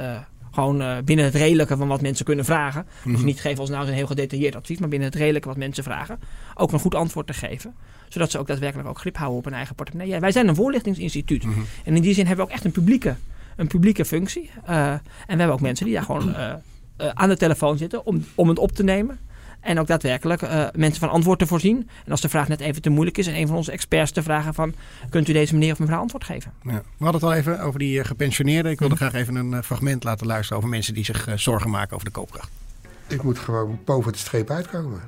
gewoon 0.60 1.04
binnen 1.06 1.26
het 1.26 1.36
redelijke 1.36 1.78
van 1.78 1.88
wat 1.88 2.02
mensen 2.02 2.26
kunnen 2.26 2.45
vragen. 2.45 2.86
Dus 3.04 3.15
Mhm. 3.15 3.26
niet 3.26 3.41
geven 3.41 3.60
ons 3.60 3.69
nou 3.69 3.88
een 3.88 3.93
heel 3.93 4.08
gedetailleerd 4.08 4.56
advies, 4.56 4.80
maar 4.80 4.89
binnen 4.89 5.08
het 5.08 5.17
redelijke 5.17 5.48
wat 5.48 5.58
mensen 5.58 5.84
vragen. 5.84 6.19
Ook 6.56 6.72
een 6.72 6.80
goed 6.80 6.95
antwoord 6.95 7.28
te 7.28 7.34
geven 7.34 7.74
zodat 8.10 8.32
ze 8.32 8.39
ook 8.39 8.48
daadwerkelijk 8.48 8.89
ook 8.89 9.00
grip 9.00 9.17
houden 9.17 9.38
op 9.38 9.43
hun 9.45 9.54
eigen 9.54 9.76
portemonnee. 9.76 10.13
Ja, 10.13 10.19
wij 10.19 10.32
zijn 10.32 10.48
een 10.48 10.56
voorlichtingsinstituut. 10.56 11.43
Mhm. 11.43 11.60
En 11.86 11.95
in 11.95 12.02
die 12.02 12.13
zin 12.13 12.26
hebben 12.26 12.45
we 12.45 12.52
ook 12.52 12.58
echt 12.58 12.65
een 12.65 12.72
publieke, 12.72 13.15
een 13.56 13.67
publieke 13.67 14.06
functie. 14.06 14.50
Uh, 14.69 14.91
en 14.91 15.02
we 15.28 15.36
hebben 15.36 15.52
ook 15.52 15.62
mensen 15.62 15.86
die 15.86 15.93
daar 15.93 16.04
gewoon 16.04 16.30
uh, 16.30 16.54
aan 17.13 17.30
de 17.30 17.38
telefoon 17.38 17.78
zitten 17.78 18.06
om, 18.06 18.26
om 18.36 18.50
het 18.50 18.60
op 18.60 18.72
te 18.72 18.84
nemen. 18.84 19.19
En 19.60 19.80
ook 19.80 19.88
daadwerkelijk 19.88 20.41
mensen 20.76 21.00
van 21.00 21.10
antwoord 21.10 21.39
te 21.39 21.48
voorzien. 21.48 21.89
En 22.06 22.12
als 22.12 22.22
de 22.22 22.30
vraag 22.30 22.48
net 22.48 22.60
even 22.60 22.82
te 22.82 22.89
moeilijk 22.89 23.17
is, 23.17 23.28
en 23.28 23.36
een 23.36 23.48
van 23.48 23.56
onze 23.56 23.72
experts 23.72 24.12
te 24.12 24.24
vragen 24.24 24.54
van... 24.54 24.74
kunt 25.10 25.28
u 25.28 25.34
deze 25.34 25.54
meneer 25.54 25.72
of 25.72 25.80
mevrouw 25.80 26.00
antwoord 26.00 26.24
geven? 26.24 26.54
Ja. 26.63 26.82
We 26.98 27.04
hadden 27.04 27.22
het 27.22 27.30
al 27.30 27.34
even 27.34 27.62
over 27.62 27.80
die 27.80 28.04
gepensioneerden. 28.04 28.72
Ik 28.72 28.80
wilde 28.80 28.95
graag 28.95 29.13
even 29.13 29.36
een 29.36 29.63
fragment 29.63 30.04
laten 30.04 30.28
luisteren 30.28 30.58
over 30.58 30.69
mensen 30.69 30.93
die 30.93 31.06
zich 31.06 31.28
zorgen 31.36 31.69
maken 31.69 31.93
over 31.93 32.06
de 32.06 32.12
koopkracht. 32.12 32.50
Ik 33.08 33.24
moet 33.24 33.39
gewoon 33.39 33.80
boven 33.86 34.12
de 34.12 34.17
streep 34.17 34.50
uitkomen. 34.50 35.02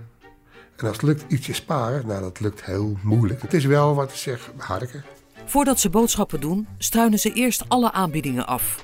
En 0.78 0.88
als 0.88 0.96
het 0.96 1.06
lukt 1.06 1.24
ietsje 1.28 1.54
sparen, 1.54 2.08
nou 2.08 2.22
dat 2.22 2.40
lukt 2.40 2.66
heel 2.66 2.98
moeilijk. 3.02 3.42
Het 3.42 3.54
is 3.54 3.66
wel 3.66 3.96
wat 3.96 4.10
ik 4.10 4.16
zeg, 4.16 4.52
harken. 4.58 5.04
Voordat 5.46 5.80
ze 5.80 5.90
boodschappen 5.90 6.40
doen, 6.40 6.68
struinen 6.78 7.20
ze 7.20 7.34
eerst 7.34 7.70
alle 7.70 7.92
aanbiedingen 7.92 8.48
af. 8.48 8.84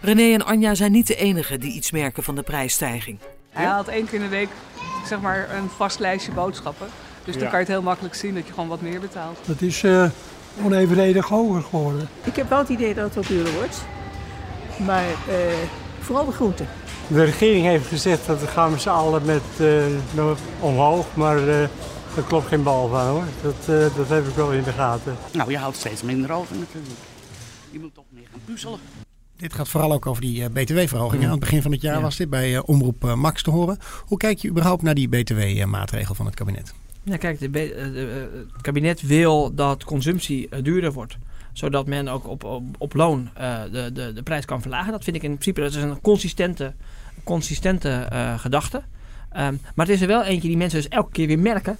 René 0.00 0.34
en 0.34 0.44
Anja 0.44 0.74
zijn 0.74 0.92
niet 0.92 1.06
de 1.06 1.16
enigen 1.16 1.60
die 1.60 1.72
iets 1.72 1.90
merken 1.90 2.22
van 2.22 2.34
de 2.34 2.42
prijsstijging. 2.42 3.18
Hij 3.50 3.66
haalt 3.66 3.88
één 3.88 4.06
keer 4.06 4.14
in 4.14 4.24
de 4.24 4.28
week 4.28 4.48
zeg 5.06 5.20
maar, 5.20 5.48
een 5.54 5.68
vast 5.68 5.98
lijstje 5.98 6.32
boodschappen. 6.32 6.88
Dus 7.24 7.34
dan 7.36 7.48
kan 7.48 7.58
je 7.58 7.64
het 7.64 7.68
heel 7.68 7.82
makkelijk 7.82 8.14
zien 8.14 8.34
dat 8.34 8.46
je 8.46 8.52
gewoon 8.52 8.68
wat 8.68 8.80
meer 8.80 9.00
betaalt. 9.00 9.38
Het 9.46 9.62
is 9.62 9.82
uh, 9.82 10.10
onevenredig 10.62 11.28
hoger 11.28 11.62
geworden. 11.62 12.08
Ik 12.24 12.36
heb 12.36 12.48
wel 12.48 12.58
het 12.58 12.68
idee 12.68 12.94
dat 12.94 13.04
het 13.04 13.14
wat 13.14 13.26
duurder 13.26 13.52
wordt. 13.52 13.84
Maar 14.86 15.04
uh, 15.08 15.36
vooral 16.00 16.24
de 16.24 16.32
groenten. 16.32 16.68
De 17.06 17.24
regering 17.24 17.64
heeft 17.64 17.86
gezegd 17.86 18.26
dat 18.26 18.40
we 18.40 18.46
gaan 18.46 18.70
met 18.70 18.80
z'n 18.80 18.88
allen 18.88 19.24
met 19.24 19.42
uh, 19.60 20.30
omhoog, 20.60 21.06
maar 21.14 21.38
uh, 21.38 21.46
daar 22.14 22.24
klopt 22.26 22.46
geen 22.46 22.62
bal 22.62 22.88
van 22.88 23.06
hoor. 23.06 23.24
Dat, 23.42 23.54
uh, 23.68 23.96
dat 23.96 24.08
heb 24.08 24.26
ik 24.26 24.34
wel 24.34 24.52
in 24.52 24.62
de 24.62 24.72
gaten. 24.72 25.16
Nou, 25.32 25.50
je 25.50 25.58
houdt 25.58 25.76
steeds 25.76 26.02
minder 26.02 26.32
over 26.32 26.56
natuurlijk. 26.56 26.98
Je 27.70 27.78
moet 27.78 27.94
toch 27.94 28.04
meer 28.10 28.26
gaan 28.30 28.40
puzzelen. 28.44 28.78
Dit 29.38 29.52
gaat 29.52 29.68
vooral 29.68 29.92
ook 29.92 30.06
over 30.06 30.22
die 30.22 30.48
btw-verhoging. 30.50 31.24
Aan 31.24 31.30
het 31.30 31.40
begin 31.40 31.62
van 31.62 31.72
het 31.72 31.80
jaar 31.80 31.94
Ja. 31.94 32.00
was 32.00 32.16
dit 32.16 32.30
bij 32.30 32.58
Omroep 32.58 33.14
Max 33.14 33.42
te 33.42 33.50
horen. 33.50 33.78
Hoe 34.04 34.18
kijk 34.18 34.38
je 34.38 34.48
überhaupt 34.48 34.82
naar 34.82 34.94
die 34.94 35.08
btw-maatregel 35.08 36.14
van 36.14 36.26
het 36.26 36.34
kabinet? 36.34 36.74
Ja, 37.02 37.16
kijk, 37.16 37.52
de, 37.52 37.58
het 38.52 38.62
kabinet 38.62 39.02
wil 39.02 39.54
dat 39.54 39.84
consumptie 39.84 40.62
duurder 40.62 40.92
wordt 40.92 41.18
zodat 41.58 41.86
men 41.86 42.08
ook 42.08 42.28
op, 42.28 42.44
op, 42.44 42.62
op 42.78 42.94
loon 42.94 43.30
uh, 43.40 43.62
de, 43.72 43.92
de, 43.92 44.12
de 44.12 44.22
prijs 44.22 44.44
kan 44.44 44.60
verlagen. 44.60 44.92
Dat 44.92 45.04
vind 45.04 45.16
ik 45.16 45.22
in 45.22 45.30
principe 45.30 45.60
dat 45.60 45.70
is 45.70 45.82
een 45.82 46.00
consistente, 46.00 46.74
consistente 47.24 48.08
uh, 48.12 48.38
gedachte. 48.38 48.76
Um, 48.76 49.60
maar 49.74 49.86
het 49.86 49.94
is 49.94 50.00
er 50.00 50.06
wel 50.06 50.24
eentje 50.24 50.48
die 50.48 50.56
mensen 50.56 50.80
dus 50.80 50.88
elke 50.88 51.10
keer 51.10 51.26
weer 51.26 51.38
merken 51.38 51.76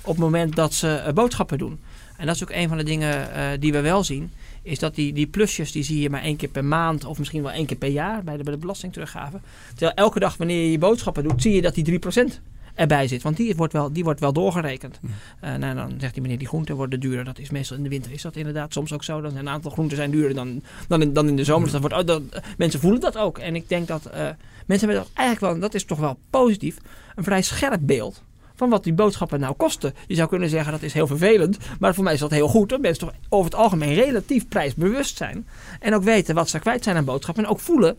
op 0.00 0.14
het 0.14 0.18
moment 0.18 0.56
dat 0.56 0.74
ze 0.74 1.02
uh, 1.06 1.12
boodschappen 1.12 1.58
doen. 1.58 1.80
En 2.16 2.26
dat 2.26 2.34
is 2.34 2.42
ook 2.42 2.50
een 2.50 2.68
van 2.68 2.76
de 2.76 2.84
dingen 2.84 3.60
die 3.60 3.72
we 3.72 3.80
wel 3.80 4.04
zien. 4.04 4.30
Is 4.62 4.78
dat 4.78 4.94
die, 4.94 5.12
die 5.12 5.26
plusjes 5.26 5.72
die 5.72 5.82
zie 5.82 6.00
je 6.00 6.10
maar 6.10 6.22
één 6.22 6.36
keer 6.36 6.48
per 6.48 6.64
maand 6.64 7.04
of 7.04 7.18
misschien 7.18 7.42
wel 7.42 7.52
één 7.52 7.66
keer 7.66 7.76
per 7.76 7.88
jaar 7.88 8.24
bij 8.24 8.36
de, 8.36 8.42
bij 8.42 8.52
de 8.52 8.58
belastingteruggave. 8.58 9.40
Terwijl 9.68 9.92
elke 9.94 10.18
dag 10.18 10.36
wanneer 10.36 10.62
je 10.62 10.70
je 10.70 10.78
boodschappen 10.78 11.22
doet, 11.22 11.42
zie 11.42 11.54
je 11.54 11.62
dat 11.62 11.74
die 11.74 12.00
3% 12.00 12.40
erbij 12.74 13.08
zit. 13.08 13.22
Want 13.22 13.36
die 13.36 13.56
wordt 13.56 13.72
wel, 13.72 13.92
die 13.92 14.04
wordt 14.04 14.20
wel 14.20 14.32
doorgerekend. 14.32 15.00
Uh, 15.44 15.54
nou, 15.54 15.74
dan 15.74 15.94
zegt 15.98 16.12
die 16.12 16.22
meneer, 16.22 16.38
die 16.38 16.48
groenten 16.48 16.76
worden 16.76 17.00
duurder. 17.00 17.24
Dat 17.24 17.38
is 17.38 17.50
meestal 17.50 17.76
in 17.76 17.82
de 17.82 17.88
winter 17.88 18.12
is 18.12 18.22
dat 18.22 18.36
inderdaad 18.36 18.72
soms 18.72 18.92
ook 18.92 19.04
zo. 19.04 19.20
Dan 19.20 19.36
een 19.36 19.48
aantal 19.48 19.70
groenten 19.70 19.96
zijn 19.96 20.10
duurder 20.10 20.34
dan, 20.34 20.62
dan, 20.88 21.02
in, 21.02 21.12
dan 21.12 21.28
in 21.28 21.36
de 21.36 21.44
zomer. 21.44 21.62
Dus 21.62 21.80
dat 21.80 21.80
wordt, 21.80 22.06
dat, 22.06 22.22
mensen 22.56 22.80
voelen 22.80 23.00
dat 23.00 23.16
ook. 23.16 23.38
En 23.38 23.54
ik 23.54 23.68
denk 23.68 23.88
dat 23.88 24.06
uh, 24.06 24.28
mensen 24.66 24.88
hebben 24.88 25.06
eigenlijk 25.14 25.52
wel, 25.52 25.62
dat 25.62 25.74
is 25.74 25.84
toch 25.84 25.98
wel 25.98 26.18
positief, 26.30 26.76
een 27.14 27.24
vrij 27.24 27.42
scherp 27.42 27.80
beeld 27.82 28.22
van 28.54 28.70
wat 28.70 28.84
die 28.84 28.92
boodschappen 28.92 29.40
nou 29.40 29.54
kosten. 29.54 29.94
Je 30.06 30.14
zou 30.14 30.28
kunnen 30.28 30.48
zeggen 30.48 30.72
dat 30.72 30.82
is 30.82 30.92
heel 30.92 31.06
vervelend, 31.06 31.58
maar 31.78 31.94
voor 31.94 32.04
mij 32.04 32.12
is 32.12 32.20
dat 32.20 32.30
heel 32.30 32.48
goed. 32.48 32.68
Dat 32.68 32.80
mensen 32.80 33.06
toch 33.06 33.14
over 33.28 33.50
het 33.50 33.60
algemeen 33.60 33.94
relatief 33.94 34.48
prijsbewust 34.48 35.16
zijn. 35.16 35.46
En 35.80 35.94
ook 35.94 36.02
weten 36.02 36.34
wat 36.34 36.48
ze 36.48 36.58
kwijt 36.58 36.84
zijn 36.84 36.96
aan 36.96 37.04
boodschappen. 37.04 37.44
En 37.44 37.50
ook 37.50 37.60
voelen 37.60 37.96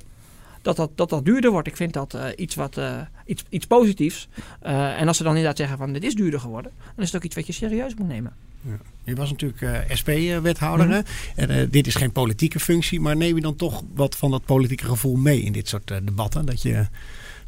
dat 0.64 0.76
dat, 0.76 0.92
dat, 0.96 1.10
dat 1.10 1.26
duurder 1.26 1.52
wordt. 1.52 1.68
Ik 1.68 1.76
vind 1.76 1.94
dat 1.94 2.14
uh, 2.16 2.26
iets, 2.36 2.56
wat, 2.56 2.78
uh, 2.78 3.02
iets, 3.26 3.44
iets 3.50 3.66
positiefs. 3.66 4.28
Uh, 4.66 5.02
en 5.02 5.08
als 5.08 5.18
ze 5.18 5.24
dan 5.24 5.32
inderdaad 5.32 5.58
zeggen 5.58 5.78
van 5.78 5.94
dit 5.94 6.04
is 6.04 6.16
duurder 6.16 6.40
geworden, 6.40 6.72
dan 6.96 7.04
is 7.04 7.06
het 7.06 7.16
ook 7.16 7.24
iets 7.24 7.36
wat 7.36 7.48
je 7.48 7.54
serieus 7.54 7.96
moet 7.96 8.08
nemen. 8.08 8.34
Ja. 8.62 8.78
Je 9.04 9.16
was 9.16 9.30
natuurlijk 9.30 9.86
SP-wethouder. 9.88 10.86
Mm 10.86 10.92
-hmm. 10.92 11.04
en 11.36 11.70
dit 11.70 11.88
is 11.88 11.96
geen 11.96 12.12
politieke 12.12 12.60
functie, 12.60 13.00
maar 13.00 13.18
neem 13.18 13.36
je 13.36 13.42
dan 13.42 13.56
toch 13.56 13.84
wat 13.94 14.16
van 14.16 14.32
dat 14.32 14.46
politieke 14.46 14.86
gevoel 14.86 15.16
mee 15.16 15.42
in 15.42 15.52
dit 15.52 15.68
soort 15.68 15.88
debatten? 15.88 16.46
Dat 16.46 16.62
je 16.62 16.86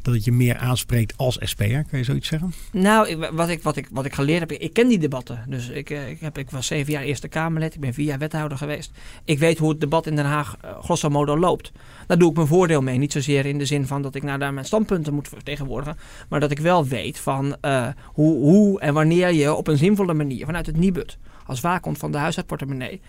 dat 0.06 0.14
het 0.14 0.24
je 0.24 0.32
meer 0.32 0.58
aanspreekt 0.58 1.18
als 1.18 1.38
SP'er. 1.40 1.86
Kan 1.90 2.00
je 2.00 2.06
zoiets 2.06 2.28
zeggen? 2.28 2.54
Nou, 2.72 3.18
wat, 3.32 3.50
ik, 3.50 3.64
wat, 3.64 3.76
ik, 3.76 3.88
wat 3.92 4.06
ik 4.06 4.14
geleerd 4.14 4.40
heb, 4.40 4.52
ik 4.52 4.74
ken 4.74 4.88
die 4.88 5.00
debatten. 5.00 5.44
Dus 5.48 5.70
ik, 5.70 5.90
ik, 5.90 6.20
heb, 6.20 6.38
ik 6.38 6.50
was 6.50 6.68
zeven 6.68 6.94
jaar 6.94 7.04
Eerste 7.04 7.28
Kamerlid, 7.28 7.74
ik 7.74 7.80
ben 7.80 7.94
vier 7.94 8.06
jaar 8.06 8.18
wethouder 8.18 8.58
geweest. 8.58 8.92
Ik 9.24 9.40
weet 9.40 9.58
hoe 9.58 9.70
het 9.70 9.80
debat 9.80 10.08
in 10.08 10.16
Den 10.16 10.26
Haag 10.26 10.58
uh, 10.66 10.84
grosso 10.84 11.10
modo 11.10 11.38
loopt. 11.38 11.72
Daar 12.08 12.18
doe 12.18 12.30
ik 12.30 12.36
mijn 12.36 12.48
voordeel 12.48 12.82
mee. 12.82 12.98
Niet 12.98 13.12
zozeer 13.12 13.46
in 13.46 13.58
de 13.58 13.66
zin 13.66 13.88
van 13.88 14.02
dat 14.02 14.16
ik 14.16 14.24
nou 14.24 14.40
daar 14.40 14.54
mijn 14.54 14.66
standpunten 14.66 15.14
moet 15.14 15.28
vertegenwoordigen. 15.28 15.98
Maar 16.30 16.40
dat 16.40 16.52
ik 16.52 16.60
wel 16.60 16.86
weet 16.86 17.20
van 17.20 17.56
uh, 17.62 17.88
hoe, 18.06 18.36
hoe 18.38 18.80
en 18.80 18.94
wanneer 18.94 19.32
je 19.32 19.54
op 19.54 19.68
een 19.68 19.78
zinvolle 19.78 20.14
manier 20.14 20.46
vanuit 20.46 20.66
het 20.66 20.78
Nibud 20.78 21.18
als 21.46 21.62
waakhond 21.62 21.98
van 21.98 22.12
de 22.12 22.18
huishoudportemonnee 22.18 23.02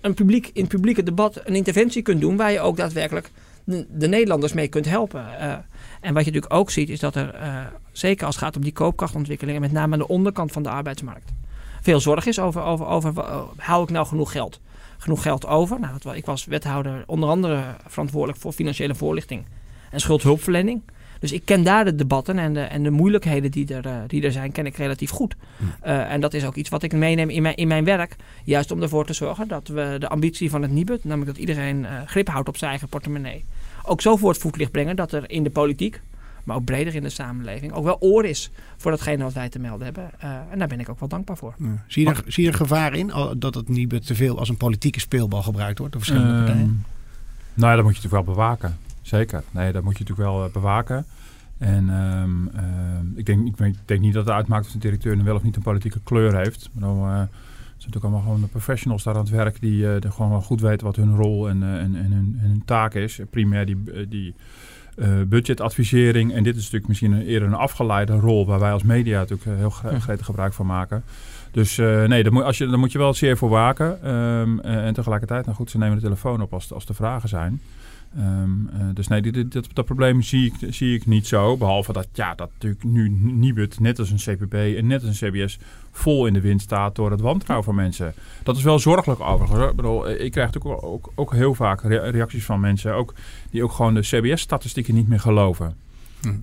een, 0.00 0.14
publiek, 0.14 0.50
in 0.52 0.62
het 0.62 0.70
publieke 0.70 1.02
debat 1.02 1.40
een 1.44 1.54
interventie 1.54 2.02
kunt 2.02 2.20
doen 2.20 2.36
waar 2.36 2.52
je 2.52 2.60
ook 2.60 2.76
daadwerkelijk 2.76 3.30
de, 3.64 3.86
de 3.90 4.08
Nederlanders 4.08 4.52
mee 4.52 4.68
kunt 4.68 4.86
helpen. 4.88 5.26
En 6.00 6.14
wat 6.14 6.24
je 6.24 6.30
natuurlijk 6.30 6.60
ook 6.60 6.70
ziet 6.70 6.88
is 6.88 7.00
dat 7.00 7.14
er, 7.14 7.34
uh, 7.34 7.66
zeker 7.92 8.26
als 8.26 8.34
het 8.34 8.44
gaat 8.44 8.56
om 8.56 8.62
die 8.62 8.72
koopkrachtontwikkelingen, 8.72 9.60
met 9.60 9.72
name 9.72 9.92
aan 9.92 9.98
de 9.98 10.08
onderkant 10.08 10.52
van 10.52 10.62
de 10.62 10.70
arbeidsmarkt, 10.70 11.32
veel 11.80 12.00
zorg 12.00 12.26
is 12.26 12.38
over, 12.38 12.62
over, 12.62 12.86
over 12.86 13.14
uh, 13.16 13.40
hou 13.56 13.82
ik 13.82 13.90
nou 13.90 14.06
genoeg 14.06 14.32
geld? 14.32 14.60
Genoeg 14.98 15.22
geld 15.22 15.46
over? 15.46 15.80
Nou, 15.80 15.94
dat, 15.98 16.14
ik 16.14 16.26
was 16.26 16.44
wethouder 16.44 17.02
onder 17.06 17.28
andere 17.28 17.62
verantwoordelijk 17.86 18.38
voor 18.38 18.52
financiële 18.52 18.94
voorlichting 18.94 19.44
en 19.90 20.00
schuldhulpverlening. 20.00 20.82
Dus 21.20 21.32
ik 21.32 21.44
ken 21.44 21.62
daar 21.62 21.84
de 21.84 21.94
debatten 21.94 22.38
en 22.38 22.54
de, 22.54 22.60
en 22.60 22.82
de 22.82 22.90
moeilijkheden 22.90 23.50
die 23.50 23.74
er, 23.74 23.86
uh, 23.86 23.92
die 24.06 24.22
er 24.22 24.32
zijn, 24.32 24.52
ken 24.52 24.66
ik 24.66 24.76
relatief 24.76 25.10
goed. 25.10 25.36
Uh, 25.60 26.12
en 26.12 26.20
dat 26.20 26.34
is 26.34 26.44
ook 26.44 26.54
iets 26.54 26.68
wat 26.68 26.82
ik 26.82 26.92
meeneem 26.92 27.30
in 27.30 27.42
mijn, 27.42 27.56
in 27.56 27.68
mijn 27.68 27.84
werk. 27.84 28.16
Juist 28.44 28.70
om 28.70 28.82
ervoor 28.82 29.06
te 29.06 29.12
zorgen 29.12 29.48
dat 29.48 29.68
we 29.68 29.96
de 29.98 30.08
ambitie 30.08 30.50
van 30.50 30.62
het 30.62 30.70
Nibud, 30.70 31.04
namelijk 31.04 31.30
dat 31.30 31.40
iedereen 31.40 31.80
uh, 31.80 31.88
grip 32.06 32.28
houdt 32.28 32.48
op 32.48 32.56
zijn 32.56 32.70
eigen 32.70 32.88
portemonnee, 32.88 33.44
ook 33.82 34.00
zo 34.00 34.16
voor 34.16 34.30
het 34.30 34.40
voetlicht 34.40 34.70
brengen 34.70 34.96
dat 34.96 35.12
er 35.12 35.30
in 35.30 35.42
de 35.42 35.50
politiek, 35.50 36.00
maar 36.44 36.56
ook 36.56 36.64
breder 36.64 36.94
in 36.94 37.02
de 37.02 37.08
samenleving, 37.08 37.72
ook 37.72 37.84
wel 37.84 38.00
oor 38.00 38.24
is 38.24 38.50
voor 38.76 38.90
datgene 38.90 39.22
wat 39.22 39.32
wij 39.32 39.48
te 39.48 39.58
melden 39.58 39.84
hebben. 39.84 40.10
Uh, 40.24 40.30
en 40.50 40.58
daar 40.58 40.68
ben 40.68 40.80
ik 40.80 40.88
ook 40.88 41.00
wel 41.00 41.08
dankbaar 41.08 41.36
voor. 41.36 41.54
Ja. 41.58 41.84
Zie, 41.86 42.04
je 42.04 42.10
er, 42.10 42.22
zie 42.26 42.44
je 42.44 42.50
er 42.50 42.56
gevaar 42.56 42.94
in 42.94 43.12
dat 43.36 43.54
het 43.54 43.68
Nibud 43.68 44.06
te 44.06 44.14
veel 44.14 44.38
als 44.38 44.48
een 44.48 44.56
politieke 44.56 45.00
speelbal 45.00 45.42
gebruikt 45.42 45.78
wordt 45.78 45.92
door 45.92 46.02
verschillende 46.02 46.38
um, 46.38 46.44
partijen? 46.44 46.84
Nou 47.54 47.70
ja, 47.70 47.76
dat 47.76 47.84
moet 47.84 47.96
je 47.96 48.02
natuurlijk 48.02 48.26
wel 48.26 48.34
bewaken. 48.34 48.78
Zeker. 49.02 49.42
Nee, 49.50 49.72
dat 49.72 49.82
moet 49.82 49.98
je 49.98 50.04
natuurlijk 50.04 50.28
wel 50.28 50.46
uh, 50.46 50.52
bewaken. 50.52 51.04
En 51.58 51.88
um, 51.88 52.50
uh, 52.54 53.18
ik, 53.18 53.26
denk, 53.26 53.46
ik, 53.46 53.58
ik, 53.58 53.76
denk 53.84 54.00
niet 54.00 54.14
dat 54.14 54.24
het 54.24 54.34
uitmaakt 54.34 54.66
of 54.66 54.72
de 54.72 54.78
directeur 54.78 55.16
nu 55.16 55.22
wel 55.22 55.34
of 55.34 55.42
niet 55.42 55.56
een 55.56 55.62
politieke 55.62 56.00
kleur 56.04 56.36
heeft. 56.36 56.68
Maar 56.72 56.88
dan 56.88 56.98
uh, 56.98 57.22
zijn 57.80 57.92
natuurlijk 57.92 58.04
allemaal 58.04 58.22
gewoon 58.22 58.40
de 58.40 58.58
professionals 58.58 59.02
daar 59.02 59.14
aan 59.14 59.20
het 59.20 59.30
werk 59.30 59.60
die 59.60 59.82
uh, 59.82 59.96
gewoon 60.00 60.30
wel 60.30 60.40
goed 60.40 60.60
weten 60.60 60.86
wat 60.86 60.96
hun 60.96 61.16
rol 61.16 61.48
en, 61.48 61.62
en, 61.62 61.96
en, 61.96 62.12
hun, 62.12 62.36
hun 62.38 62.62
taak 62.64 62.94
is. 62.94 63.20
Primair 63.30 63.66
die, 63.66 64.08
die 64.08 64.34
uh, 64.96 65.22
budgetadvisering. 65.26 66.32
En 66.32 66.42
dit 66.42 66.56
is 66.56 66.62
natuurlijk 66.62 66.88
misschien 66.88 67.12
een, 67.12 67.26
eerder 67.26 67.48
een 67.48 67.54
afgeleide 67.54 68.12
rol... 68.12 68.46
waar 68.46 68.58
wij 68.58 68.72
als 68.72 68.82
media 68.82 69.18
natuurlijk 69.18 69.58
heel 69.58 69.70
gretig 70.00 70.26
gebruik 70.26 70.52
van 70.52 70.66
maken. 70.66 71.04
Dus 71.50 71.78
uh, 71.78 72.04
nee, 72.04 72.22
daar 72.22 72.32
moet, 72.32 72.42
als 72.42 72.58
je, 72.58 72.66
daar 72.66 72.78
moet 72.78 72.92
je 72.92 72.98
wel 72.98 73.14
zeer 73.14 73.36
voor 73.36 73.48
waken. 73.48 74.14
Um, 74.14 74.60
en 74.60 74.94
tegelijkertijd, 74.94 75.44
nou 75.44 75.56
goed, 75.56 75.70
ze 75.70 75.78
nemen 75.78 75.96
de 75.96 76.02
telefoon 76.02 76.42
op 76.42 76.52
als, 76.52 76.72
als 76.72 76.86
er 76.86 76.94
vragen 76.94 77.28
zijn. 77.28 77.60
Um, 78.18 78.70
uh, 78.74 78.80
dus 78.94 79.08
nee, 79.08 79.22
dit, 79.22 79.52
dat, 79.52 79.66
dat, 79.72 79.84
probleem 79.84 80.22
zie 80.22 80.46
ik, 80.46 80.74
zie 80.74 80.94
ik 80.94 81.06
niet 81.06 81.26
zo. 81.26 81.56
Behalve 81.56 81.92
dat, 81.92 82.08
ja, 82.12 82.34
dat 82.34 82.50
natuurlijk 82.52 82.84
nu 82.84 83.08
Nibud, 83.08 83.80
net 83.80 83.98
als 83.98 84.10
een 84.10 84.36
CPB 84.36 84.54
en 84.54 84.86
net 84.86 85.04
als 85.04 85.20
een 85.20 85.30
CBS, 85.30 85.58
vol 85.90 86.26
in 86.26 86.32
de 86.32 86.40
wind 86.40 86.60
staat 86.60 86.94
door 86.94 87.10
het 87.10 87.20
wantrouwen 87.20 87.66
van 87.66 87.74
mensen. 87.74 88.14
Dat 88.42 88.56
is 88.56 88.62
wel 88.62 88.78
zorgelijk 88.78 89.20
overigens. 89.20 89.70
Ik, 89.70 89.76
bedoel, 89.76 90.10
ik 90.10 90.30
krijg 90.32 90.52
natuurlijk 90.52 90.82
ook, 90.82 90.92
ook, 90.92 91.12
ook 91.14 91.32
heel 91.32 91.54
vaak 91.54 91.82
reacties 91.82 92.44
van 92.44 92.60
mensen, 92.60 92.94
ook, 92.94 93.14
die 93.50 93.62
ook 93.62 93.72
gewoon 93.72 93.94
de 93.94 94.00
CBS-statistieken 94.00 94.94
niet 94.94 95.08
meer 95.08 95.20
geloven. 95.20 95.76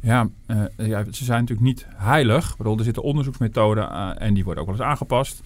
Ja, 0.02 0.28
uh, 0.48 0.64
ja, 0.78 1.04
ze 1.12 1.24
zijn 1.24 1.40
natuurlijk 1.40 1.68
niet 1.68 1.86
heilig. 1.96 2.52
Ik 2.52 2.58
bedoel, 2.58 2.78
er 2.78 2.84
zitten 2.84 3.04
onderzoeksmethoden 3.04 3.90
uh, 3.92 4.12
en 4.18 4.34
die 4.34 4.44
worden 4.44 4.64
ook 4.64 4.70
wel 4.70 4.80
eens 4.80 4.88
aangepast. 4.88 5.42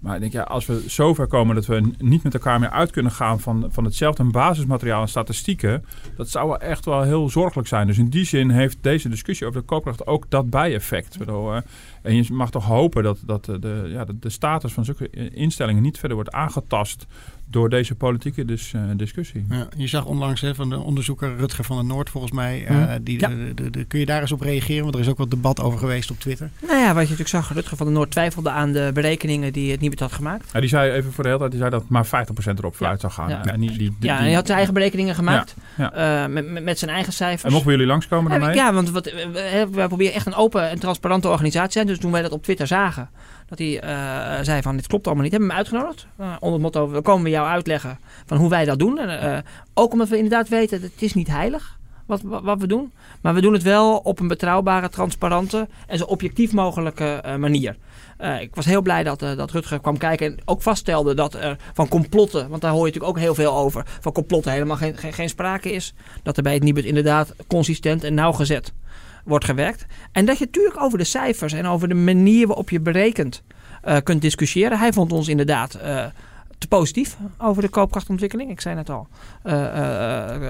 Maar 0.00 0.14
ik 0.14 0.20
denk, 0.20 0.32
ja, 0.32 0.42
als 0.42 0.66
we 0.66 0.84
zover 0.86 1.26
komen 1.26 1.54
dat 1.54 1.66
we 1.66 1.90
niet 1.98 2.22
met 2.22 2.34
elkaar 2.34 2.60
meer 2.60 2.70
uit 2.70 2.90
kunnen 2.90 3.12
gaan 3.12 3.40
van, 3.40 3.68
van 3.70 3.84
hetzelfde 3.84 4.24
basismateriaal 4.24 5.02
en 5.02 5.08
statistieken, 5.08 5.84
dat 6.16 6.28
zou 6.28 6.48
wel 6.48 6.58
echt 6.58 6.84
wel 6.84 7.02
heel 7.02 7.28
zorgelijk 7.28 7.68
zijn. 7.68 7.86
Dus 7.86 7.98
in 7.98 8.08
die 8.08 8.24
zin 8.24 8.50
heeft 8.50 8.78
deze 8.80 9.08
discussie 9.08 9.46
over 9.46 9.60
de 9.60 9.66
koopkracht 9.66 10.06
ook 10.06 10.30
dat 10.30 10.50
bijeffect. 10.50 11.16
Uh, 11.28 11.56
en 12.06 12.16
je 12.16 12.32
mag 12.32 12.50
toch 12.50 12.64
hopen 12.64 13.02
dat, 13.02 13.18
dat 13.24 13.44
de, 13.44 13.86
ja, 13.88 14.04
de, 14.04 14.18
de 14.18 14.30
status 14.30 14.72
van 14.72 14.84
zulke 14.84 15.30
instellingen 15.30 15.82
niet 15.82 15.98
verder 15.98 16.16
wordt 16.16 16.32
aangetast 16.32 17.06
door 17.50 17.68
deze 17.68 17.94
politieke 17.94 18.44
dus, 18.44 18.72
uh, 18.72 18.82
discussie. 18.96 19.46
Ja, 19.48 19.68
je 19.76 19.86
zag 19.86 20.04
onlangs 20.04 20.40
hè, 20.40 20.54
van 20.54 20.70
de 20.70 20.78
onderzoeker 20.78 21.36
Rutger 21.36 21.64
van 21.64 21.76
der 21.76 21.84
Noord, 21.84 22.10
volgens 22.10 22.32
mij. 22.32 22.66
Uh, 22.70 22.92
die, 23.02 23.20
ja. 23.20 23.28
de, 23.28 23.52
de, 23.54 23.70
de, 23.70 23.84
kun 23.84 23.98
je 23.98 24.06
daar 24.06 24.20
eens 24.20 24.32
op 24.32 24.40
reageren? 24.40 24.82
Want 24.82 24.94
er 24.94 25.00
is 25.00 25.08
ook 25.08 25.18
wat 25.18 25.30
debat 25.30 25.60
over 25.60 25.78
geweest 25.78 26.10
op 26.10 26.20
Twitter. 26.20 26.50
Nou 26.66 26.78
ja, 26.78 26.86
wat 26.86 26.94
je 26.94 27.00
natuurlijk 27.00 27.28
zag, 27.28 27.52
Rutger 27.52 27.76
van 27.76 27.86
der 27.86 27.94
Noord 27.94 28.10
twijfelde 28.10 28.50
aan 28.50 28.72
de 28.72 28.90
berekeningen 28.94 29.52
die 29.52 29.70
het 29.70 29.80
Nibud 29.80 30.00
had 30.00 30.12
gemaakt. 30.12 30.50
Ja, 30.52 30.60
die 30.60 30.68
zei 30.68 30.92
even 30.92 31.12
voor 31.12 31.22
de 31.22 31.28
hele 31.28 31.40
tijd 31.40 31.50
die 31.50 31.60
zei 31.60 31.72
dat 31.72 31.88
maar 31.88 32.06
50% 32.06 32.08
erop 32.58 32.76
vooruit 32.76 33.00
zou 33.00 33.12
gaan. 33.12 33.28
Ja, 33.28 33.44
en 33.44 33.60
die, 33.60 33.68
die, 33.70 33.78
die, 33.78 33.94
ja, 34.00 34.16
en 34.16 34.24
hij 34.24 34.32
had 34.32 34.44
zijn 34.44 34.56
eigen 34.56 34.74
berekeningen 34.74 35.14
gemaakt. 35.14 35.54
Uh, 35.78 36.26
met, 36.26 36.62
met 36.62 36.78
zijn 36.78 36.90
eigen 36.90 37.12
cijfers. 37.12 37.42
En 37.42 37.50
mogen 37.50 37.66
we 37.66 37.72
jullie 37.72 37.86
langskomen 37.86 38.30
daarmee? 38.30 38.54
Ja, 38.54 38.72
want 38.72 38.90
wat, 38.90 39.12
wij 39.70 39.86
proberen 39.86 40.14
echt 40.14 40.26
een 40.26 40.34
open 40.34 40.70
en 40.70 40.78
transparante 40.78 41.28
organisatie 41.28 41.66
te 41.68 41.72
zijn. 41.72 41.86
Dus 41.86 41.95
toen 41.98 42.12
wij 42.12 42.22
dat 42.22 42.32
op 42.32 42.42
Twitter 42.42 42.66
zagen, 42.66 43.10
dat 43.48 43.58
hij 43.58 43.84
uh, 43.84 44.44
zei 44.44 44.62
van 44.62 44.76
dit 44.76 44.86
klopt 44.86 45.06
allemaal 45.06 45.24
niet. 45.24 45.32
Hebben 45.32 45.50
hem 45.50 45.58
uitgenodigd. 45.58 46.06
Uh, 46.20 46.26
onder 46.40 46.52
het 46.52 46.62
motto, 46.62 46.90
we 46.90 47.00
komen 47.00 47.30
jou 47.30 47.46
uitleggen 47.48 47.98
van 48.26 48.36
hoe 48.36 48.48
wij 48.48 48.64
dat 48.64 48.78
doen. 48.78 48.98
En, 48.98 49.24
uh, 49.24 49.38
ook 49.74 49.92
omdat 49.92 50.08
we 50.08 50.16
inderdaad 50.16 50.48
weten, 50.48 50.82
het 50.82 51.02
is 51.02 51.14
niet 51.14 51.28
heilig 51.28 51.78
wat, 52.06 52.20
wat, 52.22 52.60
we 52.60 52.66
doen. 52.66 52.92
Maar 53.20 53.34
we 53.34 53.40
doen 53.40 53.52
het 53.52 53.62
wel 53.62 53.96
op 53.96 54.20
een 54.20 54.28
betrouwbare, 54.28 54.88
transparante 54.88 55.68
en 55.86 55.98
zo 55.98 56.04
objectief 56.04 56.52
mogelijke 56.52 57.22
manier. 57.38 57.76
ik 58.40 58.54
was 58.54 58.64
heel 58.64 58.82
blij 58.82 59.02
dat, 59.02 59.18
dat 59.18 59.50
Rutger 59.50 59.80
kwam 59.80 59.98
kijken 59.98 60.26
en 60.26 60.38
ook 60.44 60.62
vaststelde 60.62 61.14
dat 61.14 61.34
er 61.34 61.56
van 61.74 61.88
complotten, 61.88 62.48
want 62.48 62.62
daar 62.62 62.70
hoor 62.70 62.86
je 62.86 62.86
natuurlijk 62.86 63.16
ook 63.16 63.22
heel 63.22 63.34
veel 63.34 63.52
over, 63.52 63.82
van 64.00 64.12
complotten 64.12 64.52
helemaal 64.52 64.76
geen, 64.76 64.96
geen, 64.96 65.12
geen 65.12 65.28
sprake 65.28 65.72
is. 65.72 65.94
Dat 66.22 66.36
er 66.36 66.42
bij 66.42 66.54
het 66.54 66.62
Nibud 66.62 66.84
inderdaad 66.84 67.34
consistent 67.46 68.04
en 68.04 68.14
nauwgezet 68.14 68.72
wordt 69.26 69.44
gewerkt. 69.44 69.86
En 70.12 70.24
dat 70.24 70.38
je 70.38 70.44
natuurlijk 70.44 70.80
over 70.80 70.98
de 70.98 71.04
cijfers 71.04 71.52
en 71.52 71.66
over 71.66 71.88
de 71.88 71.94
manier 71.94 72.46
waarop 72.46 72.70
je 72.70 72.80
berekent 72.80 73.42
uh, 73.84 73.96
kunt 74.02 74.22
discussiëren. 74.22 74.78
Hij 74.78 74.92
vond 74.92 75.12
ons 75.12 75.28
inderdaad 75.28 75.78
uh, 75.82 76.04
te 76.58 76.68
positief 76.68 77.16
over 77.38 77.62
de 77.62 77.68
koopkrachtontwikkeling. 77.68 78.50
Ik 78.50 78.60
zei 78.60 78.74
net 78.74 78.90
al. 78.90 79.08
Uh, 79.44 79.52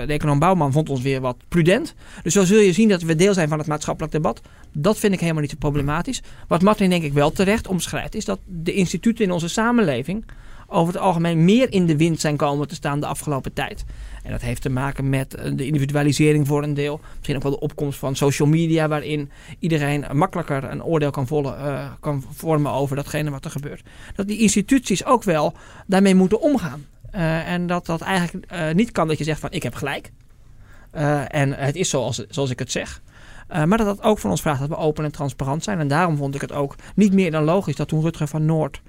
de 0.07 0.12
econoom 0.12 0.39
Bouwman 0.39 0.73
vond 0.73 0.89
ons 0.89 1.03
weer 1.03 1.21
wat 1.21 1.37
prudent. 1.49 1.95
Dus 2.23 2.33
zo 2.33 2.45
zul 2.45 2.61
je 2.61 2.73
zien 2.73 2.89
dat 2.89 3.03
we 3.03 3.15
deel 3.15 3.35
zijn 3.35 3.49
van 3.49 3.59
het 3.59 3.67
maatschappelijk 3.67 4.12
debat. 4.12 4.41
Dat 4.73 4.99
vind 4.99 5.12
ik 5.12 5.21
helemaal 5.21 5.43
niet 5.43 5.51
zo 5.51 5.57
problematisch. 5.59 6.23
Wat 6.49 6.62
Martin 6.62 6.91
denk 6.91 7.03
ik 7.03 7.12
wel 7.12 7.33
terecht 7.33 7.67
omschrijft, 7.67 8.15
is 8.15 8.25
dat 8.25 8.39
de 8.45 8.73
instituten 8.73 9.25
in 9.25 9.31
onze 9.31 9.49
samenleving 9.49 10.25
over 10.67 10.95
het 10.95 11.03
algemeen 11.03 11.45
meer 11.45 11.73
in 11.73 11.87
de 11.87 11.97
wind 11.97 12.21
zijn 12.21 12.37
komen 12.37 12.69
te 12.69 12.75
staan 12.75 13.01
de 13.01 13.07
afgelopen 13.07 13.53
tijd. 13.53 13.85
En 14.27 14.33
dat 14.33 14.41
heeft 14.41 14.62
te 14.62 14.69
maken 14.69 15.09
met 15.09 15.35
eh, 15.35 15.53
de 15.55 15.67
individualisering 15.67 16.47
voor 16.47 16.62
een 16.62 16.75
deel. 16.75 17.01
Misschien 17.15 17.37
ook 17.37 17.43
wel 17.43 17.53
de 17.53 17.61
opkomst 17.61 17.99
van 17.99 18.17
social 18.17 18.49
media, 18.49 18.89
waarin 18.89 19.31
iedereen 19.59 20.05
makkelijker 20.12 20.65
een 20.65 20.85
oordeel 20.85 21.11
kan, 21.11 21.27
uh, 21.31 21.91
kan 22.01 22.25
vormen 22.31 22.73
over 22.73 22.97
datgene 22.97 23.31
wat 23.31 23.45
er 23.45 23.51
gebeurt. 23.51 23.83
Dat 24.15 24.29
die 24.29 24.39
instituties 24.39 25.05
ook 25.05 25.23
wel 25.23 25.55
daarmee 25.87 26.15
moeten 26.15 26.41
omgaan. 26.41 26.87
Uh, 27.15 27.49
en 27.49 27.67
dat 27.67 27.87
dat 27.87 28.01
eigenlijk 28.01 28.75
niet 28.75 28.93
kan 28.93 29.09
dat 29.09 29.19
je 29.19 29.25
zegt 29.25 29.41
van 29.41 29.51
ik 29.51 29.62
heb 29.62 29.75
gelijk. 29.75 30.11
en 31.29 31.53
het 31.53 31.77
is 31.77 31.89
zoals, 31.89 32.27
zoals 32.29 32.51
ik 32.51 32.59
het 32.59 32.71
zeg. 32.71 33.03
Maar 33.49 33.79
dat 33.79 33.87
dat 33.87 34.03
ook 34.03 34.19
van 34.19 34.31
ons 34.31 34.41
vraagt 34.41 34.61
dat 34.61 34.69
we 34.69 34.77
open 34.77 35.05
en 35.05 35.12
transparant 35.12 35.65
zijn. 35.65 35.79
En 35.79 35.89
daarom 35.89 36.17
vond 36.17 36.35
ik 36.35 36.41
het 36.41 36.53
ook 36.53 36.75
niet 36.95 37.12
meer 37.12 37.31
dan 37.31 37.45
logisch 37.45 37.77
dat 37.77 37.89
toen 37.89 38.03
Rutger 38.03 38.29
van 38.29 38.45
Noord 38.45 38.81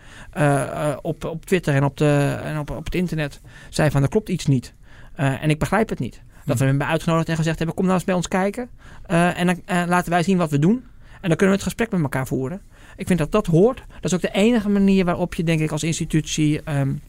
op, 1.01 1.25
op 1.25 1.45
Twitter 1.45 1.73
en, 1.73 1.83
op, 1.83 1.97
de, 1.97 2.39
en 2.43 2.59
op, 2.59 2.69
op 2.69 2.85
het 2.85 2.95
internet 2.95 3.41
zei 3.69 3.91
van 3.91 4.01
er 4.01 4.09
klopt 4.09 4.29
iets 4.29 4.45
niet. 4.45 4.73
En 5.17 5.49
ik 5.49 5.59
begrijp 5.59 5.89
het 5.89 5.99
niet. 5.99 6.21
Dat 6.45 6.57
we 6.57 6.63
hem 6.63 6.67
hebben 6.67 6.87
uitgenodigd 6.87 7.29
en 7.29 7.35
gezegd 7.35 7.57
hebben 7.57 7.75
kom 7.75 7.85
nou 7.85 7.97
eens 7.97 8.05
bij 8.05 8.15
ons 8.15 8.27
kijken. 8.27 8.69
en 9.05 9.47
dan 9.47 9.87
laten 9.87 10.11
wij 10.11 10.23
zien 10.23 10.37
wat 10.37 10.51
we 10.51 10.59
doen. 10.59 10.83
En 11.21 11.27
dan 11.29 11.37
kunnen 11.37 11.47
we 11.47 11.61
het 11.61 11.63
gesprek 11.63 11.91
met 11.91 12.01
elkaar 12.01 12.27
voeren. 12.27 12.61
Ik 12.95 13.07
vind 13.07 13.19
dat 13.19 13.31
dat 13.31 13.45
hoort. 13.45 13.77
Dat 13.77 14.03
is 14.03 14.13
ook 14.13 14.21
de 14.21 14.31
enige 14.31 14.69
manier 14.69 15.05
waarop 15.05 15.33
je 15.33 15.43
denk 15.43 15.59
ik 15.59 15.71
als 15.71 15.83
institutie 15.83 16.61
um, 16.71 17.01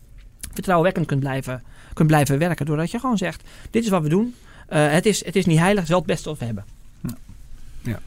vertrouwenwekkend 0.52 1.06
kunt 1.06 1.20
blijven, 1.20 1.62
kunt 1.92 2.08
blijven 2.08 2.38
werken. 2.38 2.66
Doordat 2.66 2.90
je 2.90 2.98
gewoon 2.98 3.18
zegt 3.18 3.48
dit 3.70 3.84
is 3.84 3.88
wat 3.88 4.02
we 4.02 4.08
doen. 4.08 4.34
het, 4.68 5.06
is, 5.06 5.24
het 5.24 5.36
is 5.36 5.46
niet 5.46 5.58
heilig, 5.58 5.74
het 5.74 5.84
is 5.84 5.88
wel 5.88 5.98
het 5.98 6.06
beste 6.06 6.28
wat 6.28 6.38
we 6.38 6.44
hebben. 6.44 6.64
Ja. 7.82 8.00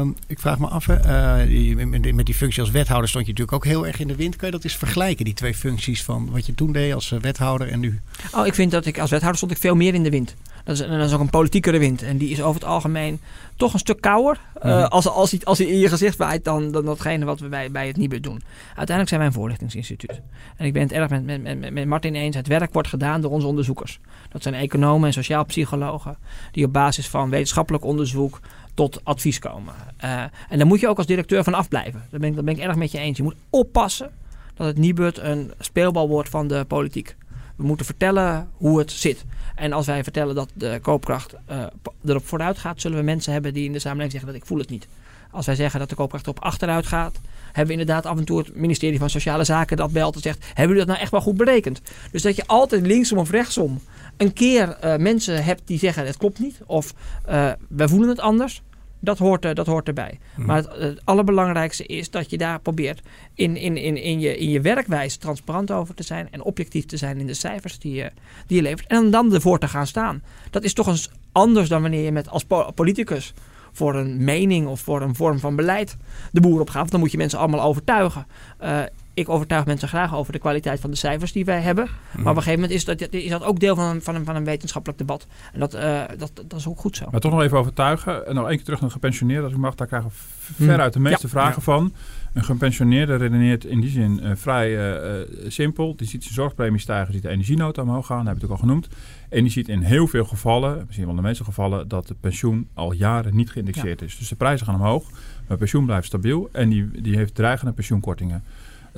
Um, 0.00 0.16
ik 0.26 0.38
vraag 0.38 0.58
me 0.58 0.66
af, 0.66 0.86
uh, 0.86 2.14
met 2.14 2.26
die 2.26 2.34
functie 2.34 2.60
als 2.60 2.70
wethouder 2.70 3.08
stond 3.08 3.26
je 3.26 3.30
natuurlijk 3.30 3.56
ook 3.56 3.70
heel 3.72 3.86
erg 3.86 4.00
in 4.00 4.08
de 4.08 4.16
wind. 4.16 4.36
Kun 4.36 4.46
je 4.46 4.52
dat 4.52 4.64
eens 4.64 4.76
vergelijken, 4.76 5.24
die 5.24 5.34
twee 5.34 5.54
functies 5.54 6.02
van 6.02 6.30
wat 6.30 6.46
je 6.46 6.54
toen 6.54 6.72
deed 6.72 6.94
als 6.94 7.08
wethouder 7.20 7.68
en 7.68 7.80
nu? 7.80 8.00
Oh, 8.34 8.46
ik 8.46 8.54
vind 8.54 8.70
dat 8.70 8.86
ik 8.86 8.98
als 8.98 9.10
wethouder 9.10 9.36
stond 9.38 9.52
ik 9.52 9.58
veel 9.58 9.74
meer 9.74 9.94
in 9.94 10.02
de 10.02 10.10
wind. 10.10 10.34
Dat 10.64 10.80
is, 10.80 10.86
dat 10.86 11.06
is 11.06 11.12
ook 11.12 11.20
een 11.20 11.30
politiekere 11.30 11.78
wind. 11.78 12.02
En 12.02 12.18
die 12.18 12.30
is 12.30 12.42
over 12.42 12.60
het 12.60 12.70
algemeen 12.70 13.20
toch 13.56 13.72
een 13.72 13.78
stuk 13.78 14.00
kouder. 14.00 14.40
Mm 14.54 14.70
-hmm. 14.70 14.82
als, 14.82 15.08
als, 15.08 15.30
hij, 15.30 15.40
als 15.44 15.58
hij 15.58 15.66
in 15.66 15.78
je 15.78 15.88
gezicht 15.88 16.16
waait 16.16 16.44
dan, 16.44 16.72
dan 16.72 16.84
datgene 16.84 17.24
wat 17.24 17.40
we 17.40 17.48
bij, 17.48 17.70
bij 17.70 17.86
het 17.86 17.96
Nibud 17.96 18.22
doen. 18.22 18.42
Uiteindelijk 18.66 19.08
zijn 19.08 19.20
wij 19.20 19.28
een 19.28 19.36
voorlichtingsinstituut. 19.36 20.20
En 20.56 20.66
ik 20.66 20.72
ben 20.72 20.82
het 20.82 20.92
erg 20.92 21.10
met, 21.10 21.24
met, 21.24 21.42
met, 21.42 21.72
met 21.72 21.86
Martin 21.86 22.14
eens. 22.14 22.36
Het 22.36 22.46
werk 22.46 22.72
wordt 22.72 22.88
gedaan 22.88 23.20
door 23.20 23.30
onze 23.30 23.46
onderzoekers. 23.46 24.00
Dat 24.28 24.42
zijn 24.42 24.54
economen 24.54 25.06
en 25.06 25.12
sociaal 25.12 25.44
psychologen. 25.44 26.16
Die 26.52 26.64
op 26.64 26.72
basis 26.72 27.08
van 27.08 27.30
wetenschappelijk 27.30 27.84
onderzoek 27.84 28.40
tot 28.74 29.00
advies 29.02 29.38
komen. 29.38 29.74
Uh, 30.04 30.22
en 30.48 30.58
daar 30.58 30.66
moet 30.66 30.80
je 30.80 30.88
ook 30.88 30.96
als 30.96 31.06
directeur 31.06 31.44
van 31.44 31.54
afblijven. 31.54 32.02
Daar 32.10 32.20
ben, 32.20 32.28
ik, 32.28 32.34
daar 32.34 32.44
ben 32.44 32.54
ik 32.54 32.60
erg 32.60 32.76
met 32.76 32.92
je 32.92 32.98
eens. 32.98 33.16
Je 33.16 33.22
moet 33.22 33.34
oppassen 33.50 34.10
dat 34.54 34.66
het 34.66 34.78
Nibud 34.78 35.18
een 35.18 35.52
speelbal 35.58 36.08
wordt 36.08 36.28
van 36.28 36.48
de 36.48 36.64
politiek. 36.64 37.16
We 37.56 37.64
moeten 37.64 37.86
vertellen 37.86 38.48
hoe 38.56 38.78
het 38.78 38.92
zit. 38.92 39.24
En 39.54 39.72
als 39.72 39.86
wij 39.86 40.02
vertellen 40.02 40.34
dat 40.34 40.50
de 40.54 40.78
koopkracht 40.82 41.34
uh, 41.50 41.64
erop 42.04 42.26
vooruit 42.26 42.58
gaat, 42.58 42.80
zullen 42.80 42.98
we 42.98 43.04
mensen 43.04 43.32
hebben 43.32 43.54
die 43.54 43.64
in 43.64 43.72
de 43.72 43.78
samenleving 43.78 44.12
zeggen 44.12 44.32
dat 44.32 44.40
ik 44.40 44.46
voel 44.46 44.58
het 44.58 44.70
niet. 44.70 44.88
Als 45.30 45.46
wij 45.46 45.54
zeggen 45.54 45.80
dat 45.80 45.88
de 45.88 45.94
koopkracht 45.94 46.28
op 46.28 46.40
achteruit 46.40 46.86
gaat, 46.86 47.20
hebben 47.44 47.74
we 47.74 47.80
inderdaad 47.80 48.06
af 48.06 48.18
en 48.18 48.24
toe 48.24 48.38
het 48.38 48.56
ministerie 48.56 48.98
van 48.98 49.10
Sociale 49.10 49.44
Zaken 49.44 49.76
dat 49.76 49.92
belt 49.92 50.14
en 50.14 50.20
zegt: 50.20 50.44
Hebben 50.46 50.62
jullie 50.62 50.78
dat 50.78 50.86
nou 50.86 51.00
echt 51.00 51.10
wel 51.10 51.20
goed 51.20 51.36
berekend? 51.36 51.80
Dus 52.10 52.22
dat 52.22 52.36
je 52.36 52.46
altijd 52.46 52.86
linksom 52.86 53.18
of 53.18 53.30
rechtsom 53.30 53.80
een 54.16 54.32
keer 54.32 54.76
uh, 54.84 54.96
mensen 54.96 55.44
hebt 55.44 55.62
die 55.64 55.78
zeggen: 55.78 56.06
Het 56.06 56.16
klopt 56.16 56.38
niet, 56.38 56.60
of 56.66 56.94
uh, 57.28 57.52
wij 57.68 57.88
voelen 57.88 58.08
het 58.08 58.20
anders. 58.20 58.62
Dat 59.00 59.18
hoort, 59.18 59.56
dat 59.56 59.66
hoort 59.66 59.88
erbij. 59.88 60.18
Mm. 60.36 60.46
Maar 60.46 60.56
het, 60.56 60.68
het, 60.76 61.00
allerbelangrijkste 61.04 61.86
is 61.86 62.10
dat 62.10 62.30
je 62.30 62.38
daar 62.38 62.60
probeert 62.60 63.02
in, 63.34 63.56
in, 63.56 63.76
in, 63.76 63.96
in, 63.96 64.20
je, 64.20 64.38
in 64.38 64.50
je 64.50 64.60
werkwijze 64.60 65.18
transparant 65.18 65.70
over 65.70 65.94
te 65.94 66.02
zijn 66.02 66.28
en 66.30 66.42
objectief 66.42 66.86
te 66.86 66.96
zijn 66.96 67.20
in 67.20 67.26
de 67.26 67.34
cijfers 67.34 67.78
die 67.78 67.94
je, 67.94 68.12
die 68.46 68.56
je 68.56 68.62
levert. 68.62 68.86
En 68.88 69.10
dan 69.10 69.34
ervoor 69.34 69.58
te 69.58 69.68
gaan 69.68 69.86
staan. 69.86 70.22
Dat 70.50 70.64
is 70.64 70.72
toch 70.72 70.86
eens 70.86 71.10
anders 71.32 71.68
dan 71.68 71.82
wanneer 71.82 72.04
je 72.04 72.12
met 72.12 72.28
als 72.28 72.44
politicus 72.74 73.34
voor 73.72 73.94
een 73.94 74.24
mening 74.24 74.66
of 74.66 74.80
voor 74.80 75.02
een 75.02 75.14
vorm 75.14 75.38
van 75.38 75.56
beleid 75.56 75.96
de 76.32 76.40
boer 76.40 76.60
op 76.60 76.70
gaat. 76.70 76.90
Dan 76.90 77.00
moet 77.00 77.10
je 77.10 77.16
mensen 77.16 77.38
allemaal 77.38 77.62
overtuigen. 77.62 78.26
Uh, 78.62 78.82
ik 79.14 79.28
overtuig 79.28 79.66
mensen 79.66 79.88
graag 79.88 80.14
over 80.14 80.32
de 80.32 80.38
kwaliteit 80.38 80.80
van 80.80 80.90
de 80.90 80.96
cijfers 80.96 81.32
die 81.32 81.44
wij 81.44 81.60
hebben. 81.60 81.88
Maar 82.12 82.20
op 82.20 82.36
een 82.36 82.42
gegeven 82.42 82.60
moment 82.60 82.70
is 82.70 82.84
dat, 82.84 83.12
is 83.12 83.30
dat 83.30 83.44
ook 83.44 83.60
deel 83.60 83.74
van 83.74 83.84
een, 83.84 84.02
van 84.02 84.14
een, 84.14 84.24
van 84.24 84.36
een 84.36 84.44
wetenschappelijk 84.44 84.98
debat. 84.98 85.26
En 85.52 85.60
dat, 85.60 85.74
uh, 85.74 86.02
dat, 86.18 86.32
dat 86.34 86.58
is 86.58 86.68
ook 86.68 86.78
goed 86.78 86.96
zo. 86.96 87.06
Maar 87.10 87.20
toch 87.20 87.32
nog 87.32 87.42
even 87.42 87.58
overtuigen. 87.58 88.26
En 88.26 88.34
nog 88.34 88.46
één 88.46 88.56
keer 88.56 88.64
terug 88.64 88.80
naar 88.80 88.90
gepensioneerd. 88.90 89.42
Als 89.42 89.52
ik 89.52 89.58
mag, 89.58 89.74
daar 89.74 89.86
krijgen 89.86 90.10
we 90.10 90.16
veruit 90.64 90.92
de 90.92 91.00
meeste 91.00 91.26
ja. 91.26 91.28
vragen 91.28 91.54
ja. 91.56 91.62
van. 91.62 91.92
Een 92.32 92.44
gepensioneerde 92.44 93.16
redeneert 93.16 93.64
in 93.64 93.80
die 93.80 93.90
zin 93.90 94.20
uh, 94.22 94.30
vrij 94.34 94.96
uh, 94.98 95.26
simpel. 95.46 95.96
Die 95.96 96.06
ziet 96.06 96.22
zijn 96.22 96.34
zorgpremie 96.34 96.80
stijgen, 96.80 97.12
ziet 97.12 97.22
de 97.22 97.28
energienota 97.28 97.82
omhoog 97.82 98.06
gaan. 98.06 98.24
Dat 98.24 98.26
heb 98.26 98.36
ik 98.36 98.44
ook 98.44 98.50
al 98.50 98.56
genoemd. 98.56 98.88
En 99.28 99.42
die 99.42 99.52
ziet 99.52 99.68
in 99.68 99.80
heel 99.80 100.06
veel 100.06 100.24
gevallen, 100.24 100.82
misschien 100.86 101.06
wel 101.06 101.14
de 101.14 101.22
meeste 101.22 101.44
gevallen, 101.44 101.88
dat 101.88 102.06
de 102.06 102.14
pensioen 102.20 102.68
al 102.74 102.92
jaren 102.92 103.36
niet 103.36 103.50
geïndexeerd 103.50 104.00
ja. 104.00 104.06
is. 104.06 104.18
Dus 104.18 104.28
de 104.28 104.36
prijzen 104.36 104.66
gaan 104.66 104.74
omhoog, 104.74 105.10
maar 105.48 105.56
pensioen 105.56 105.84
blijft 105.84 106.06
stabiel 106.06 106.48
en 106.52 106.68
die, 106.68 106.90
die 107.02 107.16
heeft 107.16 107.34
dreigende 107.34 107.72
pensioenkortingen. 107.72 108.42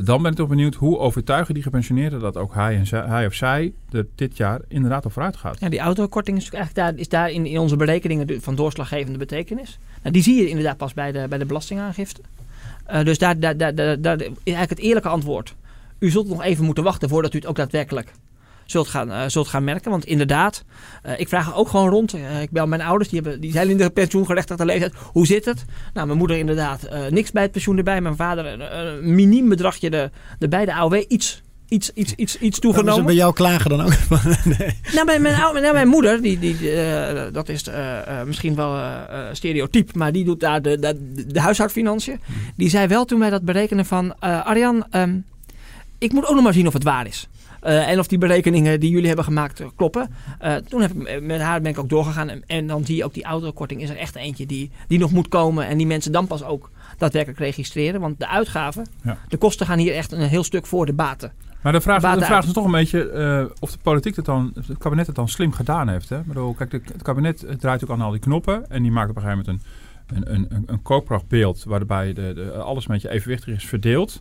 Dan 0.05 0.23
ben 0.23 0.31
ik 0.31 0.37
toch 0.37 0.49
benieuwd 0.49 0.75
hoe 0.75 0.99
overtuigen 0.99 1.55
die 1.55 1.63
gepensioneerden 1.63 2.21
dat 2.21 2.37
ook 2.37 2.55
hij, 2.55 2.77
en 2.77 2.87
zij, 2.87 3.01
hij 3.01 3.27
of 3.27 3.35
zij 3.35 3.73
er 3.91 4.07
dit 4.15 4.37
jaar 4.37 4.61
inderdaad 4.69 5.05
al 5.05 5.11
vooruit 5.11 5.37
gaat. 5.37 5.61
Ja, 5.61 5.69
die 5.69 5.79
autokorting 5.79 6.37
is 6.37 6.51
eigenlijk 6.51 6.75
daar, 6.75 7.01
is 7.01 7.09
daar 7.09 7.31
in, 7.31 7.47
in 7.47 7.59
onze 7.59 7.77
berekeningen 7.77 8.43
van 8.43 8.55
doorslaggevende 8.55 9.19
betekenis. 9.19 9.79
Nou, 10.03 10.13
die 10.13 10.23
zie 10.23 10.37
je 10.37 10.49
inderdaad 10.49 10.77
pas 10.77 10.95
bij 10.95 11.13
de, 11.13 11.27
bij 11.29 11.39
de 11.39 11.47
belastingaangifte. 11.47 12.21
Eh, 12.85 13.05
dus 13.05 13.19
daar, 13.19 13.39
daar, 13.41 13.57
daar, 13.57 13.75
daar, 13.75 14.01
daar 14.01 14.21
is 14.21 14.31
eigenlijk 14.45 14.71
het 14.71 14.79
eerlijke 14.79 15.09
antwoord. 15.09 15.55
U 15.99 16.11
zult 16.11 16.29
nog 16.29 16.43
even 16.43 16.65
moeten 16.65 16.85
wachten 16.85 17.09
voordat 17.09 17.35
u 17.35 17.39
het 17.39 17.47
ook 17.47 17.57
daadwerkelijk 17.57 18.13
zult 18.67 18.89
gaan, 18.89 19.11
eh, 19.11 19.23
zult 19.27 19.49
gaan 19.49 19.65
merken. 19.65 19.91
Want 19.91 20.05
inderdaad, 20.05 20.65
eh, 21.03 21.21
ik 21.21 21.29
vraag 21.29 21.57
ook 21.57 21.69
gewoon 21.69 21.89
rond. 21.89 22.15
Eh, 22.15 22.43
ik 22.43 22.51
bel 22.51 22.67
mijn 22.67 22.81
ouders, 22.83 23.11
die, 23.11 23.21
hebben, 23.21 23.41
die 23.41 23.53
zijn 23.53 23.69
in 23.69 23.77
de 23.77 23.91
pensioengerechtigde 23.91 24.65
leeftijd. 24.65 24.93
Hoe 25.13 25.27
zit 25.27 25.45
het? 25.45 25.65
Nou, 25.95 26.07
mijn 26.07 26.19
moeder 26.19 26.37
inderdaad 26.37 26.89
niks 27.11 27.33
bij 27.33 27.43
het 27.43 27.53
pensioen 27.53 27.77
erbij. 27.77 28.01
Mijn 28.01 28.17
vader 28.17 28.47
een, 28.47 29.15
miniem 29.15 29.49
bedragje 29.49 29.91
de, 29.91 30.11
erbij. 30.39 30.65
De 30.65 30.75
AOW 30.75 31.05
iets, 31.09 31.43
iets, 31.69 31.91
iets, 31.95 32.15
iets, 32.15 32.39
iets 32.39 32.59
toegenomen. 32.59 32.95
ze 32.95 33.03
bij 33.03 33.15
jou 33.15 33.33
klagen 33.33 33.71
dan 33.71 33.81
ook? 33.81 33.93
nee. 34.59 34.79
Nou, 34.93 35.07
mijn, 35.07 35.23
mijn, 35.23 35.37
nou, 35.37 35.73
mijn 35.73 35.89
moeder, 35.89 36.23
die, 36.23 36.39
die, 36.39 36.59
dat 37.33 37.49
is 37.49 37.65
misschien 38.27 38.55
wel 38.55 38.77
eh, 38.77 39.25
stereotyp, 39.33 39.95
maar 39.95 40.13
die 40.13 40.25
doet 40.25 40.41
daar 40.41 40.63
de, 40.63 40.79
de, 40.79 41.25
de 41.27 41.41
huishoudfinanciën. 41.41 42.21
Die 42.57 42.71
zei 42.71 42.87
wel 42.87 43.05
toen 43.05 43.19
wij 43.19 43.31
dat 43.31 43.43
berekenen 43.43 43.87
van, 43.87 44.19
Arjan, 44.21 44.87
ehm, 44.91 45.19
ik 45.99 46.13
moet 46.13 46.27
ook 46.27 46.35
nog 46.35 46.45
maar 46.45 46.53
zien 46.53 46.67
of 46.67 46.73
het 46.73 46.83
waar 46.83 47.07
is. 47.07 47.29
Eh, 47.67 47.89
en 47.89 47.99
of 47.99 48.07
die 48.07 48.19
berekeningen 48.19 48.81
die 48.81 48.91
jullie 48.91 49.07
hebben 49.07 49.25
gemaakt 49.25 49.61
eh, 49.61 49.67
kloppen. 49.77 50.09
Eh, 50.39 50.55
toen 50.55 50.81
heb 50.81 50.91
ik, 50.93 51.23
met 51.23 51.41
haar 51.41 51.61
ben 51.61 51.71
ik 51.71 51.79
ook 51.79 51.89
doorgegaan. 51.89 52.29
En, 52.29 52.43
en 52.47 52.67
dan 52.67 52.85
zie 52.85 52.97
je 52.97 53.05
ook 53.05 53.15
die 53.15 53.25
autokorting 53.25 53.83
is 53.83 53.91
er 53.91 53.97
echt 53.97 54.15
eentje 54.17 54.47
die, 54.47 54.71
die 54.89 54.99
nog 54.99 55.13
moet 55.13 55.29
komen. 55.29 55.67
En 55.67 55.77
die 55.79 55.87
mensen 55.87 56.13
dan 56.13 56.27
pas 56.27 56.45
ook 56.45 56.71
daadwerkelijk 56.99 57.41
registreren. 57.41 58.01
Want 58.01 58.19
de 58.19 58.29
uitgaven, 58.29 58.87
Ja. 59.03 59.19
de 59.29 59.37
kosten 59.37 59.67
gaan 59.67 59.79
hier 59.79 59.95
echt 59.95 60.13
een 60.13 60.21
heel 60.21 60.45
stuk 60.45 60.67
voor 60.67 60.87
de 60.87 60.93
baten. 60.93 61.33
Maar 61.63 61.73
de 61.73 61.81
vraag, 61.81 62.01
de 62.19 62.25
vraag 62.25 62.45
is 62.47 62.53
toch 62.53 62.65
een 62.65 62.71
beetje 62.71 63.51
of 63.61 63.73
de 63.73 63.79
politiek 63.83 64.17
het 64.17 64.25
dan, 64.25 64.53
het 64.67 64.79
kabinet 64.79 65.07
het 65.07 65.17
dan 65.17 65.29
slim 65.29 65.53
gedaan 65.53 65.89
heeft. 65.89 66.09
Hè? 66.09 66.19
Ik 66.19 66.27
bedoel, 66.27 66.55
kijk, 66.55 66.71
de- 66.71 66.81
het 66.93 67.03
kabinet 67.03 67.47
draait 67.59 67.85
ook 67.85 67.91
aan 67.91 68.01
al 68.01 68.11
die 68.11 68.21
knoppen 68.21 68.71
en 68.71 68.83
die 68.83 68.91
maakt 68.93 69.11
op 69.11 69.17
een 69.17 69.23
gegeven 69.23 69.45
moment 69.47 69.65
een, 70.07 70.17
een, 70.17 70.35
een, 70.35 70.47
een, 70.57 70.63
een 70.67 70.83
koopkrachtbeeld 70.83 71.65
waarbij 71.65 72.13
de, 72.13 72.33
de, 72.35 72.53
alles 72.53 72.87
een 72.89 72.93
beetje 72.95 73.11
evenwichtig 73.11 73.55
is 73.55 73.65
verdeeld. 73.67 74.21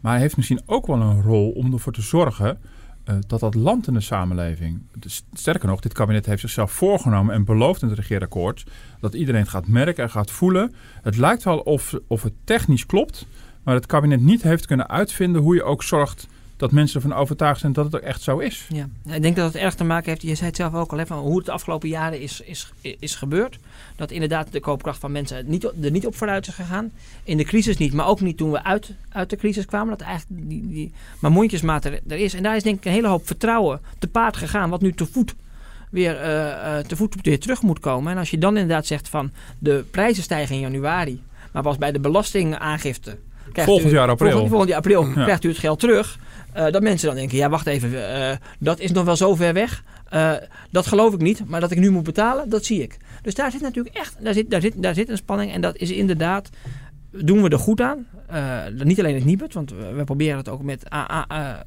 Maar 0.00 0.12
hij 0.12 0.20
heeft 0.20 0.36
misschien 0.36 0.60
ook 0.66 0.86
wel 0.86 1.00
een 1.00 1.22
rol 1.22 1.50
om 1.50 1.72
ervoor 1.72 1.92
te 1.92 2.02
zorgen 2.02 2.58
eh, 3.04 3.14
dat 3.26 3.40
dat 3.40 3.54
land 3.54 3.86
in 3.86 3.94
de 3.94 4.00
samenleving. 4.00 4.82
Dus, 4.98 5.24
sterker 5.32 5.68
nog, 5.68 5.80
dit 5.80 5.92
kabinet 5.92 6.26
heeft 6.26 6.40
zichzelf 6.40 6.72
voorgenomen 6.72 7.34
en 7.34 7.44
belooft 7.44 7.82
in 7.82 7.88
het 7.88 7.98
regeerakkoord 7.98 8.64
dat 9.00 9.14
iedereen 9.14 9.46
gaat 9.46 9.66
merken 9.66 10.04
en 10.04 10.10
gaat 10.10 10.30
voelen. 10.30 10.74
Het 11.02 11.16
lijkt 11.16 11.42
wel 11.42 11.58
of, 11.58 11.94
of 12.06 12.22
het 12.22 12.32
technisch 12.44 12.86
klopt, 12.86 13.26
maar 13.62 13.74
het 13.74 13.86
kabinet 13.86 14.20
niet 14.20 14.42
heeft 14.42 14.66
kunnen 14.66 14.88
uitvinden 14.88 15.42
hoe 15.42 15.54
je 15.54 15.62
ook 15.62 15.82
zorgt 15.82 16.26
dat 16.64 16.72
mensen 16.72 17.02
ervan 17.02 17.18
overtuigd 17.18 17.60
zijn 17.60 17.72
dat 17.72 17.84
het 17.84 17.94
ook 17.94 18.00
echt 18.00 18.22
zo 18.22 18.38
is. 18.38 18.66
Ja, 18.68 18.88
ik 19.14 19.22
denk 19.22 19.36
dat 19.36 19.52
het 19.52 19.62
erg 19.62 19.74
te 19.74 19.84
maken 19.84 20.08
heeft, 20.08 20.22
je 20.22 20.34
zei 20.34 20.46
het 20.46 20.56
zelf 20.56 20.74
ook 20.74 20.92
al, 20.92 21.06
van 21.06 21.18
hoe 21.18 21.36
het 21.36 21.46
de 21.46 21.52
afgelopen 21.52 21.88
jaren 21.88 22.20
is, 22.20 22.40
is, 22.40 22.72
is 22.98 23.14
gebeurd. 23.14 23.58
Dat 23.96 24.10
inderdaad 24.10 24.52
de 24.52 24.60
koopkracht 24.60 24.98
van 24.98 25.12
mensen 25.12 25.44
niet, 25.46 25.64
er 25.64 25.90
niet 25.90 26.06
op 26.06 26.16
vooruit 26.16 26.46
is 26.46 26.54
gegaan. 26.54 26.90
In 27.24 27.36
de 27.36 27.44
crisis 27.44 27.76
niet, 27.76 27.92
maar 27.92 28.06
ook 28.06 28.20
niet 28.20 28.36
toen 28.36 28.50
we 28.50 28.64
uit, 28.64 28.92
uit 29.08 29.30
de 29.30 29.36
crisis 29.36 29.64
kwamen. 29.66 29.98
Dat 29.98 30.06
eigenlijk 30.06 30.48
die, 30.48 30.68
die, 30.68 30.92
maar 31.18 31.32
mondjesmaat 31.32 31.84
er, 31.84 32.00
er 32.08 32.18
is. 32.18 32.34
En 32.34 32.42
daar 32.42 32.56
is 32.56 32.62
denk 32.62 32.76
ik 32.76 32.84
een 32.84 32.92
hele 32.92 33.08
hoop 33.08 33.26
vertrouwen 33.26 33.80
te 33.98 34.06
paard 34.06 34.36
gegaan, 34.36 34.70
wat 34.70 34.80
nu 34.80 34.92
te 34.92 35.06
voet 35.06 35.34
weer, 35.90 36.16
eh, 36.16 36.78
eh, 36.78 36.84
te 36.84 36.96
voet 36.96 37.14
weer 37.22 37.40
terug 37.40 37.62
moet 37.62 37.80
komen. 37.80 38.12
En 38.12 38.18
als 38.18 38.30
je 38.30 38.38
dan 38.38 38.56
inderdaad 38.56 38.86
zegt 38.86 39.08
van 39.08 39.30
de 39.58 39.84
prijzen 39.90 40.22
stijgen 40.22 40.54
in 40.54 40.60
januari, 40.60 41.22
maar 41.52 41.62
pas 41.62 41.78
bij 41.78 41.92
de 41.92 42.00
belastingaangifte. 42.00 43.16
Volgend 43.52 43.90
jaar 43.90 44.08
april. 44.08 44.30
Volgend, 44.30 44.48
volgend 44.48 44.70
jaar 44.70 44.78
april 44.78 45.06
Ja. 45.06 45.24
krijgt 45.24 45.44
u 45.44 45.48
het 45.48 45.58
geld 45.58 45.80
terug. 45.80 46.18
Eh, 46.54 46.70
dat 46.70 46.82
mensen 46.82 47.06
dan 47.06 47.16
denken, 47.16 47.36
ja 47.36 47.48
wacht 47.48 47.66
even, 47.66 48.14
eh, 48.14 48.36
dat 48.58 48.80
is 48.80 48.92
nog 48.92 49.04
wel 49.04 49.16
zo 49.16 49.34
ver 49.34 49.52
weg. 49.52 49.84
Eh, 50.08 50.32
dat 50.70 50.86
geloof 50.86 51.14
ik 51.14 51.20
niet, 51.20 51.48
maar 51.48 51.60
dat 51.60 51.70
ik 51.70 51.78
nu 51.78 51.90
moet 51.90 52.02
betalen, 52.02 52.48
dat 52.48 52.64
zie 52.64 52.82
ik. 52.82 52.96
Dus 53.22 53.34
daar 53.34 53.50
zit 53.50 53.60
natuurlijk 53.60 53.96
echt, 53.96 54.16
daar 54.20 54.34
zit, 54.34 54.50
daar 54.50 54.60
zit, 54.60 54.82
daar 54.82 54.94
zit 54.94 55.08
een 55.08 55.16
spanning. 55.16 55.52
En 55.52 55.60
dat 55.60 55.76
is 55.76 55.90
inderdaad, 55.90 56.50
doen 57.10 57.42
we 57.42 57.48
er 57.48 57.58
goed 57.58 57.80
aan. 57.80 58.06
Niet 58.84 58.98
alleen 58.98 59.14
het 59.14 59.24
Nibud, 59.24 59.54
want 59.54 59.70
we, 59.70 60.02
proberen 60.04 60.36
het 60.36 60.48
ook 60.48 60.62
met 60.62 60.90
AA, 60.90 61.64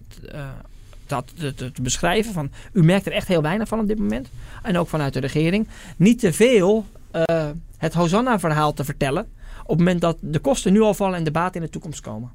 dat 1.08 1.34
te, 1.56 1.72
beschrijven. 1.82 2.34
Van, 2.34 2.52
u 2.74 2.84
merkt 2.84 3.06
er 3.06 3.12
echt 3.12 3.28
heel 3.28 3.42
weinig 3.42 3.68
van 3.68 3.80
op 3.80 3.88
dit 3.88 4.00
moment. 4.00 4.30
En 4.64 4.78
ook 4.78 4.88
vanuit 4.88 5.14
de 5.14 5.20
regering. 5.20 5.68
Niet 5.98 6.20
te 6.20 6.34
veel 6.34 6.86
het 7.78 7.94
Hosanna-verhaal 7.94 8.74
te 8.74 8.84
vertellen. 8.84 9.28
Op 9.62 9.70
het 9.70 9.78
moment 9.78 10.02
dat 10.02 10.18
de 10.20 10.40
kosten 10.40 10.74
nu 10.74 10.82
al 10.82 10.94
vallen 10.94 11.18
en 11.18 11.24
de 11.24 11.32
baten 11.32 11.56
in 11.56 11.66
de 11.66 11.72
toekomst 11.72 12.02
komen. 12.02 12.32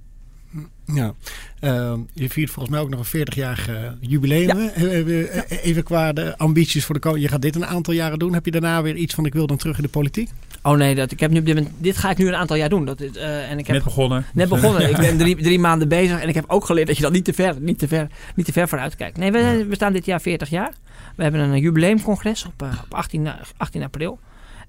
Ja, 0.86 1.14
Ehm, 1.60 1.98
je 2.12 2.28
viert 2.28 2.50
volgens 2.50 2.74
mij 2.74 2.84
ook 2.84 2.90
nog 2.90 2.98
een 3.00 3.06
40-jarig 3.20 3.68
eh, 3.68 3.74
jubileum. 4.00 4.56
hè? 4.56 4.66
Eh, 4.66 5.36
eh, 5.36 5.42
Even 5.62 5.82
qua 5.82 6.12
de 6.12 6.38
ambities 6.38 6.84
voor 6.84 6.94
de 6.94 7.00
komende. 7.00 7.24
Je 7.24 7.30
gaat 7.30 7.42
dit 7.42 7.54
een 7.56 7.66
aantal 7.66 7.94
jaren 7.94 8.18
doen. 8.18 8.32
Heb 8.34 8.44
je 8.44 8.50
daarna 8.50 8.82
weer 8.82 8.94
iets 8.96 9.14
van 9.14 9.26
ik 9.26 9.32
wil 9.32 9.46
dan 9.46 9.56
terug 9.56 9.76
in 9.76 9.82
de 9.82 9.88
politiek? 9.88 10.30
Oh 10.62 10.76
nee, 10.76 10.94
dat, 10.94 11.10
ik 11.10 11.20
heb 11.20 11.30
nu, 11.30 11.66
dit, 11.78 11.96
ga 11.96 12.10
ik 12.10 12.18
nu 12.18 12.26
een 12.28 12.34
aantal 12.34 12.56
jaar 12.56 12.68
doen. 12.68 12.84
Dat 12.84 13.00
is, 13.00 13.16
eh, 13.16 13.50
en 13.50 13.58
ik 13.58 13.66
heb 13.66 13.74
Net 13.76 13.84
begonnen. 13.84 14.24
Net 14.34 14.48
begonnen. 14.48 14.88
ik 14.90 14.96
ben 14.96 15.18
drie, 15.18 15.36
drie 15.36 15.58
maanden 15.58 15.88
bezig 15.88 16.20
en 16.20 16.28
ik 16.28 16.34
heb 16.34 16.44
ook 16.48 16.64
geleerd 16.64 16.86
dat 16.86 16.96
je 16.96 17.02
dat 17.02 17.12
niet 17.12 17.24
te 17.24 17.32
ver, 17.32 17.56
niet 17.60 17.78
te 17.78 17.88
ver, 17.88 18.06
niet 18.34 18.46
te 18.46 18.52
ver 18.52 18.68
vooruit 18.68 18.96
kijkt. 18.96 19.16
Nee, 19.18 19.32
we, 19.32 19.66
we 19.68 19.74
staan 19.74 19.92
dit 19.92 20.04
jaar 20.06 20.20
40 20.20 20.48
jaar. 20.50 20.72
We 21.16 21.22
hebben 21.22 21.40
een 21.40 21.60
jubileumcongres 21.60 22.44
op, 22.46 22.62
eh, 22.62 22.68
op 22.84 22.94
18, 22.94 23.26
a- 23.26 23.40
18 23.56 23.82
april. 23.82 24.18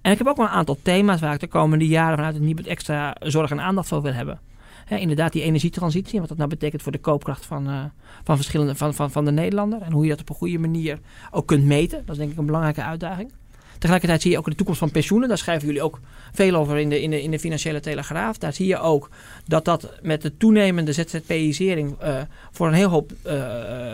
En 0.01 0.11
ik 0.11 0.17
heb 0.17 0.27
ook 0.27 0.37
wel 0.37 0.45
een 0.45 0.51
aantal 0.51 0.77
thema's 0.81 1.19
waar 1.19 1.33
ik 1.33 1.39
de 1.39 1.47
komende 1.47 1.87
jaren 1.87 2.15
vanuit 2.15 2.33
het 2.35 2.43
Nibud 2.43 2.67
extra 2.67 3.15
zorg 3.19 3.51
en 3.51 3.61
aandacht 3.61 3.87
voor 3.87 4.01
wil 4.01 4.13
hebben. 4.13 4.39
Inderdaad, 4.99 5.31
die 5.31 5.43
energietransitie 5.43 6.13
en 6.13 6.19
wat 6.19 6.29
dat 6.29 6.37
nou 6.37 6.49
betekent 6.49 6.81
voor 6.81 6.91
de 6.91 6.97
koopkracht 6.97 7.45
van, 7.45 7.69
eh, 7.69 7.83
van, 8.23 8.35
verschillende, 8.35 8.75
van, 8.75 8.93
van, 8.93 9.11
van 9.11 9.25
de 9.25 9.31
Nederlander. 9.31 9.81
En 9.81 9.91
hoe 9.91 10.03
je 10.03 10.09
dat 10.09 10.21
op 10.21 10.29
een 10.29 10.35
goede 10.35 10.57
manier 10.57 10.99
ook 11.31 11.47
kunt 11.47 11.65
meten. 11.65 12.01
Dat 12.05 12.15
is 12.15 12.17
denk 12.17 12.31
ik 12.31 12.37
een 12.37 12.45
belangrijke 12.45 12.83
uitdaging. 12.83 13.31
Tegelijkertijd 13.77 14.21
zie 14.21 14.31
je 14.31 14.37
ook 14.37 14.45
de 14.45 14.55
toekomst 14.55 14.79
van 14.79 14.91
pensioenen. 14.91 15.27
Daar 15.27 15.37
schrijven 15.37 15.67
jullie 15.67 15.81
ook 15.81 15.99
veel 16.33 16.55
over 16.55 16.77
in 16.77 16.89
de, 16.89 17.01
in 17.01 17.09
de, 17.09 17.21
in 17.21 17.31
de 17.31 17.39
Financiële 17.39 17.79
Telegraaf. 17.79 18.37
Daar 18.37 18.53
zie 18.53 18.67
je 18.67 18.79
ook 18.79 19.09
dat 19.47 19.65
dat 19.65 19.91
met 20.01 20.21
de 20.21 20.37
toenemende 20.37 20.93
ZZP'isering 20.93 21.95
eh 21.99 22.21
voor 22.51 22.67
een 22.67 22.73
heel 22.73 22.89
hoop 22.89 23.11
eh, 23.21 23.35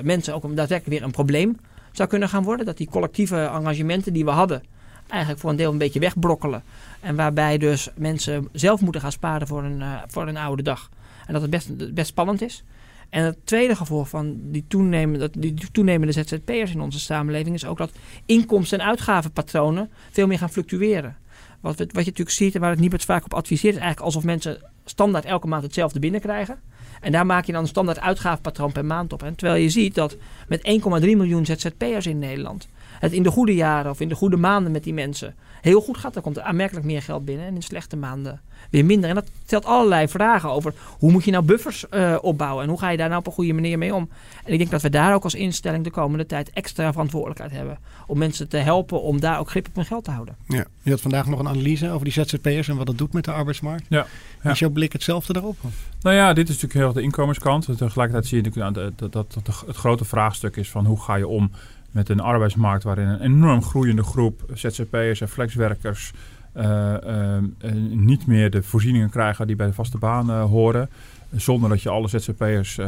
mensen 0.03 0.33
ook 0.33 0.41
daadwerkelijk 0.41 0.87
weer 0.87 1.03
een 1.03 1.11
probleem 1.11 1.57
zou 1.91 2.09
kunnen 2.09 2.29
gaan 2.29 2.43
worden. 2.43 2.65
Dat 2.65 2.77
die 2.77 2.89
collectieve 2.89 3.35
engagementen 3.35 4.13
die 4.13 4.25
we 4.25 4.31
hadden 4.31 4.63
eigenlijk 5.09 5.41
voor 5.41 5.49
een 5.49 5.55
deel 5.55 5.71
een 5.71 5.77
beetje 5.77 5.99
wegbrokkelen. 5.99 6.63
En 6.99 7.15
waarbij 7.15 7.57
dus 7.57 7.89
mensen 7.95 8.49
zelf 8.51 8.81
moeten 8.81 9.01
gaan 9.01 9.11
sparen 9.11 9.47
voor 9.47 9.63
een, 9.63 9.81
eh, 9.81 10.01
voor 10.07 10.27
een 10.27 10.37
oude 10.37 10.63
dag. 10.63 10.89
En 11.25 11.33
dat 11.33 11.41
het 11.41 11.51
best, 11.51 11.93
best 11.93 12.07
spannend 12.07 12.41
is. 12.41 12.63
En 13.09 13.23
het 13.23 13.37
tweede 13.43 13.75
gevolg 13.75 14.09
van 14.09 14.37
die 14.41 14.65
toenemende, 14.67 15.29
die 15.37 15.71
toenemende 15.71 16.13
ZZP'ers 16.13 16.71
in 16.71 16.81
onze 16.81 16.99
samenleving 16.99 17.55
is 17.55 17.65
ook 17.65 17.77
dat 17.77 17.91
inkomsten- 18.25 18.79
en 18.79 18.85
uitgavenpatronen 18.85 19.89
veel 20.11 20.27
meer 20.27 20.37
gaan 20.37 20.49
fluctueren. 20.49 21.17
Wat, 21.59 21.77
wat 21.77 21.87
je 21.87 21.93
natuurlijk 21.93 22.29
ziet 22.29 22.55
en 22.55 22.61
waar 22.61 22.69
het 22.69 22.79
Nibud 22.79 23.05
vaak 23.05 23.23
op 23.23 23.33
adviseert, 23.33 23.75
is 23.75 23.79
eigenlijk 23.81 24.05
alsof 24.05 24.23
mensen 24.23 24.61
standaard 24.85 25.25
elke 25.25 25.47
maand 25.47 25.63
hetzelfde 25.63 25.99
binnenkrijgen. 25.99 26.59
En 27.01 27.11
daar 27.11 27.25
maak 27.25 27.45
je 27.45 27.51
dan 27.51 27.61
een 27.61 27.67
standaard 27.67 27.99
uitgavenpatroon 27.99 28.71
per 28.71 28.85
maand 28.85 29.13
op. 29.13 29.23
En 29.23 29.35
terwijl 29.35 29.61
je 29.61 29.69
ziet 29.69 29.95
dat 29.95 30.17
met 30.47 30.61
1,3 30.63 31.17
miljoen 31.17 31.45
ZZP'ers 31.45 32.07
in 32.07 32.19
Nederland 32.19 32.67
het 32.99 33.11
in 33.11 33.23
de 33.23 33.31
goede 33.31 33.55
jaren 33.55 33.91
of 33.91 33.99
in 33.99 34.09
de 34.09 34.15
goede 34.15 34.37
maanden 34.37 34.71
met 34.71 34.83
die 34.83 34.93
mensen 34.93 35.35
heel 35.61 35.81
goed 35.81 35.97
gaat. 35.97 36.13
Dan 36.13 36.23
komt 36.23 36.37
er 36.37 36.43
aanmerkelijk 36.43 36.85
meer 36.85 37.01
geld 37.01 37.25
binnen 37.25 37.45
en 37.45 37.55
in 37.55 37.61
slechte 37.61 37.95
maanden 37.97 38.41
weer 38.69 38.85
minder. 38.85 39.09
En 39.09 39.15
dat 39.15 39.29
stelt 39.45 39.65
allerlei 39.65 40.07
vragen 40.07 40.49
over 40.49 40.73
hoe 40.99 41.11
moet 41.11 41.23
je 41.23 41.31
nou 41.31 41.43
buffers 41.43 41.89
eh, 41.89 42.15
opbouwen 42.21 42.63
en 42.63 42.69
hoe 42.69 42.79
ga 42.79 42.89
je 42.89 42.97
daar 42.97 43.07
nou 43.07 43.19
op 43.19 43.27
een 43.27 43.33
goede 43.33 43.53
manier 43.53 43.77
mee 43.77 43.95
om. 43.95 44.09
En 44.45 44.51
ik 44.53 44.57
denk 44.59 44.71
dat 44.71 44.81
we 44.81 44.89
daar 44.89 45.13
ook 45.13 45.23
als 45.23 45.35
instelling 45.35 45.83
de 45.83 45.89
komende 45.91 46.25
tijd 46.25 46.49
extra 46.49 46.91
verantwoordelijkheid 46.91 47.51
hebben 47.51 47.77
om 48.07 48.17
mensen 48.17 48.49
te 48.49 48.57
helpen 48.57 49.01
om 49.01 49.19
daar 49.19 49.39
ook 49.39 49.49
grip 49.49 49.67
op 49.67 49.75
hun 49.75 49.85
geld 49.85 50.03
te 50.03 50.11
houden. 50.11 50.35
Ja. 50.47 50.65
Je 50.81 50.91
had 50.91 51.01
vandaag 51.01 51.27
nog 51.27 51.39
een 51.39 51.47
analyse 51.47 51.89
over 51.89 52.03
die 52.03 52.13
ZZP'ers 52.13 52.67
en 52.67 52.75
wat 52.77 52.85
dat 52.85 52.97
doet 52.97 53.13
met 53.13 53.23
de 53.25 53.31
arbeidsmarkt. 53.31 53.85
Ja. 53.89 54.05
ja. 54.43 54.51
Is 54.51 54.59
jouw 54.59 54.69
blik 54.69 54.93
hetzelfde 54.93 55.33
daarop? 55.33 55.57
Nou 56.01 56.15
ja, 56.15 56.33
dit 56.33 56.43
is 56.49 56.53
natuurlijk 56.61 56.73
heel 56.73 56.83
erg 56.85 56.93
de 56.93 57.01
inkomenskant. 57.01 57.65
Tegelijkertijd 57.77 58.25
zie 58.25 58.37
je 58.37 58.43
natuurlijk 58.43 58.75
de- 58.75 58.93
dat, 58.95 59.11
dat, 59.11 59.33
dat 59.33 59.45
de- 59.45 59.65
het 59.67 59.75
grote 59.75 60.05
vraagstuk 60.05 60.55
is 60.55 60.69
van 60.69 60.85
hoe 60.85 60.99
ga 61.01 61.15
je 61.15 61.27
om 61.27 61.51
met 61.91 62.09
een 62.09 62.19
arbeidsmarkt 62.19 62.83
waarin 62.83 63.07
een 63.07 63.21
enorm 63.21 63.63
groeiende 63.63 64.03
groep 64.03 64.41
ZZP'ers 64.53 65.21
en 65.21 65.29
flexwerkers 65.29 66.11
eh, 66.53 66.95
eh, 67.03 67.37
eh, 67.37 67.71
niet 67.89 68.27
meer 68.27 68.49
de 68.49 68.63
voorzieningen 68.63 69.09
krijgen 69.09 69.47
die 69.47 69.55
bij 69.55 69.67
de 69.67 69.73
vaste 69.73 69.97
baan 69.97 70.29
horen. 70.31 70.89
Zonder 71.35 71.69
dat 71.69 71.81
je 71.81 71.89
alle 71.89 72.07
ZZP'ers 72.07 72.79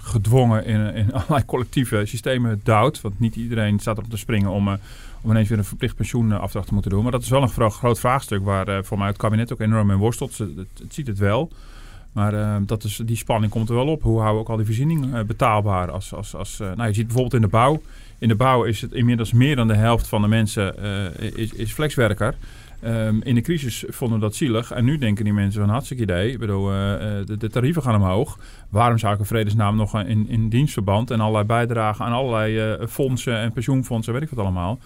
gedwongen 0.00 0.64
in, 0.64 0.94
in 0.94 1.12
allerlei 1.14 1.44
collectieve 1.44 2.02
systemen 2.04 2.60
duwt. 2.62 3.00
Want 3.00 3.20
niet 3.20 3.36
iedereen 3.36 3.78
staat 3.78 3.98
erop 3.98 4.10
te 4.10 4.16
springen 4.16 4.50
om, 4.50 4.68
om 5.20 5.30
ineens 5.30 5.48
weer 5.48 5.58
een 5.58 5.64
verplicht 5.64 5.96
pensioenafdracht 5.96 6.66
te 6.66 6.72
moeten 6.72 6.90
doen. 6.90 7.02
Maar 7.02 7.12
dat 7.12 7.22
is 7.22 7.28
wel 7.28 7.42
een 7.42 7.48
gro- 7.48 7.70
groot 7.70 8.00
vraagstuk 8.00 8.44
waar 8.44 8.84
voor 8.84 8.98
mij 8.98 9.06
het 9.06 9.16
kabinet 9.16 9.52
ook 9.52 9.60
enorm 9.60 9.90
in 9.90 9.96
worstelt. 9.96 10.38
Het, 10.38 10.68
ziet 10.88 11.06
het 11.06 11.18
wel. 11.18 11.50
Maar 12.12 12.66
dat 12.66 12.84
is, 12.84 13.00
die 13.04 13.16
spanning 13.16 13.52
komt 13.52 13.68
er 13.68 13.74
wel 13.74 13.86
op. 13.86 14.02
Hoe 14.02 14.20
houden 14.20 14.34
we 14.34 14.40
ook 14.40 14.48
al 14.48 14.56
die 14.56 14.66
voorziening 14.66 15.14
eh, 15.14 15.22
betaalbaar? 15.22 15.90
Als, 15.90 16.14
als, 16.14 16.34
als, 16.34 16.58
nou, 16.58 16.86
je 16.86 16.94
ziet 16.94 17.06
bijvoorbeeld 17.06 17.34
in 17.34 17.40
de 17.40 17.48
bouw. 17.48 17.80
In 18.18 18.28
de 18.28 18.34
bouw 18.34 18.64
is 18.64 18.80
het 18.80 18.92
inmiddels 18.92 19.32
meer 19.32 19.56
dan 19.56 19.68
de 19.68 19.74
helft 19.74 20.08
van 20.08 20.22
de 20.22 20.28
mensen 20.28 20.78
eh, 20.78 21.30
is, 21.34 21.52
is 21.52 21.72
flexwerker. 21.72 22.34
Ehm, 22.80 23.20
in 23.22 23.34
de 23.34 23.40
crisis 23.40 23.84
vonden 23.88 24.18
we 24.18 24.24
dat 24.24 24.34
zielig. 24.34 24.72
En 24.72 24.84
nu 24.84 24.98
denken 24.98 25.24
die 25.24 25.32
mensen 25.32 25.60
van 25.60 25.70
hartstikke 25.70 26.02
idee. 26.02 26.32
Ik 26.32 26.38
bedoel, 26.38 26.70
eh, 26.70 26.94
eh, 26.94 27.26
de, 27.26 27.36
de, 27.36 27.50
tarieven 27.50 27.82
gaan 27.82 27.94
omhoog. 27.94 28.38
Waarom 28.68 28.98
zou 28.98 29.14
ik 29.14 29.18
in 29.18 29.24
vredesnaam 29.24 29.76
nog 29.76 30.04
in, 30.04 30.28
in 30.28 30.48
dienstverband 30.48 31.10
en 31.10 31.20
allerlei 31.20 31.44
bijdragen 31.44 32.04
aan 32.04 32.12
allerlei 32.12 32.76
fondsen 32.88 33.36
en 33.36 33.52
pensioenfondsen, 33.52 34.12
weet 34.12 34.22
ik 34.22 34.30
wat 34.30 34.44
allemaal. 34.44 34.78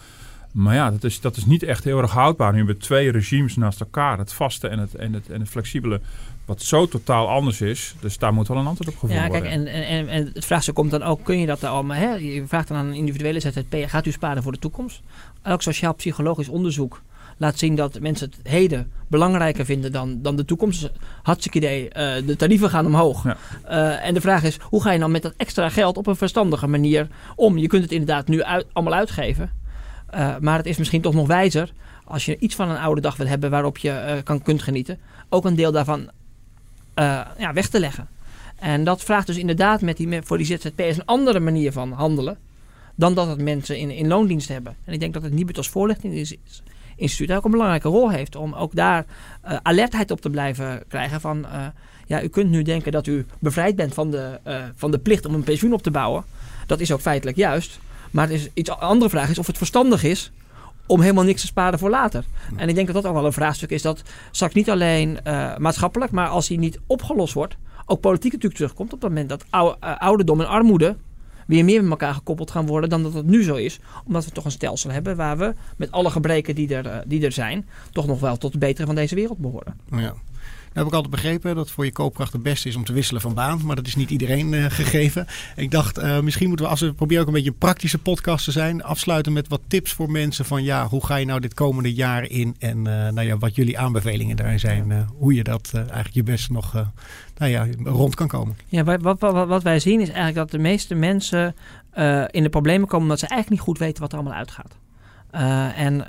Maar 0.53 0.75
ja, 0.75 0.91
dat 0.91 1.05
is, 1.05 1.21
dat 1.21 1.37
is 1.37 1.45
niet 1.45 1.63
echt 1.63 1.85
heel 1.85 1.99
erg 1.99 2.11
houdbaar. 2.11 2.51
Nu 2.51 2.57
hebben 2.57 2.75
we 2.75 2.81
twee 2.81 3.11
regimes 3.11 3.57
naast 3.57 3.81
elkaar. 3.81 4.19
Het 4.19 4.33
vaste 4.33 4.69
en 4.69 4.79
het, 4.79 4.95
en 4.95 5.13
het, 5.13 5.31
en 5.31 5.41
het 5.41 5.49
flexibele. 5.49 6.01
Wat 6.45 6.63
zo 6.63 6.89
totaal 6.89 7.29
anders 7.29 7.61
is. 7.61 7.95
Dus 8.01 8.19
daar 8.19 8.33
moet 8.33 8.49
wel 8.49 8.57
een 8.57 8.67
antwoord 8.67 8.89
op 8.89 8.99
gevonden 8.99 9.29
worden. 9.29 9.45
Ja, 9.45 9.57
kijk, 9.57 9.67
en, 9.67 9.85
en, 9.85 10.09
en 10.09 10.31
het 10.35 10.45
vraagstuk 10.45 10.75
komt 10.75 10.91
dan 10.91 11.03
ook, 11.03 11.25
kun 11.25 11.39
je 11.39 11.47
dat 11.47 11.65
allemaal... 11.65 11.97
Hè? 11.97 12.15
Je 12.15 12.47
vraagt 12.47 12.69
dan 12.69 12.77
aan 12.77 12.87
een 12.87 12.95
individuele 12.95 13.41
ZZP, 13.41 13.75
gaat 13.87 14.07
u 14.07 14.11
sparen 14.11 14.43
voor 14.43 14.53
de 14.53 14.59
toekomst? 14.59 15.03
Elk 15.43 15.63
sociaal-psychologisch 15.63 16.49
onderzoek 16.49 17.03
laat 17.41 17.59
zien 17.59 17.75
dat 17.75 18.01
mensen 18.01 18.31
het 18.31 18.51
heden 18.53 18.91
belangrijker 19.09 19.65
vinden 19.65 19.93
dan, 19.93 20.23
dan 20.23 20.37
de 20.37 20.45
toekomst. 20.45 20.91
Hartstikke 21.23 21.59
idee, 21.59 21.85
uh, 21.85 22.27
de 22.27 22.37
tarieven 22.37 22.71
gaan 22.71 22.87
omhoog. 22.87 23.25
Ja. 23.25 23.37
Uh, 23.71 24.07
en 24.07 24.15
de 24.15 24.21
vraag 24.21 24.43
is, 24.43 24.59
hoe 24.61 24.83
ga 24.83 24.93
je 24.93 24.99
dan 24.99 25.11
met 25.11 25.23
dat 25.23 25.35
extra 25.37 25.69
geld 25.69 25.97
op 25.97 26.07
een 26.07 26.17
verstandige 26.17 26.67
manier 26.67 27.09
om? 27.37 27.59
Je 27.59 27.67
kunt 27.67 27.83
het 27.83 27.93
inderdaad 27.93 28.29
nu 28.29 28.43
uit, 28.43 28.67
allemaal 28.73 28.95
uitgeven. 28.95 29.51
Uh, 30.15 30.37
maar 30.41 30.57
het 30.57 30.67
is 30.67 30.77
misschien 30.77 31.01
toch 31.01 31.15
nog 31.15 31.27
wijzer 31.27 31.73
als 32.05 32.25
je 32.25 32.39
iets 32.39 32.55
van 32.55 32.71
een 32.71 32.77
oude 32.77 33.01
dag 33.01 33.17
wil 33.17 33.27
hebben 33.27 33.51
waarop 33.51 33.79
je 33.79 34.21
kan, 34.25 34.43
kunt 34.43 34.63
genieten. 34.63 34.99
Ook 35.29 35.45
een 35.45 35.55
deel 35.55 35.73
daarvan 35.73 36.11
ja, 37.39 37.53
weg 37.55 37.69
te 37.69 37.81
leggen. 37.81 38.09
En 38.57 38.85
dat 38.85 39.03
vraagt 39.03 39.27
dus 39.27 39.37
inderdaad 39.37 39.81
met 39.81 39.97
die, 39.97 40.23
voor 40.23 40.37
die 40.37 40.47
ZZP'ers 40.47 40.97
een 40.97 41.05
andere 41.05 41.41
manier 41.41 41.73
van 41.73 41.93
handelen. 41.93 42.39
Dan 42.95 43.15
dat 43.15 43.27
het 43.27 43.41
mensen 43.41 43.79
in, 43.79 43.91
in 43.91 44.09
loondienst 44.09 44.49
hebben. 44.49 44.77
En 44.85 44.93
ik 44.93 45.01
denk 45.01 45.15
dat 45.15 45.23
het 45.23 45.33
niet 45.33 45.57
als 45.57 45.69
voorlichting 45.69 46.15
is, 46.15 46.37
instituut 46.97 47.33
ook 47.33 47.45
een 47.45 47.51
belangrijke 47.51 47.89
rol 47.89 48.11
heeft. 48.11 48.37
Om 48.37 48.55
ook 48.55 48.75
daar 48.75 49.05
alertheid 49.63 50.11
op 50.11 50.21
te 50.21 50.31
blijven 50.31 50.83
krijgen. 50.89 51.21
Van 51.21 51.47
ja, 52.07 52.23
u 52.23 52.29
kunt 52.29 52.51
nu 52.51 52.63
denken 52.63 52.93
dat 52.93 53.07
u 53.07 53.27
bevrijd 53.39 53.77
bent 53.77 53.95
van 53.95 54.11
de, 54.11 54.41
van 54.77 54.91
de 54.91 54.99
plicht 54.99 55.27
om 55.27 55.35
een 55.35 55.45
pensioen 55.45 55.73
op 55.73 55.83
te 55.83 55.91
bouwen. 55.91 56.25
Dat 56.67 56.81
is 56.81 56.93
ook 56.93 57.01
feitelijk 57.01 57.37
juist. 57.37 57.79
Maar 58.11 58.29
het 58.29 58.35
is 58.35 58.49
iets 58.55 58.71
andere 58.71 59.11
vraag 59.11 59.31
is 59.31 59.39
of 59.39 59.47
het 59.47 59.59
verstandig 59.59 60.05
is 60.05 60.33
om 60.87 61.01
helemaal 61.01 61.25
niks 61.25 61.41
te 61.41 61.47
sparen 61.47 61.79
voor 61.79 61.91
later. 61.91 62.25
En 62.57 62.69
ik 62.69 62.75
denk 62.75 62.87
dat 62.87 62.97
dat 62.97 63.07
ook 63.07 63.15
wel 63.15 63.27
een 63.27 63.33
vraagstuk 63.33 63.71
is 63.71 63.83
dat 63.83 64.03
straks 64.31 64.55
niet 64.55 64.71
alleen 64.71 65.19
maatschappelijk, 65.59 66.13
maar 66.13 66.29
als 66.29 66.49
die 66.49 66.59
niet 66.59 66.79
opgelost 66.87 67.35
wordt, 67.35 67.57
ook 67.87 68.01
politiek 68.01 68.33
natuurlijk 68.33 68.61
terugkomt 68.61 68.93
op 68.93 69.01
het 69.01 69.11
moment 69.11 69.29
dat 69.29 69.45
ouderdom 69.99 70.41
en 70.41 70.49
armoede 70.49 70.97
weer 71.51 71.65
meer 71.65 71.83
met 71.83 71.91
elkaar 71.91 72.15
gekoppeld 72.15 72.51
gaan 72.51 72.67
worden 72.67 72.91
dan 72.91 73.03
dat 73.03 73.15
het 73.15 73.27
nu 73.27 73.43
zo 73.43 73.55
is. 73.55 73.81
Omdat 74.07 74.25
we 74.25 74.31
toch 74.31 74.45
een 74.45 74.51
stelsel 74.51 74.91
hebben 74.91 75.17
waar 75.17 75.39
we 75.39 75.55
met 75.77 75.93
alle 75.93 76.11
gebreken 76.11 76.55
die 76.55 76.75
er, 76.75 76.87
eh, 76.87 76.99
die 77.07 77.25
er 77.25 77.33
zijn, 77.33 77.69
toch 77.93 78.07
nog 78.07 78.21
wel 78.21 78.37
tot 78.37 78.53
de 78.53 78.59
betere 78.59 78.87
van 78.87 78.95
deze 78.95 79.15
wereld 79.15 79.39
behoren. 79.39 79.77
Ja. 79.91 80.15
Nou 80.73 80.85
heb 80.85 80.95
ik 80.95 81.05
altijd 81.05 81.23
begrepen 81.23 81.55
dat 81.55 81.71
voor 81.71 81.85
je 81.85 81.93
koopkracht 81.93 82.33
het 82.33 82.43
beste 82.43 82.69
is 82.69 82.77
om 82.77 82.85
te 82.85 82.93
wisselen 82.93 83.21
van 83.21 83.35
baan. 83.35 83.61
Maar 83.65 83.77
dat 83.77 83.87
is 83.87 83.97
niet 83.97 84.11
iedereen 84.11 84.53
uh, 84.53 84.65
gegeven. 84.69 85.27
Ik 85.57 85.71
dacht, 85.71 85.99
uh, 85.99 86.21
misschien 86.21 86.49
moeten 86.49 86.67
we, 86.67 86.71
als 86.71 86.81
we 86.81 86.93
proberen 86.93 87.23
ook 87.23 87.29
een 87.29 87.35
beetje 87.35 87.51
een 87.51 87.59
praktische 87.59 87.99
podcast 87.99 88.45
te 88.45 88.51
zijn, 88.51 88.83
afsluiten 88.83 89.33
met 89.33 89.49
wat 89.49 89.61
tips 89.67 89.93
voor 89.93 90.11
mensen 90.11 90.45
van 90.45 90.63
ja, 90.63 90.87
hoe 90.87 91.07
ga 91.07 91.17
je 91.17 91.27
nou 91.27 91.41
dit 91.41 91.55
komende 91.55 91.95
jaar 91.95 92.25
in? 92.25 92.57
En 92.59 92.77
uh, 92.79 92.85
nou 92.85 93.23
ja, 93.23 93.39
wat 93.39 93.55
jullie 93.55 93.79
aanbevelingen 93.79 94.37
daarin 94.37 94.61
zijn. 94.61 95.09
hoe 95.19 95.35
je 95.35 95.43
dat 95.43 95.71
eigenlijk 95.75 96.15
je 96.15 96.23
best 96.23 96.51
nog 96.51 96.73
nou 97.37 97.51
ja, 97.51 97.67
rond 97.85 98.15
kan 98.15 98.29
komen. 98.29 98.57
Ja, 98.67 98.85
wat, 98.85 99.01
wat, 99.01 99.21
wat, 99.21 99.49
wat 99.49 99.63
wij 99.63 99.79
zien 99.79 100.01
is 100.01 100.09
eigenlijk 100.09 100.37
dat 100.37 100.51
de 100.51 100.59
meeste 100.59 100.95
mensen 100.95 101.55
in 102.31 102.43
de 102.43 102.49
problemen 102.51 102.87
komen 102.87 103.03
omdat 103.03 103.19
ze 103.19 103.27
eigenlijk 103.27 103.61
niet 103.61 103.69
goed 103.69 103.79
weten 103.79 104.03
wat 104.03 104.13
er 104.13 104.19
allemaal 104.19 104.39
uitgaat. 104.39 104.77
en 105.77 106.05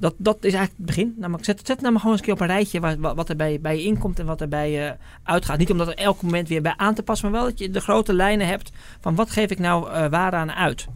dat, 0.00 0.14
dat 0.18 0.36
is 0.40 0.54
eigenlijk 0.54 0.76
het 0.76 0.86
begin. 0.86 1.14
Namelijk, 1.16 1.44
zet, 1.44 1.66
zet 1.66 1.80
nou 1.80 1.92
maar 1.92 2.00
gewoon 2.00 2.16
eens 2.16 2.26
een 2.26 2.34
keer 2.34 2.44
op 2.44 2.48
een 2.48 2.56
rijtje 2.56 2.80
wat, 2.80 3.14
wat 3.14 3.28
er 3.28 3.36
bij, 3.36 3.60
bij 3.60 3.76
je 3.76 3.82
inkomt 3.82 4.18
en 4.18 4.26
wat 4.26 4.40
er 4.40 4.48
bij 4.48 4.70
je 4.70 4.96
uitgaat. 5.22 5.58
Niet 5.58 5.70
om 5.70 5.78
dat 5.78 5.88
er 5.88 5.94
elk 5.94 6.22
moment 6.22 6.48
weer 6.48 6.62
bij 6.62 6.74
aan 6.76 6.94
te 6.94 7.02
passen, 7.02 7.30
maar 7.30 7.40
wel 7.40 7.48
dat 7.50 7.58
je 7.58 7.70
de 7.70 7.80
grote 7.80 8.12
lijnen 8.12 8.46
hebt 8.46 8.72
van 9.00 9.14
wat 9.14 9.30
geef 9.30 9.50
ik 9.50 9.58
nou 9.58 9.90
uh, 9.90 10.06
waaraan 10.06 10.52
uit. 10.52 10.86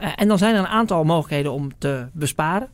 Uh, 0.00 0.08
en 0.16 0.28
dan 0.28 0.38
zijn 0.38 0.54
er 0.54 0.60
een 0.60 0.66
aantal 0.66 1.04
mogelijkheden 1.04 1.52
om 1.52 1.78
te 1.78 2.06
besparen. 2.12 2.68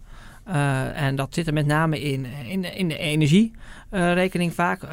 Uh, 0.49 1.03
en 1.03 1.17
dat 1.17 1.35
zit 1.35 1.47
er 1.47 1.53
met 1.53 1.67
name 1.67 2.01
in, 2.01 2.27
in, 2.49 2.77
in 2.77 2.89
de 2.89 2.99
energie. 2.99 3.53
Uh, 3.95 4.13
rekening 4.13 4.55
vaak. 4.55 4.83
Uh, 4.83 4.91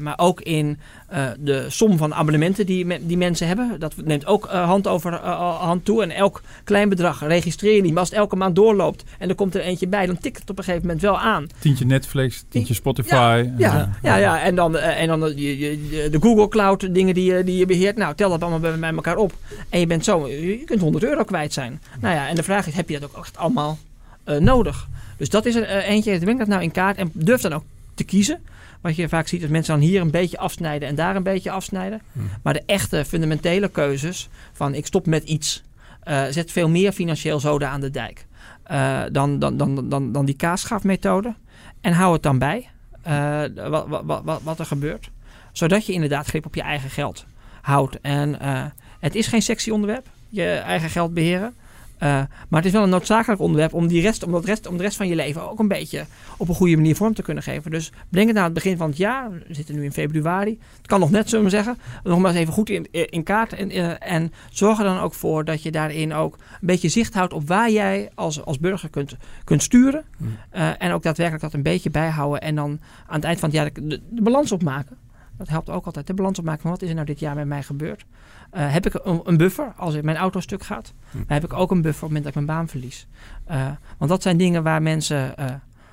maar 0.00 0.18
ook 0.18 0.40
in 0.40 0.78
uh, 1.12 1.28
de 1.38 1.64
som 1.68 1.96
van 1.96 2.14
abonnementen 2.14 2.66
die, 2.66 2.86
me, 2.86 3.06
die 3.06 3.16
mensen 3.16 3.46
hebben. 3.46 3.76
Dat 3.78 3.94
neemt 4.04 4.26
ook 4.26 4.46
hand 4.46 4.86
over 4.86 5.14
hand 5.14 5.84
toe. 5.84 6.02
En 6.02 6.10
elk 6.10 6.42
klein 6.64 6.88
bedrag 6.88 7.26
registreer 7.26 7.74
je 7.74 7.82
niet. 7.82 7.90
Maar 7.90 8.00
als 8.00 8.08
het 8.08 8.18
elke 8.18 8.36
maand 8.36 8.56
doorloopt 8.56 9.04
en 9.18 9.28
er 9.28 9.34
komt 9.34 9.54
er 9.54 9.60
eentje 9.60 9.88
bij, 9.88 10.06
dan 10.06 10.18
tikt 10.18 10.40
het 10.40 10.50
op 10.50 10.58
een 10.58 10.64
gegeven 10.64 10.86
moment 10.86 11.02
wel 11.02 11.18
aan. 11.18 11.46
Tientje 11.58 11.84
Netflix, 11.84 12.44
tientje 12.48 12.74
Spotify. 12.74 13.14
Ja, 13.14 13.36
ja, 13.58 13.90
ja, 14.02 14.16
ja, 14.16 14.42
en 14.42 14.54
dan, 14.54 14.76
en 14.76 15.06
dan 15.06 15.20
de, 15.20 15.34
de 16.10 16.18
Google 16.20 16.48
Cloud 16.48 16.94
dingen 16.94 17.14
die, 17.14 17.32
je, 17.32 17.44
die 17.44 17.56
je 17.56 17.66
beheert. 17.66 17.96
Nou, 17.96 18.14
tel 18.14 18.30
dat 18.30 18.40
allemaal 18.40 18.60
bij, 18.60 18.78
bij 18.78 18.92
elkaar 18.92 19.16
op. 19.16 19.32
En 19.68 19.80
je 19.80 19.86
bent 19.86 20.04
zo, 20.04 20.28
je 20.28 20.62
kunt 20.64 20.80
100 20.80 21.04
euro 21.04 21.24
kwijt 21.24 21.52
zijn. 21.52 21.80
Nou 22.00 22.14
ja, 22.14 22.28
en 22.28 22.34
de 22.34 22.42
vraag 22.42 22.66
is, 22.66 22.74
heb 22.74 22.88
je 22.88 23.00
dat 23.00 23.10
ook 23.10 23.24
echt 23.24 23.36
allemaal 23.36 23.78
nodig? 24.38 24.88
Dus 25.16 25.28
dat 25.28 25.46
is 25.46 25.54
er 25.54 25.68
eentje. 25.68 26.18
Breng 26.18 26.38
dat 26.38 26.48
nou 26.48 26.62
in 26.62 26.70
kaart 26.70 26.96
en 26.96 27.10
durf 27.14 27.40
dan 27.40 27.52
ook 27.52 27.64
te 27.94 28.04
kiezen. 28.04 28.40
Wat 28.80 28.96
je 28.96 29.08
vaak 29.08 29.28
ziet, 29.28 29.40
dat 29.40 29.50
mensen 29.50 29.78
dan 29.78 29.88
hier 29.88 30.00
een 30.00 30.10
beetje 30.10 30.38
afsnijden 30.38 30.88
en 30.88 30.94
daar 30.94 31.16
een 31.16 31.22
beetje 31.22 31.50
afsnijden. 31.50 32.00
Hmm. 32.12 32.28
Maar 32.42 32.52
de 32.52 32.62
echte 32.66 33.04
fundamentele 33.04 33.68
keuzes 33.68 34.28
van 34.52 34.74
ik 34.74 34.86
stop 34.86 35.06
met 35.06 35.24
iets, 35.24 35.62
uh, 36.08 36.24
zet 36.30 36.52
veel 36.52 36.68
meer 36.68 36.92
financieel 36.92 37.40
zoden 37.40 37.68
aan 37.68 37.80
de 37.80 37.90
dijk. 37.90 38.26
Uh, 38.70 39.02
dan, 39.12 39.38
dan, 39.38 39.56
dan, 39.56 39.88
dan, 39.88 40.12
dan 40.12 40.24
die 40.24 40.36
kaasschaafmethode. 40.36 41.34
En 41.80 41.92
hou 41.92 42.12
het 42.12 42.22
dan 42.22 42.38
bij, 42.38 42.68
uh, 43.08 43.42
wat, 43.68 43.86
wat, 43.88 44.22
wat, 44.24 44.42
wat 44.42 44.58
er 44.58 44.66
gebeurt. 44.66 45.10
Zodat 45.52 45.86
je 45.86 45.92
inderdaad 45.92 46.26
grip 46.26 46.46
op 46.46 46.54
je 46.54 46.62
eigen 46.62 46.90
geld 46.90 47.26
houdt. 47.60 48.00
En 48.00 48.36
het 49.00 49.14
is 49.14 49.26
geen 49.26 49.42
sexy 49.42 49.70
onderwerp, 49.70 50.06
je 50.28 50.50
eigen 50.50 50.90
geld 50.90 51.14
beheren. 51.14 51.54
Uh, 52.02 52.08
maar 52.48 52.60
het 52.60 52.64
is 52.64 52.72
wel 52.72 52.82
een 52.82 52.88
noodzakelijk 52.88 53.40
onderwerp 53.40 53.74
om, 53.74 53.86
die 53.86 54.02
rest, 54.02 54.22
om, 54.22 54.32
dat 54.32 54.44
rest, 54.44 54.66
om 54.66 54.76
de 54.76 54.82
rest 54.82 54.96
van 54.96 55.08
je 55.08 55.14
leven 55.14 55.50
ook 55.50 55.58
een 55.58 55.68
beetje 55.68 56.06
op 56.36 56.48
een 56.48 56.54
goede 56.54 56.76
manier 56.76 56.96
vorm 56.96 57.14
te 57.14 57.22
kunnen 57.22 57.42
geven. 57.42 57.70
Dus 57.70 57.92
breng 58.08 58.26
het 58.26 58.34
naar 58.34 58.44
het 58.44 58.52
begin 58.52 58.76
van 58.76 58.88
het 58.88 58.98
jaar. 58.98 59.30
We 59.30 59.54
zitten 59.54 59.74
nu 59.74 59.84
in 59.84 59.92
februari. 59.92 60.58
Het 60.76 60.86
kan 60.86 61.00
nog 61.00 61.10
net, 61.10 61.28
zullen 61.28 61.44
we 61.44 61.50
zeggen. 61.50 61.78
Nog 62.04 62.18
maar 62.18 62.30
eens 62.30 62.40
even 62.40 62.52
goed 62.52 62.70
in, 62.70 62.86
in 62.90 63.22
kaart. 63.22 63.52
En, 63.52 63.76
uh, 63.76 64.12
en 64.12 64.32
zorg 64.50 64.78
er 64.78 64.84
dan 64.84 64.98
ook 64.98 65.14
voor 65.14 65.44
dat 65.44 65.62
je 65.62 65.70
daarin 65.70 66.14
ook 66.14 66.34
een 66.34 66.66
beetje 66.66 66.88
zicht 66.88 67.14
houdt 67.14 67.32
op 67.32 67.48
waar 67.48 67.70
jij 67.70 68.10
als, 68.14 68.44
als 68.44 68.58
burger 68.58 68.90
kunt, 68.90 69.16
kunt 69.44 69.62
sturen. 69.62 70.04
Uh, 70.20 70.82
en 70.82 70.92
ook 70.92 71.02
daadwerkelijk 71.02 71.44
dat 71.44 71.54
een 71.54 71.62
beetje 71.62 71.90
bijhouden. 71.90 72.40
En 72.40 72.54
dan 72.54 72.80
aan 73.06 73.14
het 73.14 73.24
eind 73.24 73.40
van 73.40 73.48
het 73.48 73.58
jaar 73.58 73.70
de, 73.72 74.00
de 74.10 74.22
balans 74.22 74.52
opmaken. 74.52 74.96
Dat 75.38 75.48
helpt 75.48 75.70
ook 75.70 75.86
altijd. 75.86 76.06
De 76.06 76.14
balans 76.14 76.38
opmaken 76.38 76.62
van 76.62 76.70
wat 76.70 76.82
is 76.82 76.88
er 76.88 76.94
nou 76.94 77.06
dit 77.06 77.20
jaar 77.20 77.34
met 77.34 77.46
mij 77.46 77.62
gebeurd. 77.62 78.04
Uh, 78.52 78.72
heb 78.72 78.86
ik 78.86 78.94
een, 78.94 79.20
een, 79.24 79.36
buffer 79.36 79.72
als 79.76 80.00
mijn 80.00 80.16
auto 80.16 80.40
stuk 80.40 80.62
gaat? 80.62 80.92
Hm. 81.10 81.16
Maar 81.16 81.40
heb 81.40 81.44
ik 81.44 81.52
ook 81.52 81.70
een 81.70 81.82
buffer 81.82 82.04
op 82.04 82.10
het 82.10 82.18
moment 82.18 82.24
dat 82.24 82.34
ik 82.34 82.46
mijn 82.46 82.58
baan 82.58 82.68
verlies? 82.68 83.06
Uh, 83.50 83.70
want 83.98 84.10
dat 84.10 84.22
zijn 84.22 84.36
dingen 84.36 84.62
waar 84.62 84.82
mensen 84.82 85.34
uh, 85.38 85.46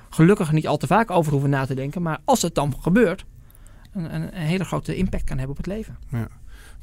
gelukkig 0.09 0.51
niet 0.51 0.67
al 0.67 0.77
te 0.77 0.87
vaak 0.87 1.11
over 1.11 1.31
hoeven 1.31 1.49
na 1.49 1.65
te 1.65 1.75
denken. 1.75 2.01
Maar 2.01 2.19
als 2.23 2.41
het 2.41 2.55
dan 2.55 2.73
gebeurt, 2.81 3.25
een, 3.91 4.15
een, 4.15 4.33
hele 4.33 4.65
grote 4.65 4.95
impact 4.95 5.23
kan 5.23 5.37
hebben 5.37 5.57
op 5.57 5.63
het 5.63 5.73
leven. 5.73 5.97
Ja. 6.09 6.27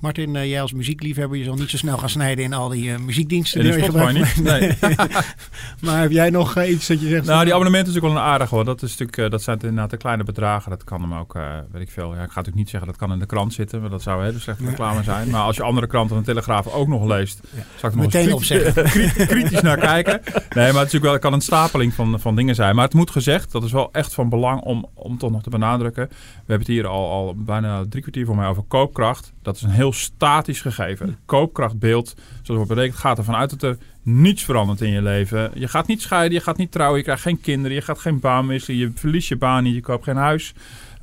Martin, 0.03 0.35
uh, 0.35 0.51
jij 0.51 0.61
als 0.61 0.73
muziekliefhebber, 0.73 1.39
je 1.39 1.45
zal 1.45 1.55
niet 1.55 1.71
zo 1.71 1.77
snel 1.77 1.99
gaan 1.99 2.09
snijden 2.09 2.45
in 2.45 2.53
al 2.53 2.69
die 2.69 2.85
uh, 2.85 2.99
muziekdiensten. 2.99 3.65
Ja, 3.65 3.75
die 3.75 3.85
Spotify 3.85 4.13
niet, 4.13 4.45
nee. 4.45 4.77
maar 5.85 6.01
heb 6.01 6.11
jij 6.11 6.31
nog 6.31 6.57
uh, 6.57 6.71
iets 6.71 6.87
dat 6.87 7.01
je 7.01 7.09
zegt? 7.09 7.27
Nou, 7.27 7.45
die 7.45 7.53
abonnementen 7.53 7.91
is 7.93 7.99
ook 7.99 8.05
wel 8.05 8.11
een 8.17 8.23
aardige 8.23 8.55
hoor. 8.55 8.65
Dat, 8.65 8.83
is 8.83 8.97
natuurlijk, 8.97 9.31
dat 9.31 9.43
zijn 9.43 9.59
inderdaad 9.59 9.91
de 9.91 9.97
kleine 9.97 10.25
bedragen. 10.25 10.71
Dat 10.71 10.85
kan 10.85 11.01
hem 11.01 11.15
ook, 11.15 11.39
weet 11.73 11.83
ik 11.83 11.91
veel. 11.91 12.09
Ja, 12.09 12.13
ik 12.13 12.19
ga 12.19 12.25
natuurlijk 12.27 12.57
niet 12.57 12.71
zeggen 12.71 12.89
dat 12.89 12.99
kan 12.99 13.13
in 13.13 13.19
de 13.19 13.27
krant 13.27 13.53
zitten. 13.53 13.81
Maar 13.81 13.91
dat 13.91 14.03
zou 14.03 14.25
hele 14.25 14.39
slechte 14.39 14.65
reclame 14.65 15.03
zijn. 15.03 15.31
Maar 15.31 15.43
als 15.43 15.57
je 15.57 15.63
andere 15.63 15.87
kranten 15.87 16.17
en 16.17 16.23
de 16.23 16.29
Telegraaf 16.29 16.67
ook 16.67 16.89
nog 16.89 17.05
leest. 17.05 17.41
Ja. 17.43 17.63
Zou 17.77 17.93
ik 17.93 17.99
nog 17.99 18.13
Meteen 18.13 18.35
opzeggen. 18.35 18.85
kritisch 19.27 19.61
naar 19.61 19.79
kijken. 19.79 20.21
Nee, 20.25 20.41
maar 20.55 20.65
het, 20.67 20.75
natuurlijk 20.75 21.05
wel, 21.05 21.13
het 21.13 21.23
kan 21.23 21.33
een 21.33 21.41
stapeling 21.41 21.95
van, 21.95 22.21
van 22.21 22.37
dingen 22.37 22.55
zijn. 22.55 22.75
Maar 22.75 22.85
het 22.85 22.95
moet 22.95 23.11
gezegd, 23.11 23.53
dat 23.53 23.63
is 23.63 23.73
wel 23.73 23.89
echt 23.93 24.15
van 24.15 24.29
belang 24.29 24.61
om, 24.61 24.87
om 24.95 25.19
toch 25.19 25.31
nog 25.31 25.43
te 25.43 25.51
benadrukken. 25.51 26.09
We 26.09 26.17
hebben 26.37 26.59
het 26.59 26.67
hier 26.67 26.87
al, 26.87 27.11
al 27.11 27.35
bijna 27.37 27.85
drie 27.89 28.03
kwartier 28.03 28.27
voor 28.27 28.37
mij 28.37 28.47
over 28.47 28.63
koopkracht. 28.63 29.33
Dat 29.43 29.57
is 29.57 29.63
een 29.63 29.71
heel 29.71 29.93
statisch 29.93 30.61
gegeven. 30.61 31.19
Koopkrachtbeeld, 31.25 32.15
zoals 32.43 32.61
wordt 32.61 32.75
berekend, 32.75 32.99
gaat 32.99 33.19
ervan 33.19 33.35
uit 33.35 33.51
dat 33.51 33.63
er 33.63 33.79
niets 34.03 34.45
verandert 34.45 34.81
in 34.81 34.91
je 34.91 35.03
leven. 35.03 35.51
Je 35.55 35.69
gaat 35.69 35.87
niet 35.87 36.03
scheiden, 36.03 36.33
je 36.33 36.45
gaat 36.45 36.57
niet 36.57 36.73
trouwen, 36.73 36.99
je 36.99 37.05
krijgt 37.05 37.23
geen 37.23 37.41
kinderen, 37.41 37.77
je 37.77 37.83
gaat 37.83 37.99
geen 37.99 38.21
baan 38.21 38.47
missen, 38.47 38.77
je 38.77 38.91
verliest 38.95 39.29
je 39.29 39.37
baan 39.37 39.63
niet, 39.63 39.75
je 39.75 39.81
koopt 39.81 40.05
geen 40.05 40.17
huis. 40.17 40.55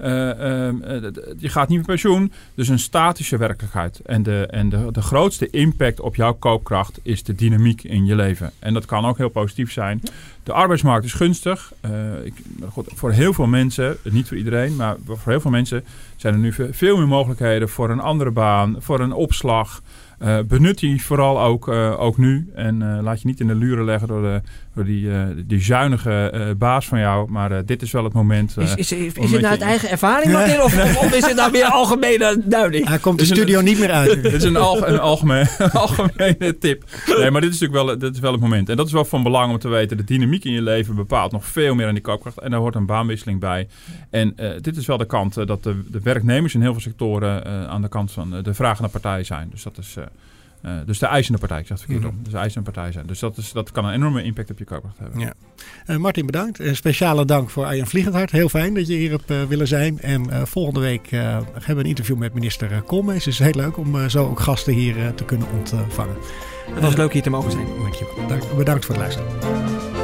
Uh, 0.01 0.07
uh, 0.07 0.73
je 1.37 1.49
gaat 1.49 1.67
niet 1.67 1.77
met 1.77 1.87
pensioen. 1.87 2.31
Dus 2.55 2.67
een 2.67 2.79
statische 2.79 3.37
werkelijkheid. 3.37 3.99
En, 3.99 4.23
de, 4.23 4.47
en 4.49 4.69
de, 4.69 4.91
de 4.91 5.01
grootste 5.01 5.49
impact 5.49 5.99
op 5.99 6.15
jouw 6.15 6.33
koopkracht 6.33 6.99
is 7.03 7.23
de 7.23 7.35
dynamiek 7.35 7.83
in 7.83 8.05
je 8.05 8.15
leven. 8.15 8.51
En 8.59 8.73
dat 8.73 8.85
kan 8.85 9.05
ook 9.05 9.17
heel 9.17 9.29
positief 9.29 9.71
zijn. 9.71 10.01
De 10.43 10.53
arbeidsmarkt 10.53 11.05
is 11.05 11.13
gunstig. 11.13 11.73
Uh, 11.85 12.25
ik, 12.25 12.33
God, 12.69 12.91
voor 12.95 13.11
heel 13.11 13.33
veel 13.33 13.47
mensen, 13.47 13.97
niet 14.03 14.27
voor 14.27 14.37
iedereen, 14.37 14.75
maar 14.75 14.95
voor 15.05 15.31
heel 15.31 15.41
veel 15.41 15.51
mensen 15.51 15.83
zijn 16.19 16.33
er 16.33 16.39
nu 16.39 16.53
veel 16.71 16.97
meer 16.97 17.07
mogelijkheden 17.07 17.69
voor 17.69 17.89
een 17.89 17.99
andere 17.99 18.31
baan, 18.31 18.75
voor 18.79 18.99
een 18.99 19.13
opslag. 19.13 19.81
Uh, 20.23 20.39
benut 20.47 20.79
die 20.79 21.03
vooral 21.03 21.41
ook, 21.41 21.67
uh, 21.67 21.99
ook 22.01 22.17
nu. 22.17 22.49
En 22.55 22.81
uh, 22.81 22.97
laat 23.01 23.21
je 23.21 23.27
niet 23.27 23.39
in 23.39 23.47
de 23.47 23.55
luren 23.55 23.85
leggen 23.85 24.07
door, 24.07 24.21
de, 24.21 24.41
door 24.75 24.85
die, 24.85 25.09
die 25.45 25.61
zuinige 25.61 26.55
baas 26.57 26.87
van 26.87 26.99
jou. 26.99 27.31
Maar 27.31 27.65
dit 27.65 27.81
is 27.81 27.91
wel 27.91 28.03
het 28.03 28.13
moment. 28.13 28.57
is 28.57 28.75
is, 28.75 28.91
is, 28.91 29.13
is 29.13 29.31
het 29.31 29.41
nou 29.41 29.45
uit 29.45 29.61
eigen 29.61 29.89
ervaring, 29.89 30.31
Martin? 30.31 30.61
Of, 30.61 30.83
of, 30.83 30.97
of, 30.97 31.13
is 31.15 31.25
het 31.25 31.35
nou 31.35 31.51
weer 31.51 31.65
algemene 31.65 32.41
duiding? 32.45 32.87
Hij 32.87 32.97
komt 32.97 33.19
de 33.19 33.25
studio 33.25 33.61
niet 33.61 33.79
meer 33.79 33.91
uit. 33.91 34.23
dit 34.23 34.33
is 34.33 34.43
een, 34.43 34.55
alg 34.55 34.87
een 34.87 34.99
algemeen, 34.99 35.47
algemene 35.71 36.57
tip. 36.57 36.83
Nee, 37.17 37.31
maar 37.31 37.41
dit 37.41 37.53
is 37.53 37.59
natuurlijk 37.59 37.87
wel, 37.87 37.97
dit 37.97 38.13
is 38.13 38.19
wel 38.19 38.31
het 38.31 38.41
moment. 38.41 38.69
En 38.69 38.77
dat 38.77 38.85
is 38.85 38.93
wel 38.93 39.05
van 39.05 39.23
belang 39.23 39.51
om 39.51 39.59
te 39.59 39.67
weten. 39.67 39.97
De 39.97 40.03
dynamiek 40.03 40.43
in 40.43 40.53
je 40.53 40.61
leven 40.61 40.95
bepaalt 40.95 41.31
nog 41.31 41.45
veel 41.45 41.75
meer 41.75 41.87
aan 41.87 41.93
die 41.93 42.03
koopkracht. 42.03 42.39
En 42.39 42.51
daar 42.51 42.59
hoort 42.59 42.75
een 42.75 42.85
baanwisseling 42.85 43.39
bij. 43.39 43.67
En 44.09 44.35
dit 44.61 44.77
is 44.77 44.85
wel 44.85 44.97
de 44.97 45.05
kant 45.05 45.47
dat 45.47 45.63
de, 45.63 45.81
de 45.87 45.99
werknemers 46.03 46.53
in 46.53 46.61
heel 46.61 46.71
veel 46.71 46.81
sectoren 46.81 47.45
aan 47.69 47.81
de 47.81 47.89
kant 47.89 48.11
van 48.11 48.41
de 48.43 48.53
vragende 48.53 48.89
partij 48.89 49.23
zijn. 49.23 49.47
Dus 49.51 49.63
dat 49.63 49.77
is... 49.77 49.97
Uh, 50.65 50.71
dus 50.85 50.99
de 50.99 51.05
eisende 51.05 51.39
partij, 51.39 51.59
ik 51.59 51.67
zeg 51.67 51.77
het 51.77 51.85
verkeerd 51.85 52.05
mm 52.05 52.09
-hmm. 52.09 52.17
om. 52.17 52.23
Dus 52.23 52.33
de 52.33 52.39
eisende 52.39 52.71
partij 52.71 52.91
zijn. 52.91 53.07
Dus 53.07 53.19
dat, 53.19 53.37
is, 53.37 53.51
dat 53.51 53.71
kan 53.71 53.85
een 53.85 53.93
enorme 53.93 54.23
impact 54.23 54.51
op 54.51 54.59
je 54.59 54.65
koopkracht 54.65 54.97
hebben. 54.97 55.19
Ja. 55.19 55.33
Uh, 55.87 55.97
Martin, 55.97 56.25
bedankt. 56.25 56.59
Een 56.59 56.75
speciale 56.75 57.25
dank 57.25 57.49
voor 57.49 57.65
Arjan 57.65 57.87
Vliegendhart. 57.87 58.31
Heel 58.31 58.49
fijn 58.49 58.73
dat 58.73 58.87
je 58.87 58.93
hier 58.93 59.11
hebt 59.11 59.31
uh, 59.31 59.43
willen 59.43 59.67
zijn. 59.67 59.99
En 59.99 60.47
volgende 60.47 60.79
week 60.79 61.09
hebben 61.09 61.75
we 61.75 61.79
een 61.79 61.85
interview 61.85 62.17
met 62.17 62.33
minister 62.33 62.81
Koolmees. 62.81 63.23
Dus 63.23 63.37
het 63.37 63.47
is 63.47 63.53
heel 63.53 63.63
leuk 63.63 63.77
om 63.77 64.09
zo 64.09 64.27
ook 64.27 64.39
gasten 64.39 64.73
hier 64.73 65.13
te 65.15 65.25
kunnen 65.25 65.47
ontvangen. 65.51 66.15
Het 66.71 66.83
was 66.83 66.95
leuk 66.95 67.13
hier 67.13 67.21
te 67.21 67.29
mogen 67.29 67.51
zijn. 67.51 67.65
Dankjewel. 67.81 68.27
Dank, 68.27 68.43
bedankt 68.57 68.85
voor 68.85 68.95
het 68.95 69.03
luisteren. 69.03 69.98